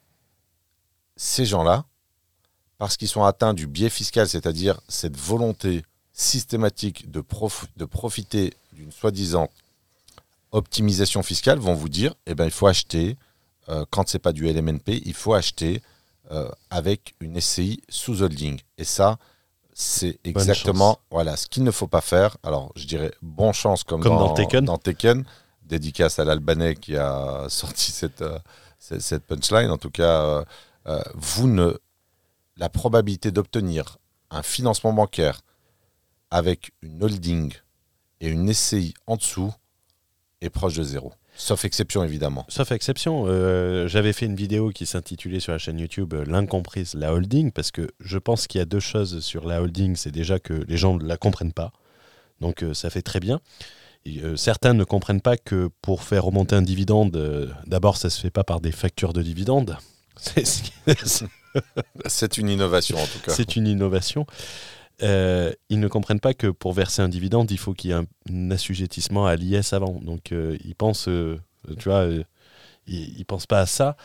ces 1.16 1.47
gens-là, 1.47 1.87
parce 2.76 2.97
qu'ils 2.97 3.09
sont 3.09 3.24
atteints 3.24 3.55
du 3.55 3.66
biais 3.66 3.89
fiscal, 3.89 4.28
c'est-à-dire 4.28 4.80
cette 4.89 5.16
volonté 5.16 5.84
systématique 6.12 7.11
de, 7.11 7.24
de 7.76 7.84
profiter 7.84 8.53
d'une 8.72 8.93
soi-disant 8.93 9.49
optimisation 10.57 11.22
fiscale 11.22 11.59
vont 11.59 11.74
vous 11.74 11.88
dire 11.88 12.14
eh 12.26 12.34
ben, 12.34 12.46
il 12.46 12.50
faut 12.50 12.66
acheter, 12.66 13.16
euh, 13.68 13.84
quand 13.90 14.09
c'est 14.09 14.18
pas 14.18 14.32
du 14.32 14.46
LMNP, 14.50 15.02
il 15.04 15.14
faut 15.14 15.34
acheter 15.34 15.82
euh, 16.30 16.50
avec 16.70 17.14
une 17.20 17.40
SCI 17.40 17.82
sous 17.88 18.22
holding. 18.22 18.59
Et 18.78 18.84
ça, 18.84 19.18
c'est 19.74 20.18
exactement 20.24 20.98
voilà, 21.11 21.36
ce 21.36 21.46
qu'il 21.46 21.62
ne 21.62 21.70
faut 21.70 21.86
pas 21.86 22.00
faire. 22.00 22.38
Alors, 22.42 22.72
je 22.74 22.86
dirais 22.86 23.12
bon 23.20 23.52
chance 23.52 23.84
comme, 23.84 24.02
Comme 24.02 24.16
dans 24.16 24.34
dans. 24.34 25.24
Dédicace 25.62 26.18
à 26.18 26.24
l'Albanais 26.24 26.74
qui 26.76 26.96
a 26.96 27.46
sorti 27.48 27.92
cette, 27.92 28.22
euh, 28.22 28.38
cette, 28.78 29.02
cette 29.02 29.26
punchline. 29.26 29.70
En 29.70 29.78
tout 29.78 29.90
cas, 29.90 30.44
vous 31.14 31.48
ne. 31.48 31.76
La 32.57 32.70
probabilité 32.70 33.30
d'obtenir 33.32 33.98
un 34.30 34.42
financement 34.42 34.94
bancaire 34.94 35.42
avec 36.30 36.72
une 36.80 37.04
holding 37.04 37.52
et 38.20 38.28
une 38.28 38.50
SCI 38.54 38.94
en 39.07 39.16
dessous 39.16 39.52
est 40.47 40.51
proche 40.51 40.74
de 40.76 40.82
zéro. 40.82 41.12
Sauf 41.36 41.64
exception, 41.64 42.03
évidemment. 42.03 42.47
Sauf 42.49 42.72
exception, 42.72 43.24
euh, 43.26 43.88
j'avais 43.88 44.14
fait 44.14 44.26
une 44.26 44.36
vidéo 44.36 44.70
qui 44.70 44.86
s'intitulait 44.86 45.40
sur 45.40 45.53
la 45.53 45.59
chaîne 45.59 45.78
YouTube 45.78 46.14
euh, 46.14 46.24
L'incomprise, 46.26 46.94
la 46.94 47.12
holding, 47.12 47.53
parce 47.53 47.70
que 47.70 47.90
je 48.01 48.18
pense 48.18 48.47
qu'il 48.47 48.59
y 48.59 48.62
a 48.62 48.64
deux 48.64 48.80
choses 48.80 49.20
sur 49.20 49.47
la 49.47 49.61
holding. 49.61 49.97
C'est 49.97 50.11
déjà 50.11 50.38
que 50.38 50.55
les 50.55 50.76
gens 50.78 50.97
ne 50.97 51.05
la 51.05 51.18
comprennent 51.18 51.53
pas. 51.53 51.72
Donc 52.40 52.62
euh, 52.62 52.72
ça 52.74 52.90
fait 52.90 53.03
très 53.03 53.20
bien. 53.20 53.40
Et, 54.07 54.22
euh, 54.22 54.36
certains 54.36 54.72
ne 54.72 54.84
comprennent 54.84 55.20
pas 55.20 55.36
que 55.36 55.68
pour 55.82 56.03
faire 56.03 56.24
remonter 56.24 56.55
un 56.55 56.62
dividende, 56.62 57.55
d'abord 57.66 57.97
ça 57.97 58.09
se 58.09 58.20
fait 58.20 58.30
pas 58.30 58.44
par 58.44 58.61
des 58.61 58.72
factures 58.72 59.12
de 59.12 59.22
dividendes. 59.22 59.76
C'est 62.07 62.38
une 62.38 62.49
innovation, 62.49 62.99
en 62.99 63.07
tout 63.07 63.18
cas. 63.24 63.32
c'est 63.32 63.57
une 63.57 63.66
innovation. 63.66 64.26
Euh, 65.03 65.53
ils 65.68 65.78
ne 65.78 65.88
comprennent 65.88 66.20
pas 66.20 66.34
que 66.34 66.47
pour 66.47 66.72
verser 66.72 67.03
un 67.03 67.09
dividende, 67.09 67.51
il 67.51 67.59
faut 67.59 67.74
qu'il 67.74 67.90
y 67.90 67.92
ait 67.92 67.97
un, 67.97 68.51
assujettissement 68.51 69.26
à 69.26 69.36
l'IS 69.36 69.72
avant. 69.72 70.01
Donc 70.01 70.32
euh, 70.32 70.57
ils 70.64 70.74
pensent, 70.74 71.09
euh, 71.09 71.38
tu 71.78 71.88
vois, 71.88 72.07
ils, 72.86 73.18
ils 73.18 73.24
pensent 73.24 73.47
pas 73.47 73.61
à 73.61 73.66
ça. 73.66 73.97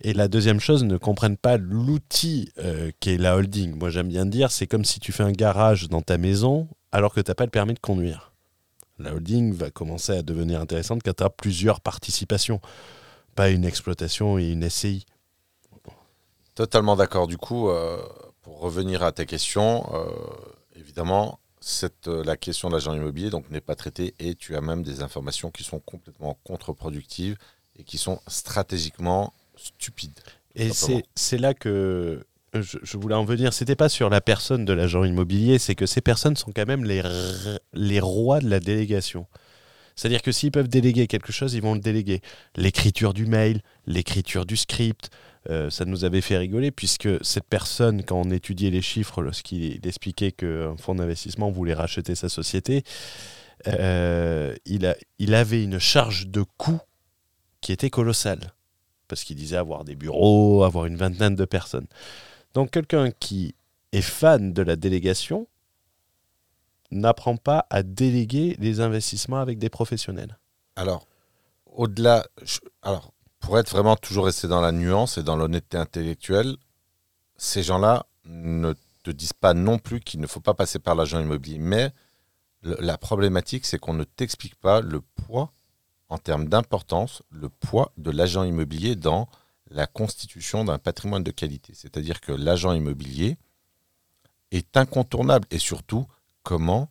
Et 0.00 0.12
la 0.12 0.28
deuxième 0.28 0.60
chose, 0.60 0.82
ils 0.82 0.88
ne 0.88 0.96
comprennent 0.96 1.36
pas 1.36 1.56
l'outil 1.56 2.52
qu'est 3.00 3.16
la 3.16 3.36
holding. 3.36 3.76
Moi 3.78 3.90
j'aime 3.90 4.08
bien 4.08 4.26
dire, 4.26 4.50
c'est 4.50 4.66
comme 4.66 4.84
si 4.84 4.98
tu 4.98 5.12
fais 5.12 5.22
un 5.22 5.32
garage 5.32 5.88
dans 5.88 6.02
ta 6.02 6.18
maison 6.18 6.68
alors 6.92 7.14
que 7.14 7.20
tu 7.20 7.30
n'as 7.30 7.36
pas 7.36 7.44
le 7.44 7.50
permis 7.50 7.74
de 7.74 7.80
conduire. 7.80 8.32
La 8.98 9.14
holding 9.14 9.54
va 9.54 9.70
commencer 9.70 10.12
à 10.12 10.22
devenir 10.22 10.60
intéressante 10.60 11.02
quand 11.04 11.16
tu 11.16 11.22
as 11.22 11.30
plusieurs 11.30 11.80
participations, 11.80 12.60
pas 13.34 13.50
une 13.50 13.64
exploitation 13.64 14.38
et 14.38 14.50
une 14.50 14.68
SCI. 14.68 15.06
Totalement 16.54 16.96
d'accord. 16.96 17.26
Du 17.26 17.38
coup, 17.38 17.70
pour 18.42 18.60
revenir 18.60 19.02
à 19.02 19.12
ta 19.12 19.24
question, 19.24 19.88
euh, 19.94 20.10
évidemment, 20.76 21.40
cette, 21.60 22.08
euh, 22.08 22.24
la 22.24 22.36
question 22.36 22.68
de 22.68 22.74
l'agent 22.74 22.94
immobilier 22.94 23.30
donc 23.30 23.50
n'est 23.50 23.60
pas 23.60 23.74
traitée 23.74 24.14
et 24.18 24.34
tu 24.34 24.56
as 24.56 24.60
même 24.60 24.82
des 24.82 25.02
informations 25.02 25.50
qui 25.50 25.62
sont 25.62 25.78
complètement 25.78 26.38
contre-productives 26.44 27.36
et 27.76 27.84
qui 27.84 27.98
sont 27.98 28.20
stratégiquement 28.26 29.32
stupides. 29.56 30.18
Et 30.54 30.70
c'est 31.14 31.38
là 31.38 31.54
que 31.54 32.24
je, 32.54 32.78
je 32.82 32.96
voulais 32.96 33.14
en 33.14 33.24
venir. 33.24 33.52
C'était 33.52 33.76
pas 33.76 33.88
sur 33.88 34.10
la 34.10 34.20
personne 34.20 34.64
de 34.64 34.72
l'agent 34.72 35.04
immobilier, 35.04 35.58
c'est 35.58 35.74
que 35.74 35.86
ces 35.86 36.00
personnes 36.00 36.36
sont 36.36 36.52
quand 36.52 36.66
même 36.66 36.84
les, 36.84 37.02
les 37.72 38.00
rois 38.00 38.40
de 38.40 38.48
la 38.48 38.58
délégation. 38.58 39.26
C'est-à-dire 39.96 40.22
que 40.22 40.32
s'ils 40.32 40.50
peuvent 40.50 40.68
déléguer 40.68 41.06
quelque 41.06 41.30
chose, 41.32 41.54
ils 41.54 41.62
vont 41.62 41.74
le 41.74 41.80
déléguer. 41.80 42.22
L'écriture 42.56 43.12
du 43.12 43.26
mail, 43.26 43.60
l'écriture 43.86 44.46
du 44.46 44.56
script, 44.56 45.10
euh, 45.48 45.70
ça 45.70 45.86
nous 45.86 46.04
avait 46.04 46.20
fait 46.20 46.36
rigoler 46.36 46.70
puisque 46.70 47.08
cette 47.24 47.46
personne, 47.48 48.04
quand 48.04 48.20
on 48.20 48.30
étudiait 48.30 48.70
les 48.70 48.82
chiffres, 48.82 49.22
lorsqu'il 49.22 49.86
expliquait 49.86 50.32
qu'un 50.32 50.76
fonds 50.76 50.94
d'investissement 50.94 51.50
voulait 51.50 51.74
racheter 51.74 52.14
sa 52.14 52.28
société, 52.28 52.82
euh, 53.66 54.54
il, 54.64 55.34
avait 55.34 55.64
une 55.64 55.78
charge 55.78 56.28
de 56.28 56.44
coût 56.56 56.80
qui 57.60 57.72
était 57.72 57.90
colossale 57.90 58.52
parce 59.08 59.24
qu'il 59.24 59.36
disait 59.36 59.56
avoir 59.56 59.84
des 59.84 59.96
bureaux, 59.96 60.62
avoir 60.64 60.86
une 60.86 60.96
vingtaine 60.96 61.36
de 61.36 61.44
personnes. 61.44 61.86
Donc 62.54 62.70
quelqu'un 62.70 63.10
qui 63.10 63.54
est 63.92 64.02
fan 64.02 64.52
de 64.52 64.62
la 64.62 64.76
délégation 64.76 65.46
n'apprend 66.90 67.36
pas 67.36 67.66
à 67.70 67.82
déléguer 67.82 68.56
les 68.60 68.80
investissements 68.80 69.40
avec 69.40 69.58
des 69.58 69.68
professionnels. 69.68 70.38
Alors, 70.76 71.06
au-delà, 71.66 72.26
alors, 72.82 73.12
pour 73.40 73.58
être 73.58 73.70
vraiment 73.70 73.96
toujours 73.96 74.26
resté 74.26 74.46
dans 74.46 74.60
la 74.60 74.72
nuance 74.72 75.18
et 75.18 75.22
dans 75.22 75.36
l'honnêteté 75.36 75.76
intellectuelle, 75.76 76.56
ces 77.36 77.62
gens-là 77.62 78.06
ne 78.24 78.74
te 79.02 79.10
disent 79.10 79.32
pas 79.32 79.54
non 79.54 79.78
plus 79.78 80.00
qu'il 80.00 80.20
ne 80.20 80.26
faut 80.26 80.40
pas 80.40 80.54
passer 80.54 80.78
par 80.78 80.94
l'agent 80.94 81.20
immobilier. 81.20 81.58
Mais 81.58 81.92
la 82.62 82.98
problématique, 82.98 83.64
c'est 83.64 83.78
qu'on 83.78 83.94
ne 83.94 84.04
t'explique 84.04 84.54
pas 84.56 84.80
le 84.80 85.00
poids, 85.00 85.52
en 86.10 86.18
termes 86.18 86.48
d'importance, 86.48 87.22
le 87.30 87.48
poids 87.48 87.92
de 87.96 88.10
l'agent 88.10 88.44
immobilier 88.44 88.96
dans 88.96 89.28
la 89.70 89.86
constitution 89.86 90.64
d'un 90.64 90.78
patrimoine 90.78 91.24
de 91.24 91.30
qualité. 91.30 91.72
C'est-à-dire 91.74 92.20
que 92.20 92.32
l'agent 92.32 92.72
immobilier 92.72 93.38
est 94.50 94.76
incontournable 94.76 95.46
et 95.50 95.58
surtout 95.58 96.06
comment 96.42 96.90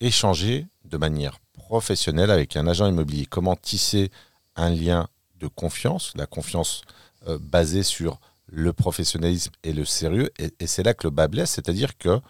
échanger 0.00 0.66
de 0.84 0.98
manière 0.98 1.40
professionnelle 1.54 2.30
avec 2.30 2.56
un 2.56 2.66
agent 2.66 2.86
immobilier, 2.86 3.26
comment 3.26 3.56
tisser 3.56 4.10
un 4.54 4.70
lien 4.70 5.08
de 5.38 5.46
confiance, 5.46 6.12
la 6.16 6.26
confiance 6.26 6.82
euh, 7.26 7.38
basée 7.40 7.82
sur 7.82 8.20
le 8.46 8.72
professionnalisme 8.72 9.52
et 9.62 9.72
le 9.72 9.84
sérieux, 9.84 10.30
et, 10.38 10.66
c'est 10.66 10.82
là 10.82 10.94
que 10.94 11.06
le 11.06 11.10
bas 11.10 11.28
blesse, 11.28 11.50
c'est-à-dire 11.50 11.98
que 11.98 12.20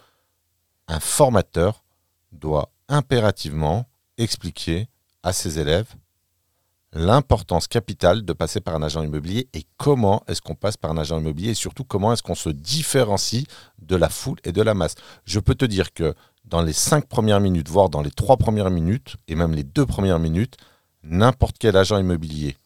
un 0.89 1.01
formateur 1.01 1.85
doit 2.33 2.71
impérativement 2.89 3.87
expliquer 4.17 4.89
à 5.23 5.33
ses 5.33 5.59
élèves 5.59 5.95
l'importance 6.93 7.69
capitale 7.69 8.25
de 8.25 8.33
passer 8.33 8.61
par 8.61 8.75
un 8.75 8.83
agent 8.83 9.03
immobilier 9.03 9.49
et 9.53 9.65
comment 9.77 10.23
est-ce 10.27 10.41
qu'on 10.41 10.55
passe 10.55 10.77
par 10.77 10.91
un 10.91 10.97
agent 10.97 11.19
immobilier 11.19 11.51
et 11.51 11.55
surtout 11.55 11.85
comment 11.85 12.13
est-ce 12.13 12.23
qu'on 12.23 12.35
se 12.35 12.49
différencie 12.49 13.45
de 13.79 13.95
la 13.95 14.09
foule 14.09 14.39
et 14.45 14.53
de 14.53 14.63
la 14.63 14.75
masse. 14.75 14.95
Je 15.25 15.39
peux 15.39 15.55
te 15.55 15.67
dire 15.67 15.93
que 15.93 16.15
dans 16.45 16.63
les 16.63 16.73
cinq 16.73 17.07
premières 17.07 17.41
minutes, 17.41 17.69
voire 17.69 17.91
dans 17.91 18.01
les 18.01 18.11
trois 18.11 18.39
premières 18.39 18.71
minutes, 18.71 19.17
et 19.29 19.35
même 19.35 19.55
les 19.55 19.65
deux 19.65 19.85
premières 19.85 20.19
minutes, 20.19 20.57
n'importe 21.03 21.57
quel 21.59 21.77
agent 21.77 21.99
immobilier, 21.99 22.57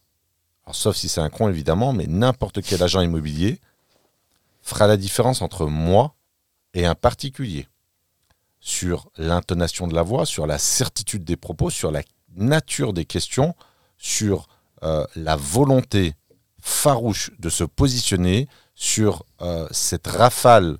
sauf 0.71 0.97
si 0.97 1.09
c'est 1.09 1.21
un 1.21 1.31
con 1.31 1.49
évidemment, 1.49 1.93
mais 1.93 2.07
n'importe 2.07 2.63
quel 2.63 2.83
agent 2.83 3.01
immobilier 3.01 3.61
fera 4.63 4.87
la 4.87 4.97
différence 4.97 5.43
entre 5.43 5.67
moi 5.67 6.15
et 6.75 6.87
un 6.87 6.95
particulier 6.95 7.67
sur 8.61 9.11
l'intonation 9.17 9.89
de 9.89 9.95
la 9.95 10.03
voix, 10.03 10.25
sur 10.25 10.47
la 10.47 10.59
certitude 10.59 11.25
des 11.25 11.37
propos, 11.37 11.69
sur 11.69 11.91
la 11.91 12.03
nature 12.37 12.93
des 12.93 13.05
questions, 13.05 13.55
sur 13.99 14.47
euh, 14.85 15.05
la 15.17 15.37
volonté 15.37 16.15
farouche 16.61 17.33
de 17.41 17.51
se 17.51 17.65
positionner, 17.65 18.49
sur 18.75 19.25
euh, 19.41 19.67
cette 19.73 20.07
rafale 20.07 20.79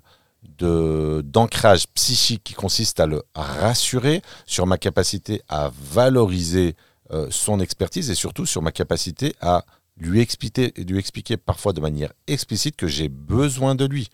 d'ancrage 0.59 1.87
psychique 1.89 2.43
qui 2.43 2.53
consiste 2.53 2.99
à 2.99 3.05
le 3.05 3.23
rassurer, 3.35 4.21
sur 4.45 4.65
ma 4.65 4.77
capacité 4.77 5.41
à 5.49 5.71
valoriser 5.73 6.75
euh, 7.11 7.27
son 7.29 7.59
expertise 7.59 8.09
et 8.09 8.15
surtout 8.15 8.45
sur 8.45 8.61
ma 8.61 8.71
capacité 8.71 9.35
à 9.41 9.65
lui 9.97 10.21
expliquer, 10.21 10.73
lui 10.77 10.97
expliquer 10.97 11.37
parfois 11.37 11.73
de 11.73 11.81
manière 11.81 12.13
explicite 12.27 12.75
que 12.75 12.87
j'ai 12.87 13.09
besoin 13.09 13.75
de 13.75 13.85
lui. 13.85 14.09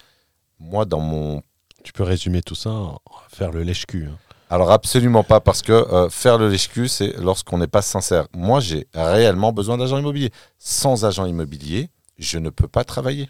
Moi, 0.60 0.86
dans 0.86 1.00
mon... 1.00 1.42
Tu 1.84 1.94
peux 1.94 2.04
résumer 2.04 2.42
tout 2.42 2.56
ça 2.56 2.72
en 2.72 3.00
faire 3.30 3.52
le 3.52 3.64
lèche-cul. 3.64 4.08
Hein. 4.08 4.18
Alors 4.52 4.72
absolument 4.72 5.24
pas, 5.24 5.40
parce 5.40 5.62
que 5.62 5.72
euh, 5.72 6.10
faire 6.10 6.40
le 6.40 6.50
lèche 6.50 6.70
c'est 6.88 7.14
lorsqu'on 7.20 7.60
n'est 7.60 7.68
pas 7.68 7.84
sincère. 7.84 8.28
Moi, 8.34 8.60
j'ai 8.60 8.88
réellement 8.96 9.54
besoin 9.54 9.78
d'agents 9.78 10.00
immobiliers. 10.00 10.32
Sans 10.58 11.06
agent 11.06 11.26
immobilier, 11.28 11.90
je 12.18 12.40
ne 12.40 12.50
peux 12.50 12.68
pas 12.68 12.84
travailler. 12.84 13.30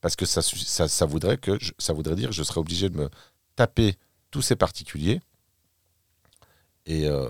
Parce 0.00 0.14
que 0.14 0.26
ça, 0.26 0.42
ça, 0.42 1.06
voudrait, 1.06 1.38
que 1.38 1.58
ça 1.78 1.92
voudrait 1.92 2.14
dire 2.14 2.28
que 2.28 2.34
je 2.34 2.42
serais 2.42 2.60
obligé 2.60 2.88
de 2.88 2.96
me 2.96 3.08
taper 3.56 3.96
tous 4.30 4.42
ces 4.42 4.54
particuliers. 4.54 5.20
Et, 6.86 7.08
euh, 7.08 7.28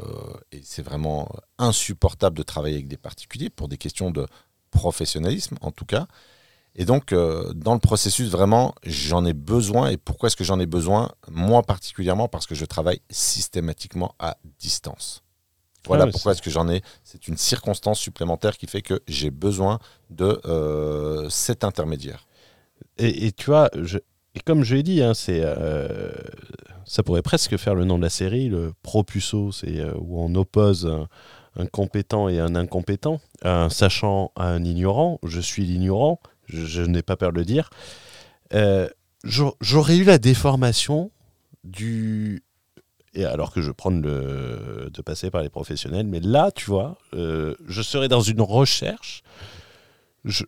et 0.52 0.61
c'est 0.64 0.82
vraiment 0.82 1.30
insupportable 1.59 2.36
de 2.36 2.42
travailler 2.42 2.76
avec 2.76 2.88
des 2.88 2.96
particuliers 2.96 3.50
pour 3.50 3.68
des 3.68 3.76
questions 3.76 4.11
de 4.11 4.26
professionnalisme, 4.70 5.57
en 5.61 5.70
tout 5.70 5.84
cas. 5.84 6.07
Et 6.76 6.84
donc, 6.84 7.12
euh, 7.12 7.52
dans 7.55 7.74
le 7.74 7.80
processus, 7.80 8.28
vraiment, 8.30 8.74
j'en 8.84 9.24
ai 9.24 9.32
besoin. 9.32 9.90
Et 9.90 9.96
pourquoi 9.96 10.26
est-ce 10.26 10.36
que 10.36 10.44
j'en 10.44 10.59
ai 10.59 10.66
besoin? 10.66 11.12
Moi 11.30 11.62
particulièrement, 11.62 12.28
parce 12.28 12.46
que 12.46 12.55
je 12.55 12.64
travaille 12.64 13.00
systématiquement 13.11 14.14
à 14.18 14.36
distance. 14.59 15.22
Voilà 15.86 16.05
ah 16.09 16.11
pourquoi 16.11 16.32
est-ce 16.32 16.42
que 16.42 16.50
j'en 16.50 16.68
ai. 16.68 16.82
C'est 17.05 17.28
une 17.28 17.36
circonstance 17.36 18.00
supplémentaire 18.00 18.57
qui 18.57 18.66
fait 18.66 18.82
que 18.82 19.00
j'ai 19.07 19.30
besoin 19.30 19.78
de 20.11 20.40
euh, 20.46 21.28
cet 21.28 21.62
intermédiaire. 21.62 22.26
Et, 22.96 23.32
tu 23.32 23.46
vois, 23.46 23.70
je, 23.74 23.98
et 24.35 24.41
comme 24.41 24.64
je 24.64 24.74
l'ai 24.74 24.82
dit, 24.82 25.03
hein, 25.03 25.14
c'est, 25.14 25.41
euh, 25.43 26.11
ça 26.85 27.03
pourrait 27.03 27.22
presque 27.22 27.57
faire 27.57 27.74
le 27.74 27.85
nom 27.85 27.99
de 27.99 28.03
la 28.03 28.11
série, 28.11 28.49
le 28.49 28.72
propuso, 28.82 29.53
c'est 29.53 29.82
où 29.97 30.20
on 30.20 30.35
oppose 30.35 30.91
un 31.57 31.66
compétent 31.66 32.28
et 32.28 32.41
un 32.41 32.55
incompétent, 32.55 33.20
un 33.43 33.68
sachant 33.70 34.32
à 34.37 34.49
un 34.49 34.64
ignorant. 34.64 35.20
Je 35.22 35.41
suis 35.41 35.64
l'ignorant 35.64 36.20
je, 36.47 36.82
n'ai 36.82 37.03
pas 37.03 37.16
peur 37.16 37.32
de 37.32 37.39
le 37.39 37.45
dire, 37.45 37.70
euh, 38.53 38.89
j'aurais 39.22 39.97
eu 39.97 40.05
la 40.05 40.18
déformation 40.18 41.11
du... 41.64 42.43
Et 43.16 43.24
alors 43.24 43.53
que 43.53 43.62
je 43.62 43.70
prends 43.70 43.93
de 43.93 44.91
passer 45.05 45.30
par 45.30 45.43
les 45.43 45.49
professionnels, 45.49 46.07
mais 46.07 46.18
là, 46.18 46.51
tu 46.51 46.66
vois, 46.66 46.99
euh, 47.14 47.55
je 47.66 47.80
serais 47.80 48.09
dans 48.09 48.22
une 48.22 48.41
recherche, 48.41 49.22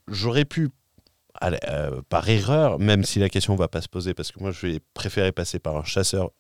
j'aurais 0.09 0.45
pu, 0.45 0.71
euh, 1.43 2.03
par 2.09 2.29
erreur, 2.29 2.79
même 2.79 3.05
si 3.05 3.19
la 3.19 3.29
question 3.29 3.55
ne 3.55 3.59
va 3.59 3.69
pas 3.69 3.81
se 3.81 3.89
poser, 3.89 4.15
parce 4.15 4.33
que 4.33 4.41
moi, 4.41 4.51
je 4.51 4.67
vais 4.67 4.81
préférer 4.95 5.33
passer 5.33 5.59
par 5.59 5.77
un 5.77 5.85
chasseur 5.85 6.31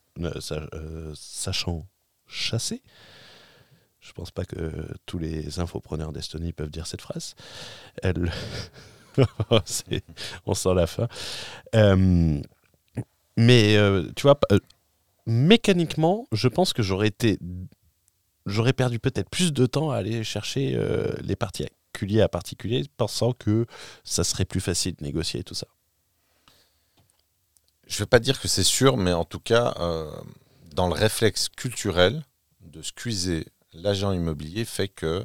sachant 1.15 1.87
chasser. 2.27 2.83
Je 4.01 4.13
pense 4.13 4.31
pas 4.31 4.45
que 4.45 4.71
tous 5.05 5.19
les 5.19 5.59
infopreneurs 5.59 6.13
d'Estonie 6.13 6.53
peuvent 6.53 6.71
dire 6.71 6.87
cette 6.87 7.03
phrase. 7.03 7.35
On 10.47 10.55
sent 10.55 10.75
la 10.75 10.87
fin. 10.87 11.09
Euh, 11.75 12.41
mais 13.37 13.77
euh, 13.77 14.09
tu 14.15 14.23
vois, 14.23 14.39
euh, 14.53 14.61
mécaniquement, 15.27 16.29
je 16.33 16.49
pense 16.49 16.73
que 16.73 16.83
j'aurais 16.83 17.11
perdu 18.73 19.01
peut-être 19.01 19.29
plus 19.29 19.53
de 19.53 19.67
temps 19.67 19.91
à 19.91 19.97
aller 19.97 20.23
chercher 20.23 20.79
les 21.23 21.37
particuliers 21.97 22.23
à 22.23 22.29
particuliers, 22.29 22.85
pensant 22.97 23.33
que 23.33 23.67
ça 24.05 24.23
serait 24.23 24.45
plus 24.45 24.61
facile 24.61 24.95
de 24.97 25.05
négocier 25.05 25.43
tout 25.43 25.55
ça. 25.55 25.67
Je 27.87 27.95
ne 27.95 27.99
vais 28.01 28.07
pas 28.07 28.19
dire 28.19 28.41
que 28.41 28.49
c'est 28.49 28.65
sûr, 28.65 28.97
mais 28.97 29.13
en 29.13 29.25
tout 29.25 29.41
cas, 29.41 29.75
dans 30.75 30.89
le 30.89 30.95
réflexe 30.95 31.49
culturel 31.49 32.23
de 32.61 32.83
squeezer 32.83 33.45
l'agent 33.73 34.13
immobilier 34.13 34.65
fait 34.65 34.89
que 34.89 35.25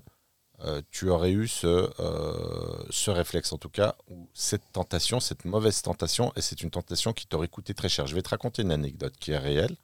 euh, 0.63 0.81
tu 0.91 1.09
aurais 1.09 1.31
eu 1.31 1.47
ce, 1.47 1.89
euh, 1.99 2.83
ce 2.89 3.09
réflexe, 3.09 3.51
en 3.51 3.57
tout 3.57 3.69
cas, 3.69 3.95
ou 4.09 4.29
cette 4.33 4.71
tentation, 4.71 5.19
cette 5.19 5.43
mauvaise 5.43 5.81
tentation, 5.81 6.31
et 6.35 6.41
c'est 6.41 6.61
une 6.61 6.69
tentation 6.69 7.13
qui 7.13 7.25
t'aurait 7.25 7.47
coûté 7.47 7.73
très 7.73 7.89
cher. 7.89 8.05
Je 8.05 8.13
vais 8.13 8.21
te 8.21 8.29
raconter 8.29 8.61
une 8.61 8.71
anecdote 8.71 9.15
qui 9.19 9.31
est 9.31 9.37
réelle. 9.37 9.75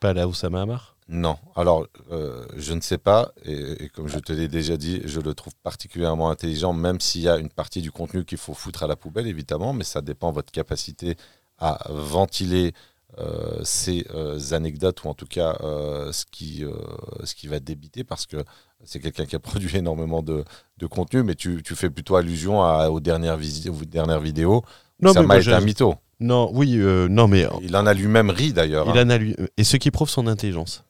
Pas 0.00 0.12
là 0.12 0.26
où 0.26 0.34
ça 0.34 0.50
m'a 0.50 0.66
marre 0.66 0.96
Non. 1.10 1.36
Alors, 1.56 1.86
euh, 2.12 2.46
je 2.56 2.72
ne 2.72 2.80
sais 2.80 2.96
pas, 2.96 3.32
et, 3.44 3.88
comme 3.88 4.06
je 4.06 4.18
te 4.20 4.32
l'ai 4.32 4.46
déjà 4.46 4.76
dit, 4.76 5.02
je 5.04 5.20
le 5.20 5.34
trouve 5.34 5.52
particulièrement 5.62 6.30
intelligent, 6.30 6.72
même 6.72 7.00
s'il 7.00 7.22
y 7.22 7.28
a 7.28 7.36
une 7.36 7.50
partie 7.50 7.82
du 7.82 7.90
contenu 7.90 8.24
qu'il 8.24 8.38
faut 8.38 8.54
foutre 8.54 8.84
à 8.84 8.86
la 8.86 8.94
poubelle, 8.96 9.26
évidemment, 9.26 9.72
mais 9.72 9.84
ça 9.84 10.02
dépend 10.02 10.30
de 10.30 10.36
votre 10.36 10.52
capacité 10.52 11.16
à 11.58 11.78
ventiler 11.90 12.72
ces 13.64 14.06
anecdotes 14.52 15.02
ou 15.02 15.08
en 15.08 15.14
tout 15.14 15.26
cas 15.26 15.58
ce, 15.60 16.24
qui, 16.30 16.64
ce 17.24 17.34
qui 17.34 17.48
va 17.48 17.58
débiter 17.58 18.04
parce 18.04 18.24
que 18.24 18.36
c'est 18.84 19.00
quelqu'un 19.00 19.26
qui 19.26 19.36
a 19.36 19.38
produit 19.40 19.76
énormément 19.76 20.22
de, 20.22 20.44
contenu, 20.88 21.22
mais 21.22 21.34
tu, 21.34 21.60
fais 21.74 21.90
plutôt 21.90 22.16
allusion 22.16 22.60
aux, 22.60 23.00
dernières 23.00 23.38
dernières 23.86 24.20
vidéos. 24.20 24.62
Non, 25.00 25.12
ça 25.12 25.22
m'a 25.22 25.38
été 25.38 25.52
un 25.52 25.60
mytho. 25.60 25.96
Non, 26.20 26.50
oui, 26.52 26.76
euh, 26.76 27.08
non, 27.08 27.28
mais. 27.28 27.46
Il 27.62 27.74
en 27.76 27.86
a 27.86 27.94
lui-même 27.94 28.28
ri 28.30 28.52
d'ailleurs. 28.52 28.86
Il 28.94 28.98
hein. 28.98 29.06
en 29.06 29.10
a 29.10 29.18
lui... 29.18 29.34
Et 29.56 29.64
ce 29.64 29.78
qui 29.78 29.90
prouve 29.90 30.10
son 30.10 30.26
intelligence. 30.26 30.84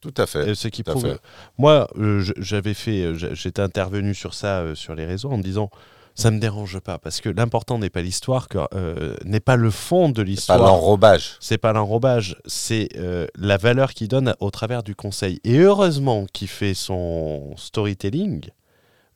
Tout 0.00 0.14
à 0.16 0.26
fait. 0.26 0.54
ce 0.54 0.68
qui 0.68 0.82
prouve. 0.82 1.18
Moi, 1.58 1.88
euh, 1.98 2.24
j'avais 2.38 2.74
fait, 2.74 3.02
euh, 3.02 3.34
j'étais 3.34 3.60
intervenu 3.60 4.14
sur 4.14 4.34
ça 4.34 4.74
sur 4.74 4.94
les 4.94 5.04
réseaux 5.04 5.30
en 5.30 5.36
me 5.36 5.42
disant 5.42 5.70
ça 6.14 6.30
me 6.30 6.38
dérange 6.38 6.78
pas 6.80 6.98
parce 6.98 7.20
que 7.20 7.28
l'important 7.28 7.78
n'est 7.78 7.90
pas 7.90 8.02
l'histoire, 8.02 8.46
euh, 8.74 9.16
n'est 9.24 9.40
pas 9.40 9.56
le 9.56 9.70
fond 9.70 10.08
de 10.08 10.22
l'histoire. 10.22 10.58
C'est 10.58 10.64
pas 10.64 10.70
l'enrobage. 10.70 11.36
C'est 11.40 11.58
pas 11.58 11.72
l'enrobage, 11.72 12.36
c'est 12.46 12.88
euh, 12.96 13.26
la 13.36 13.56
valeur 13.56 13.94
qu'il 13.94 14.08
donne 14.08 14.34
au 14.40 14.50
travers 14.50 14.82
du 14.82 14.94
conseil. 14.94 15.40
Et 15.44 15.58
heureusement 15.58 16.26
qu'il 16.32 16.48
fait 16.48 16.74
son 16.74 17.54
storytelling. 17.56 18.50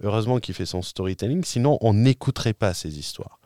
Heureusement 0.03 0.39
qu'il 0.39 0.55
fait 0.55 0.67
son 0.67 0.83
storytelling, 0.83 1.45
sinon 1.45 1.79
on 1.81 1.95
n'écouterait 1.95 2.53
pas 2.53 2.75
ces 2.75 2.99
histoires. 2.99 3.39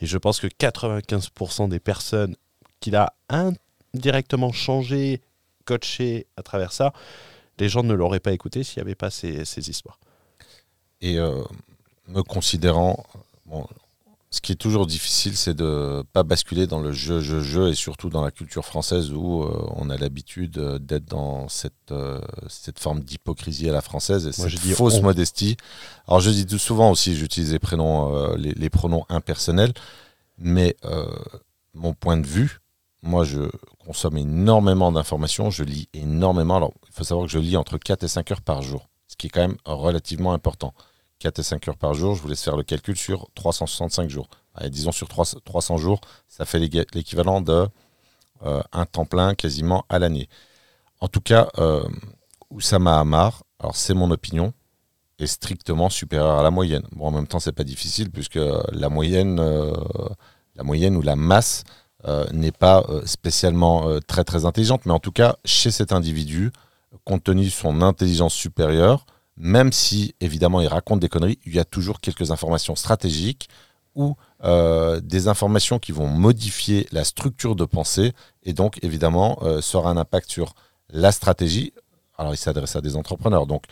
Et 0.00 0.06
je 0.06 0.18
pense 0.18 0.40
que 0.40 0.46
95% 0.46 1.68
des 1.68 1.80
personnes 1.80 2.36
qu'il 2.80 2.96
a 2.96 3.14
indirectement 3.28 4.52
changé, 4.52 5.20
coaché 5.66 6.26
à 6.36 6.42
travers 6.42 6.72
ça, 6.72 6.92
les 7.58 7.68
gens 7.68 7.82
ne 7.82 7.94
l'auraient 7.94 8.20
pas 8.20 8.32
écouté 8.32 8.62
s'il 8.62 8.82
n'y 8.82 8.86
avait 8.86 8.94
pas 8.94 9.10
ces, 9.10 9.44
ces 9.44 9.68
histoires. 9.68 9.98
Et 11.00 11.18
euh, 11.18 11.42
me 12.08 12.22
considérant. 12.22 13.04
Bon, 13.46 13.66
ce 14.30 14.40
qui 14.40 14.52
est 14.52 14.56
toujours 14.56 14.86
difficile, 14.86 15.36
c'est 15.36 15.54
de 15.54 16.04
pas 16.12 16.22
basculer 16.22 16.66
dans 16.66 16.80
le 16.80 16.92
jeu, 16.92 17.20
jeu, 17.20 17.40
jeu, 17.40 17.68
et 17.68 17.74
surtout 17.74 18.10
dans 18.10 18.22
la 18.22 18.30
culture 18.30 18.64
française 18.64 19.12
où 19.12 19.42
euh, 19.42 19.66
on 19.76 19.88
a 19.88 19.96
l'habitude 19.96 20.58
d'être 20.58 21.06
dans 21.06 21.48
cette, 21.48 21.92
euh, 21.92 22.20
cette 22.48 22.78
forme 22.78 23.00
d'hypocrisie 23.00 23.68
à 23.68 23.72
la 23.72 23.82
française 23.82 24.26
et 24.26 24.32
cette 24.32 24.58
fausse 24.74 25.00
modestie. 25.00 25.56
Alors 26.08 26.20
je 26.20 26.30
dis 26.30 26.44
tout 26.44 26.58
souvent 26.58 26.90
aussi, 26.90 27.16
j'utilise 27.16 27.52
les 27.52 27.58
prénoms, 27.58 28.14
euh, 28.14 28.36
les, 28.36 28.70
pronoms 28.70 29.06
impersonnels, 29.08 29.72
mais 30.38 30.76
mon 31.72 31.94
point 31.94 32.16
de 32.16 32.26
vue, 32.26 32.60
moi 33.02 33.24
je 33.24 33.48
consomme 33.86 34.16
énormément 34.16 34.90
d'informations, 34.90 35.50
je 35.50 35.62
lis 35.62 35.88
énormément. 35.94 36.56
Alors 36.56 36.72
il 36.88 36.92
faut 36.92 37.04
savoir 37.04 37.26
que 37.26 37.32
je 37.32 37.38
lis 37.38 37.56
entre 37.56 37.78
4 37.78 38.02
et 38.02 38.08
5 38.08 38.32
heures 38.32 38.42
par 38.42 38.62
jour, 38.62 38.88
ce 39.06 39.16
qui 39.16 39.28
est 39.28 39.30
quand 39.30 39.40
même 39.40 39.56
relativement 39.64 40.32
important. 40.32 40.74
4 41.20 41.38
et 41.38 41.42
5 41.42 41.68
heures 41.68 41.76
par 41.76 41.94
jour, 41.94 42.14
je 42.14 42.22
vous 42.22 42.28
laisse 42.28 42.42
faire 42.42 42.56
le 42.56 42.64
calcul 42.64 42.96
sur 42.96 43.28
365 43.34 44.10
jours. 44.10 44.28
disons 44.70 44.92
sur 44.92 45.08
300 45.08 45.78
jours, 45.78 46.00
ça 46.28 46.44
fait 46.44 46.58
l'équivalent 46.58 47.40
de 47.40 47.68
euh, 48.44 48.62
un 48.72 48.86
temps 48.86 49.06
plein 49.06 49.34
quasiment 49.34 49.86
à 49.88 49.98
l'année. 49.98 50.28
En 51.00 51.08
tout 51.08 51.20
cas, 51.20 51.48
euh, 51.58 51.88
Oussama 52.50 52.98
Hamar, 52.98 53.44
alors 53.60 53.76
c'est 53.76 53.94
mon 53.94 54.10
opinion, 54.10 54.52
est 55.18 55.26
strictement 55.26 55.88
supérieur 55.88 56.38
à 56.38 56.42
la 56.42 56.50
moyenne. 56.50 56.82
Bon, 56.92 57.06
en 57.06 57.10
même 57.12 57.26
temps, 57.26 57.40
c'est 57.40 57.52
pas 57.52 57.64
difficile 57.64 58.10
puisque 58.10 58.38
la 58.72 58.88
moyenne, 58.90 59.38
euh, 59.40 59.72
la 60.56 60.64
moyenne 60.64 60.96
ou 60.96 61.02
la 61.02 61.16
masse 61.16 61.64
n'est 62.32 62.52
pas 62.52 62.86
spécialement 63.04 63.98
très 64.06 64.24
très 64.24 64.44
intelligente, 64.44 64.86
mais 64.86 64.92
en 64.92 65.00
tout 65.00 65.12
cas, 65.12 65.36
chez 65.44 65.70
cet 65.70 65.92
individu, 65.92 66.52
compte 67.04 67.24
tenu 67.24 67.44
de 67.44 67.50
son 67.50 67.82
intelligence 67.82 68.34
supérieure, 68.34 69.06
même 69.36 69.72
si 69.72 70.14
évidemment 70.20 70.60
il 70.60 70.68
raconte 70.68 71.00
des 71.00 71.08
conneries, 71.08 71.38
il 71.44 71.54
y 71.54 71.58
a 71.58 71.64
toujours 71.64 72.00
quelques 72.00 72.30
informations 72.30 72.74
stratégiques 72.74 73.48
ou 73.94 74.16
euh, 74.44 75.00
des 75.00 75.28
informations 75.28 75.78
qui 75.78 75.92
vont 75.92 76.06
modifier 76.06 76.86
la 76.92 77.04
structure 77.04 77.56
de 77.56 77.64
pensée 77.64 78.12
et 78.42 78.52
donc 78.52 78.78
évidemment 78.82 79.38
euh, 79.42 79.60
aura 79.74 79.90
un 79.90 79.96
impact 79.96 80.30
sur 80.30 80.54
la 80.90 81.12
stratégie. 81.12 81.72
Alors 82.18 82.34
il 82.34 82.38
s'adresse 82.38 82.76
à 82.76 82.80
des 82.80 82.96
entrepreneurs, 82.96 83.46
donc 83.46 83.64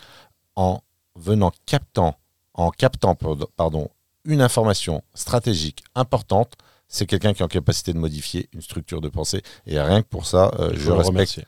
en 0.57 0.81
venant 1.17 1.53
captant, 1.67 2.17
en 2.55 2.71
captant 2.71 3.17
pardon, 3.57 3.91
une 4.25 4.41
information 4.41 5.03
stratégique 5.15 5.85
importante, 5.95 6.55
c'est 6.89 7.07
quelqu'un 7.07 7.33
qui 7.35 7.43
est 7.43 7.45
en 7.45 7.49
capacité 7.49 7.93
de 7.93 7.99
modifier 7.99 8.49
une 8.53 8.61
structure 8.61 9.01
de 9.01 9.09
pensée. 9.09 9.43
Et 9.67 9.81
rien 9.81 10.03
que 10.03 10.09
pour 10.09 10.27
ça, 10.27 10.51
euh, 10.59 10.73
je, 10.75 10.91
respecte 10.91 11.41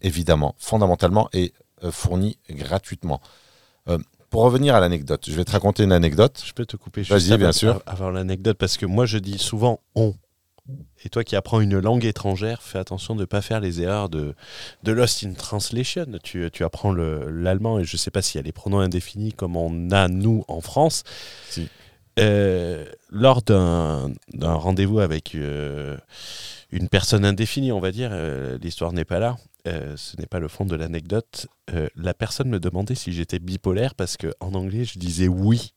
évidemment, 0.00 0.54
fondamentalement 0.58 1.28
et 1.32 1.52
fourni 1.90 2.38
gratuitement. 2.50 3.20
Euh, 3.88 3.98
pour 4.30 4.42
revenir 4.42 4.74
à 4.74 4.80
l'anecdote, 4.80 5.24
je 5.28 5.34
vais 5.34 5.44
te 5.44 5.52
raconter 5.52 5.84
une 5.84 5.92
anecdote. 5.92 6.42
Je 6.44 6.52
peux 6.52 6.64
te 6.64 6.76
couper 6.76 7.04
juste 7.04 7.12
Vas-y, 7.12 7.36
bien 7.36 7.52
sûr. 7.52 7.82
Avant 7.86 8.10
l'anecdote, 8.10 8.56
parce 8.56 8.76
que 8.78 8.86
moi 8.86 9.04
je 9.06 9.18
dis 9.18 9.38
souvent 9.38 9.80
on. 9.94 10.14
Et 11.04 11.08
toi 11.08 11.24
qui 11.24 11.34
apprends 11.34 11.60
une 11.60 11.78
langue 11.80 12.04
étrangère, 12.04 12.62
fais 12.62 12.78
attention 12.78 13.16
de 13.16 13.20
ne 13.20 13.24
pas 13.24 13.42
faire 13.42 13.58
les 13.58 13.82
erreurs 13.82 14.08
de, 14.08 14.34
de 14.84 14.92
Lost 14.92 15.24
in 15.24 15.32
Translation. 15.32 16.06
Tu, 16.22 16.48
tu 16.52 16.64
apprends 16.64 16.92
l'allemand 16.92 17.80
et 17.80 17.84
je 17.84 17.94
ne 17.96 17.98
sais 17.98 18.12
pas 18.12 18.22
s'il 18.22 18.38
y 18.38 18.42
a 18.42 18.44
les 18.44 18.52
pronoms 18.52 18.78
indéfinis 18.78 19.32
comme 19.32 19.56
on 19.56 19.90
a 19.90 20.08
nous 20.08 20.44
en 20.48 20.60
France. 20.60 21.02
Si. 21.50 21.68
Euh, 22.18 22.86
lors 23.12 23.42
d'un 23.42 24.14
rendez-vous 24.42 24.98
avec 24.98 25.34
euh, 25.34 25.96
une 26.70 26.88
personne 26.88 27.24
indéfinie, 27.24 27.70
on 27.70 27.80
va 27.80 27.92
dire, 27.92 28.10
l'histoire 28.58 28.92
n'est 28.92 29.04
pas 29.04 29.18
là, 29.18 29.36
euh, 29.68 29.96
ce 29.96 30.16
n'est 30.16 30.26
pas 30.26 30.40
le 30.40 30.48
fond 30.48 30.64
de 30.64 30.74
l'anecdote. 30.74 31.46
Euh, 31.70 31.88
la 31.94 32.14
personne 32.14 32.48
me 32.48 32.58
demandait 32.58 32.96
si 32.96 33.12
j'étais 33.12 33.38
bipolaire 33.38 33.94
parce 33.94 34.16
que 34.16 34.34
en 34.40 34.54
anglais 34.54 34.84
je 34.84 34.98
disais 34.98 35.28
oui, 35.28 35.72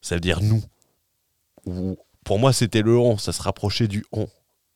ça 0.00 0.14
veut 0.14 0.20
dire 0.20 0.40
nous. 0.40 0.62
Ou, 1.66 1.98
pour 2.24 2.38
moi 2.38 2.52
c'était 2.52 2.80
le 2.80 2.96
on, 2.96 3.18
ça 3.18 3.32
se 3.32 3.42
rapprochait 3.42 3.88
du 3.88 4.04
on. 4.12 4.28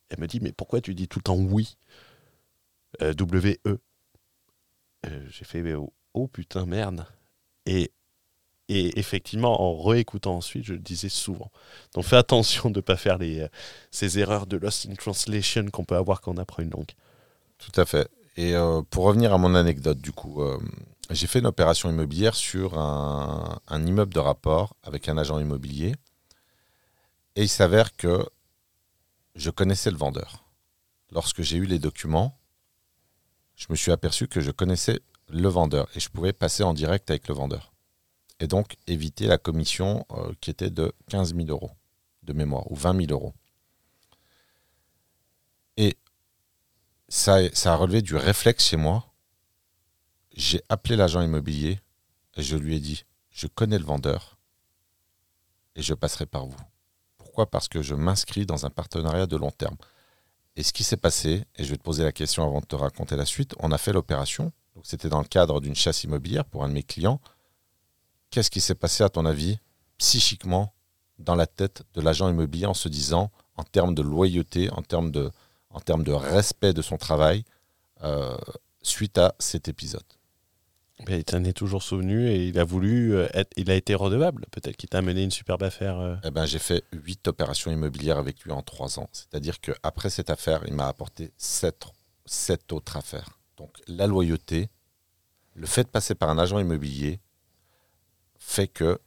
Elle 0.09 0.19
me 0.19 0.27
dit 0.27 0.39
mais 0.39 0.51
pourquoi 0.51 0.81
tu 0.81 0.93
dis 0.93 1.07
tout 1.07 1.19
le 1.19 1.23
temps 1.23 1.37
oui? 1.37 1.77
Euh, 3.01 3.13
W 3.13 3.59
E. 3.65 3.79
J'ai 5.29 5.45
fait 5.45 5.73
oh, 5.73 5.93
oh, 6.13 6.27
putain 6.27 6.65
merde. 6.65 7.05
Et 7.65 7.91
et 8.69 8.99
effectivement, 8.99 9.61
en 9.61 9.81
réécoutant 9.81 10.35
ensuite, 10.35 10.65
je 10.65 10.73
le 10.73 10.79
disais 10.79 11.09
souvent. 11.09 11.51
Donc 11.93 12.03
fais 12.03 12.17
attention 12.17 12.69
de 12.69 12.77
ne 12.77 12.81
pas 12.81 12.97
faire 12.97 13.17
les, 13.17 13.47
ces 13.91 14.19
erreurs 14.19 14.45
de 14.45 14.57
lost 14.57 14.87
in 14.89 14.95
translation 14.95 15.65
qu'on 15.71 15.85
peut 15.85 15.95
avoir 15.95 16.21
quand 16.21 16.33
on 16.33 16.37
apprend 16.37 16.63
une 16.63 16.71
langue. 16.71 16.91
Tout 17.57 17.79
à 17.79 17.85
fait. 17.85 18.09
Et 18.35 18.55
euh, 18.55 18.81
pour 18.89 19.05
revenir 19.05 19.33
à 19.33 19.37
mon 19.37 19.55
anecdote, 19.55 19.99
du 19.99 20.11
coup, 20.11 20.41
euh, 20.41 20.59
j'ai 21.09 21.27
fait 21.27 21.39
une 21.39 21.47
opération 21.47 21.89
immobilière 21.89 22.35
sur 22.35 22.77
un, 22.77 23.59
immeuble 23.71 24.13
de 24.13 24.19
rapport 24.19 24.75
avec 24.83 25.09
un 25.09 25.17
agent 25.17 25.39
immobilier. 25.39 25.95
Et 27.35 27.43
il 27.43 27.49
s'avère 27.49 27.95
que 27.95 28.25
je 29.35 29.49
connaissais 29.49 29.91
le 29.91 29.97
vendeur. 29.97 30.43
Lorsque 31.11 31.41
j'ai 31.41 31.57
eu 31.57 31.65
les 31.65 31.79
documents, 31.79 32.37
je 33.55 33.67
me 33.69 33.75
suis 33.75 33.91
aperçu 33.91 34.27
que 34.27 34.41
je 34.41 34.51
connaissais 34.51 34.99
le 35.29 35.47
vendeur 35.47 35.87
et 35.95 35.99
je 35.99 36.09
pouvais 36.09 36.33
passer 36.33 36.63
en 36.63 36.73
direct 36.73 37.09
avec 37.09 37.27
le 37.27 37.33
vendeur. 37.33 37.71
Et 38.39 38.47
donc 38.47 38.77
éviter 38.85 39.25
la 39.25 39.37
commission 39.37 40.05
euh, 40.11 40.31
qui 40.41 40.49
était 40.49 40.69
de 40.69 40.93
15 41.09 41.35
000 41.35 41.47
euros 41.49 41.71
de 42.23 42.33
mémoire 42.33 42.69
ou 42.71 42.75
20 42.75 43.07
000 43.07 43.11
euros. 43.11 43.33
Et 45.77 45.97
ça, 47.07 47.37
a 47.37 47.75
relevé 47.75 48.01
du 48.01 48.15
réflexe 48.15 48.65
chez 48.65 48.77
moi. 48.77 49.13
J'ai 50.35 50.61
appelé 50.69 50.95
l'agent 50.95 51.21
immobilier 51.21 51.79
et 52.35 52.43
je 52.43 52.57
lui 52.57 52.75
ai 52.75 52.79
dit, 52.79 53.05
je 53.31 53.47
connais 53.47 53.79
le 53.79 53.85
vendeur 53.85 54.37
et 55.75 55.81
je 55.81 55.93
passerai 55.93 56.25
par 56.25 56.45
vous. 56.45 56.57
Pourquoi? 57.17 57.49
Parce 57.49 57.67
que 57.67 57.81
je 57.81 57.95
m'inscris 57.95 58.45
dans 58.45 58.65
un 58.65 58.69
partenariat 58.69 59.25
de 59.25 59.37
long 59.37 59.51
terme. 59.51 59.77
Et 60.55 60.63
ce 60.63 60.73
qui 60.73 60.83
s'est 60.83 60.97
passé, 60.97 61.45
et 61.55 61.63
je 61.63 61.69
vais 61.69 61.77
te 61.77 61.83
poser 61.83 62.03
la 62.03 62.11
question 62.11 62.43
avant 62.43 62.61
de 62.61 62.65
te 62.65 62.75
raconter 62.75 63.15
la 63.15 63.25
suite, 63.25 63.53
on 63.59 63.71
a 63.71 63.77
fait 63.77 63.93
l'opération. 63.93 64.51
C'était 64.83 65.09
dans 65.09 65.21
le 65.21 65.27
cadre 65.27 65.61
d'une 65.61 65.75
chasse 65.75 66.03
immobilière 66.03 66.45
pour 66.45 66.63
un 66.63 66.69
de 66.69 66.73
mes 66.73 66.83
clients. 66.83 67.21
Qu'est-ce 68.29 68.51
qui 68.51 68.61
s'est 68.61 68.75
passé 68.75 69.03
à 69.03 69.09
ton 69.09 69.25
avis 69.25 69.59
psychiquement 69.97 70.73
dans 71.19 71.35
la 71.35 71.47
tête 71.47 71.83
de 71.93 72.01
l'agent 72.01 72.29
immobilier 72.29 72.65
en 72.65 72.73
se 72.73 72.89
disant, 72.89 73.31
en 73.55 73.63
termes 73.63 73.95
de 73.95 74.01
loyauté, 74.01 74.69
en 74.71 74.81
termes 74.81 75.11
de, 75.11 75.31
en 75.69 75.79
termes 75.79 76.03
de 76.03 76.11
respect 76.11 76.73
de 76.73 76.81
son 76.81 76.97
travail 76.97 77.43
euh, 78.03 78.37
suite 78.81 79.17
à 79.17 79.33
cet 79.39 79.67
épisode? 79.67 80.03
il 81.09 81.23
t'en 81.23 81.43
est 81.43 81.53
toujours 81.53 81.83
souvenu 81.83 82.27
et 82.27 82.47
il 82.47 82.57
a 82.59 82.63
voulu 82.63 83.13
euh, 83.13 83.27
être, 83.33 83.51
il 83.55 83.69
a 83.69 83.75
été 83.75 83.93
redevable. 83.95 84.45
Peut-être 84.51 84.75
qu'il 84.77 84.89
t'a 84.89 84.99
amené 84.99 85.23
une 85.23 85.31
superbe 85.31 85.63
affaire. 85.63 85.99
Euh. 85.99 86.15
Eh 86.23 86.31
ben, 86.31 86.45
j'ai 86.45 86.59
fait 86.59 86.83
huit 86.91 87.27
opérations 87.27 87.71
immobilières 87.71 88.17
avec 88.17 88.41
lui 88.43 88.51
en 88.51 88.61
trois 88.61 88.99
ans. 88.99 89.09
C'est-à-dire 89.11 89.59
qu'après 89.59 90.09
cette 90.09 90.29
affaire, 90.29 90.63
il 90.65 90.73
m'a 90.73 90.87
apporté 90.87 91.31
sept, 91.37 91.85
sept 92.25 92.71
autres 92.73 92.97
affaires. 92.97 93.39
Donc 93.57 93.77
la 93.87 94.07
loyauté, 94.07 94.69
le 95.53 95.67
fait 95.67 95.83
de 95.83 95.89
passer 95.89 96.15
par 96.15 96.29
un 96.29 96.37
agent 96.37 96.59
immobilier 96.59 97.19
fait 98.47 98.69
que 98.69 98.97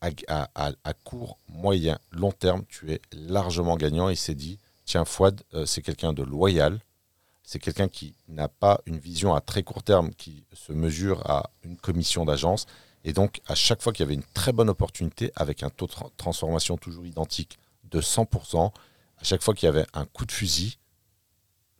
à, 0.00 0.48
à, 0.56 0.92
court, 0.92 1.38
moyen, 1.48 2.00
long 2.10 2.32
terme, 2.32 2.64
tu 2.68 2.90
es 2.90 3.00
largement 3.12 3.76
gagnant. 3.76 4.08
Il 4.08 4.16
s'est 4.16 4.34
dit, 4.34 4.58
tiens, 4.84 5.04
Fouad, 5.04 5.40
euh, 5.54 5.66
c'est 5.66 5.82
quelqu'un 5.82 6.12
de 6.12 6.24
loyal, 6.24 6.80
c'est 7.44 7.60
quelqu'un 7.60 7.86
qui 7.86 8.16
n'a 8.26 8.48
pas 8.48 8.80
une 8.86 8.98
vision 8.98 9.36
à 9.36 9.40
très 9.40 9.62
court 9.62 9.84
terme 9.84 10.10
qui 10.10 10.44
se 10.52 10.72
mesure 10.72 11.24
à 11.30 11.50
une 11.62 11.76
commission 11.76 12.24
d'agence. 12.24 12.66
Et 13.04 13.12
donc, 13.12 13.40
à 13.46 13.54
chaque 13.54 13.82
fois 13.82 13.92
qu'il 13.92 14.02
y 14.02 14.06
avait 14.06 14.14
une 14.14 14.30
très 14.34 14.52
bonne 14.52 14.68
opportunité, 14.68 15.30
avec 15.36 15.62
un 15.62 15.70
taux 15.70 15.86
de 15.86 15.92
transformation 16.16 16.76
toujours 16.76 17.06
identique 17.06 17.56
de 17.84 18.00
100%, 18.00 18.66
à 18.66 19.24
chaque 19.24 19.42
fois 19.42 19.54
qu'il 19.54 19.66
y 19.66 19.70
avait 19.70 19.86
un 19.94 20.06
coup 20.06 20.26
de 20.26 20.32
fusil, 20.32 20.76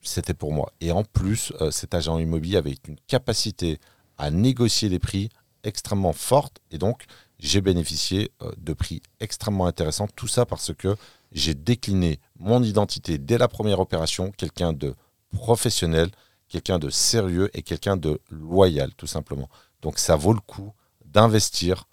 c'était 0.03 0.35
pour 0.35 0.53
moi. 0.53 0.73
Et 0.81 0.93
en 0.93 1.03
plus, 1.03 1.53
euh, 1.61 1.73
cet 1.73 1.95
agent 1.95 2.17
immobilier 2.19 2.59
avait 2.59 2.77
une 2.87 2.97
capacité 3.09 3.81
à 4.19 4.31
négocier 4.31 4.89
des 4.89 5.01
prix 5.01 5.31
extrêmement 5.69 6.13
forte. 6.13 6.59
Et 6.71 6.79
donc, 6.79 7.05
j'ai 7.39 7.61
bénéficié 7.61 8.33
euh, 8.43 8.51
de 8.57 8.73
prix 8.73 9.03
extrêmement 9.21 9.67
intéressants. 9.67 10.09
Tout 10.17 10.27
ça 10.27 10.47
parce 10.47 10.75
que 10.75 10.97
j'ai 11.33 11.55
décliné 11.55 12.21
mon 12.39 12.63
identité 12.63 13.19
dès 13.19 13.39
la 13.39 13.49
première 13.49 13.81
opération, 13.81 14.33
quelqu'un 14.33 14.73
de 14.73 14.95
professionnel, 15.31 16.11
quelqu'un 16.49 16.79
de 16.79 16.91
sérieux 16.91 17.51
et 17.55 17.63
quelqu'un 17.63 17.97
de 17.97 18.21
loyal, 18.31 18.95
tout 18.95 19.07
simplement. 19.07 19.49
Donc 19.83 19.99
ça 19.99 20.17
vaut 20.17 20.33
le 20.33 20.41
coup 20.41 20.73
d'investir 21.05 21.85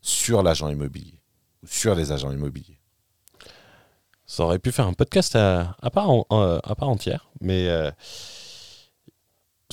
sur 0.00 0.42
l'agent 0.42 0.68
immobilier 0.68 1.18
ou 1.62 1.66
sur 1.66 1.94
les 1.94 2.12
agents 2.12 2.30
immobiliers. 2.30 2.78
Ça 4.26 4.44
aurait 4.44 4.58
pu 4.58 4.72
faire 4.72 4.86
un 4.86 4.92
podcast 4.92 5.36
à, 5.36 5.76
part, 5.92 6.10
à 6.30 6.74
part, 6.74 6.88
entière, 6.88 7.28
mais 7.40 7.68
euh, 7.68 7.90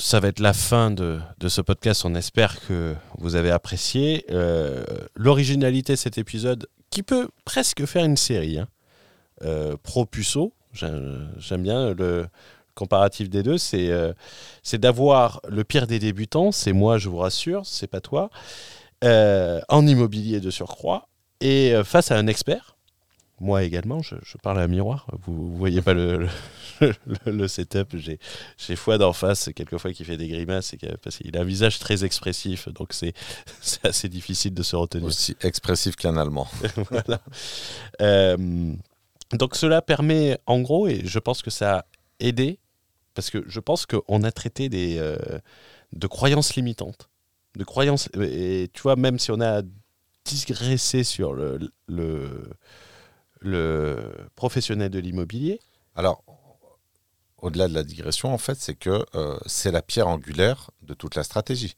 ça 0.00 0.18
va 0.18 0.28
être 0.28 0.40
la 0.40 0.52
fin 0.52 0.90
de, 0.90 1.20
ce 1.46 1.60
podcast. 1.60 2.04
On 2.04 2.14
espère 2.14 2.60
que 2.66 2.94
vous 3.18 3.36
avez 3.36 3.50
apprécié. 3.50 4.24
Euh, 4.30 4.82
l'originalité 5.14 5.92
de 5.92 5.98
cet 5.98 6.18
épisode, 6.18 6.66
qui 6.90 7.02
peut 7.02 7.28
presque 7.44 7.84
faire 7.84 8.04
une 8.04 8.16
série. 8.16 8.58
Hein. 8.58 8.68
Euh, 9.42 9.76
pro 9.82 10.06
puceau, 10.06 10.52
j'aime 10.72 11.62
bien 11.62 11.94
le 11.94 12.26
comparatif 12.74 13.28
des 13.28 13.42
deux, 13.42 13.58
c'est 13.58 13.90
euh, 13.90 14.12
d'avoir 14.74 15.40
le 15.48 15.64
pire 15.64 15.86
des 15.86 15.98
débutants, 15.98 16.50
c'est 16.50 16.72
moi, 16.72 16.98
je 16.98 17.08
vous 17.08 17.18
rassure, 17.18 17.66
c'est 17.66 17.86
pas 17.86 18.00
toi, 18.00 18.30
en 19.02 19.86
immobilier 19.86 20.40
de 20.40 20.50
surcroît, 20.50 21.08
et 21.40 21.74
face 21.84 22.10
à 22.10 22.16
un 22.16 22.26
expert, 22.26 22.76
moi 23.38 23.62
également, 23.64 24.02
je, 24.02 24.14
parle 24.42 24.60
à 24.60 24.62
un 24.62 24.68
miroir, 24.68 25.06
vous, 25.26 25.50
ne 25.50 25.56
voyez 25.56 25.82
pas 25.82 25.94
le, 25.94 26.26
setup, 27.48 27.96
j'ai 27.96 28.76
Fouad 28.76 29.02
en 29.02 29.12
face, 29.12 29.50
quelquefois 29.54 29.92
qui 29.92 30.04
fait 30.04 30.16
des 30.16 30.28
grimaces, 30.28 30.74
parce 31.02 31.16
qu'il 31.18 31.36
a 31.36 31.40
un 31.40 31.44
visage 31.44 31.78
très 31.78 32.04
expressif, 32.04 32.68
donc 32.68 32.92
c'est 32.92 33.14
assez 33.84 34.08
difficile 34.08 34.54
de 34.54 34.62
se 34.62 34.76
retenir. 34.76 35.06
Aussi 35.06 35.36
expressif 35.42 35.96
qu'un 35.96 36.16
Allemand. 36.16 36.48
voilà. 36.90 37.20
Euh, 38.00 38.72
donc 39.32 39.56
cela 39.56 39.82
permet, 39.82 40.38
en 40.46 40.60
gros, 40.60 40.88
et 40.88 41.02
je 41.04 41.18
pense 41.18 41.42
que 41.42 41.50
ça 41.50 41.78
a 41.78 41.84
aidé, 42.18 42.58
parce 43.14 43.30
que 43.30 43.44
je 43.46 43.60
pense 43.60 43.86
qu'on 43.86 44.22
a 44.22 44.32
traité 44.32 44.68
des, 44.68 44.98
euh, 44.98 45.16
de 45.92 46.06
croyances 46.06 46.54
limitantes, 46.54 47.08
de 47.56 47.64
croyances, 47.64 48.08
et 48.20 48.68
tu 48.72 48.82
vois, 48.82 48.96
même 48.96 49.18
si 49.18 49.30
on 49.30 49.40
a 49.40 49.62
digressé 50.24 51.04
sur 51.04 51.32
le, 51.32 51.58
le, 51.88 52.50
le 53.40 54.12
professionnel 54.36 54.90
de 54.90 54.98
l'immobilier. 54.98 55.60
Alors, 55.96 56.22
au-delà 57.42 57.68
de 57.68 57.74
la 57.74 57.82
digression, 57.82 58.32
en 58.32 58.38
fait, 58.38 58.58
c'est 58.58 58.74
que 58.74 59.04
euh, 59.14 59.38
c'est 59.46 59.70
la 59.70 59.82
pierre 59.82 60.08
angulaire 60.08 60.70
de 60.82 60.94
toute 60.94 61.14
la 61.14 61.22
stratégie. 61.22 61.76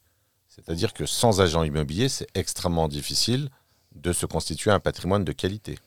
C'est-à-dire 0.49 0.93
que 0.93 1.07
sans 1.07 1.41
agent 1.41 1.63
immobilier, 1.63 2.09
c'est 2.09 2.27
extrêmement 2.35 2.89
difficile 2.89 3.49
de 3.95 4.13
se 4.13 4.27
constituer 4.27 4.71
un 4.71 4.81
patrimoine 4.81 5.25
de 5.25 5.33
qualité. 5.33 5.79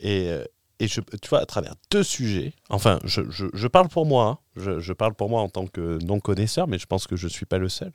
Et, 0.00 0.28
euh, 0.30 0.44
et 0.80 0.86
tu 0.86 1.02
vois, 1.28 1.40
à 1.40 1.46
travers 1.46 1.74
deux 1.90 2.04
sujets, 2.04 2.52
enfin, 2.68 3.00
je, 3.04 3.22
je, 3.30 3.46
je 3.52 3.66
parle 3.66 3.88
pour 3.88 4.06
moi, 4.06 4.26
hein. 4.26 4.38
je, 4.56 4.78
je, 4.78 4.92
parle 4.92 5.14
pour 5.14 5.28
moi 5.28 5.40
en 5.40 5.48
tant 5.48 5.66
que 5.66 5.98
non-connaisseur, 6.04 6.68
mais 6.68 6.78
je 6.78 6.86
pense 6.86 7.06
que 7.08 7.16
je 7.16 7.26
ne 7.26 7.30
suis 7.30 7.46
pas 7.46 7.58
le 7.58 7.68
seul. 7.68 7.92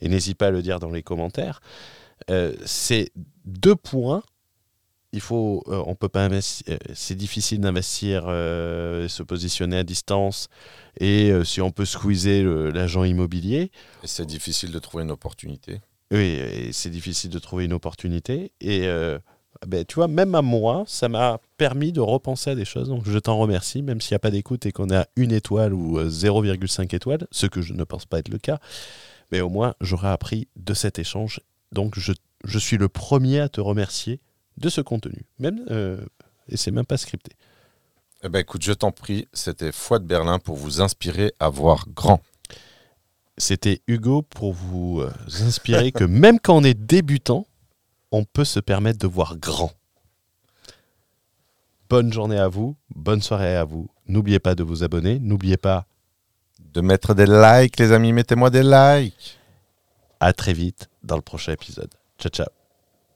Et 0.00 0.08
n'hésite 0.08 0.38
pas 0.38 0.46
à 0.46 0.50
le 0.50 0.62
dire 0.62 0.78
dans 0.78 0.90
les 0.90 1.02
commentaires. 1.02 1.60
Euh, 2.30 2.54
c'est 2.64 3.10
deux 3.44 3.76
points. 3.76 4.22
Il 5.12 5.20
faut, 5.20 5.64
euh, 5.68 5.82
on 5.86 5.94
peut 5.94 6.08
pas 6.08 6.24
investir. 6.24 6.66
Euh, 6.74 6.78
c'est 6.94 7.16
difficile 7.16 7.60
d'investir, 7.60 8.24
euh, 8.28 9.08
se 9.08 9.22
positionner 9.22 9.76
à 9.78 9.82
distance, 9.82 10.48
et 10.98 11.30
euh, 11.30 11.44
si 11.44 11.60
on 11.60 11.70
peut 11.70 11.84
squeezer 11.84 12.44
l'agent 12.72 13.04
immobilier, 13.04 13.70
Et 14.02 14.06
c'est 14.06 14.26
difficile 14.26 14.70
de 14.70 14.78
trouver 14.78 15.02
une 15.04 15.10
opportunité. 15.10 15.80
oui, 16.12 16.18
et 16.18 16.72
c'est 16.72 16.90
difficile 16.90 17.30
de 17.30 17.38
trouver 17.38 17.64
une 17.64 17.72
opportunité. 17.72 18.52
Et 18.60 18.88
ben, 19.66 19.84
tu 19.84 19.96
vois, 19.96 20.08
même 20.08 20.34
à 20.34 20.42
moi, 20.42 20.84
ça 20.86 21.08
m'a 21.08 21.38
permis 21.58 21.92
de 21.92 22.00
repenser 22.00 22.50
à 22.50 22.54
des 22.54 22.64
choses. 22.64 22.88
Donc 22.88 23.02
je 23.06 23.18
t'en 23.18 23.36
remercie, 23.38 23.82
même 23.82 24.00
s'il 24.00 24.14
n'y 24.14 24.16
a 24.16 24.20
pas 24.20 24.30
d'écoute 24.30 24.64
et 24.64 24.72
qu'on 24.72 24.90
à 24.90 25.06
une 25.16 25.32
étoile 25.32 25.74
ou 25.74 25.98
euh, 25.98 26.08
0,5 26.08 26.94
étoiles, 26.94 27.26
ce 27.30 27.46
que 27.46 27.60
je 27.60 27.74
ne 27.74 27.84
pense 27.84 28.06
pas 28.06 28.18
être 28.18 28.30
le 28.30 28.38
cas. 28.38 28.58
Mais 29.32 29.40
au 29.40 29.50
moins, 29.50 29.74
j'aurai 29.80 30.08
appris 30.08 30.48
de 30.56 30.72
cet 30.72 30.98
échange. 30.98 31.40
Donc 31.72 31.98
je, 31.98 32.12
je 32.44 32.58
suis 32.58 32.78
le 32.78 32.88
premier 32.88 33.40
à 33.40 33.48
te 33.48 33.60
remercier 33.60 34.20
de 34.60 34.68
ce 34.68 34.80
contenu. 34.80 35.24
Même, 35.38 35.64
euh, 35.70 36.04
et 36.48 36.56
c'est 36.56 36.70
même 36.70 36.86
pas 36.86 36.96
scripté. 36.96 37.32
Eh 38.22 38.28
ben 38.28 38.40
écoute, 38.40 38.62
je 38.62 38.72
t'en 38.72 38.92
prie, 38.92 39.26
c'était 39.32 39.72
Foi 39.72 39.98
de 39.98 40.04
Berlin 40.04 40.38
pour 40.38 40.56
vous 40.56 40.80
inspirer 40.80 41.32
à 41.40 41.48
voir 41.48 41.86
grand. 41.88 42.20
C'était 43.38 43.80
Hugo 43.86 44.20
pour 44.20 44.52
vous 44.52 45.00
euh, 45.00 45.10
inspirer 45.40 45.92
que 45.92 46.04
même 46.22 46.38
quand 46.38 46.56
on 46.56 46.64
est 46.64 46.74
débutant, 46.74 47.46
on 48.12 48.24
peut 48.24 48.44
se 48.44 48.60
permettre 48.60 48.98
de 48.98 49.06
voir 49.06 49.36
grand. 49.38 49.72
Bonne 51.88 52.12
journée 52.12 52.38
à 52.38 52.48
vous, 52.48 52.76
bonne 52.94 53.22
soirée 53.22 53.56
à 53.56 53.64
vous. 53.64 53.88
N'oubliez 54.06 54.38
pas 54.38 54.54
de 54.54 54.62
vous 54.62 54.84
abonner, 54.84 55.18
n'oubliez 55.18 55.56
pas, 55.56 55.86
De 56.58 56.80
mettre 56.80 57.14
des 57.14 57.26
likes, 57.26 57.78
les 57.78 57.92
amis, 57.92 58.12
mettez-moi 58.12 58.50
des 58.50 58.62
likes. 58.62 59.38
à 60.20 60.32
très 60.32 60.52
vite 60.52 60.88
dans 61.02 61.16
le 61.16 61.22
prochain 61.22 61.52
épisode. 61.52 61.90
Ciao 62.18 62.30
ciao. 62.30 62.59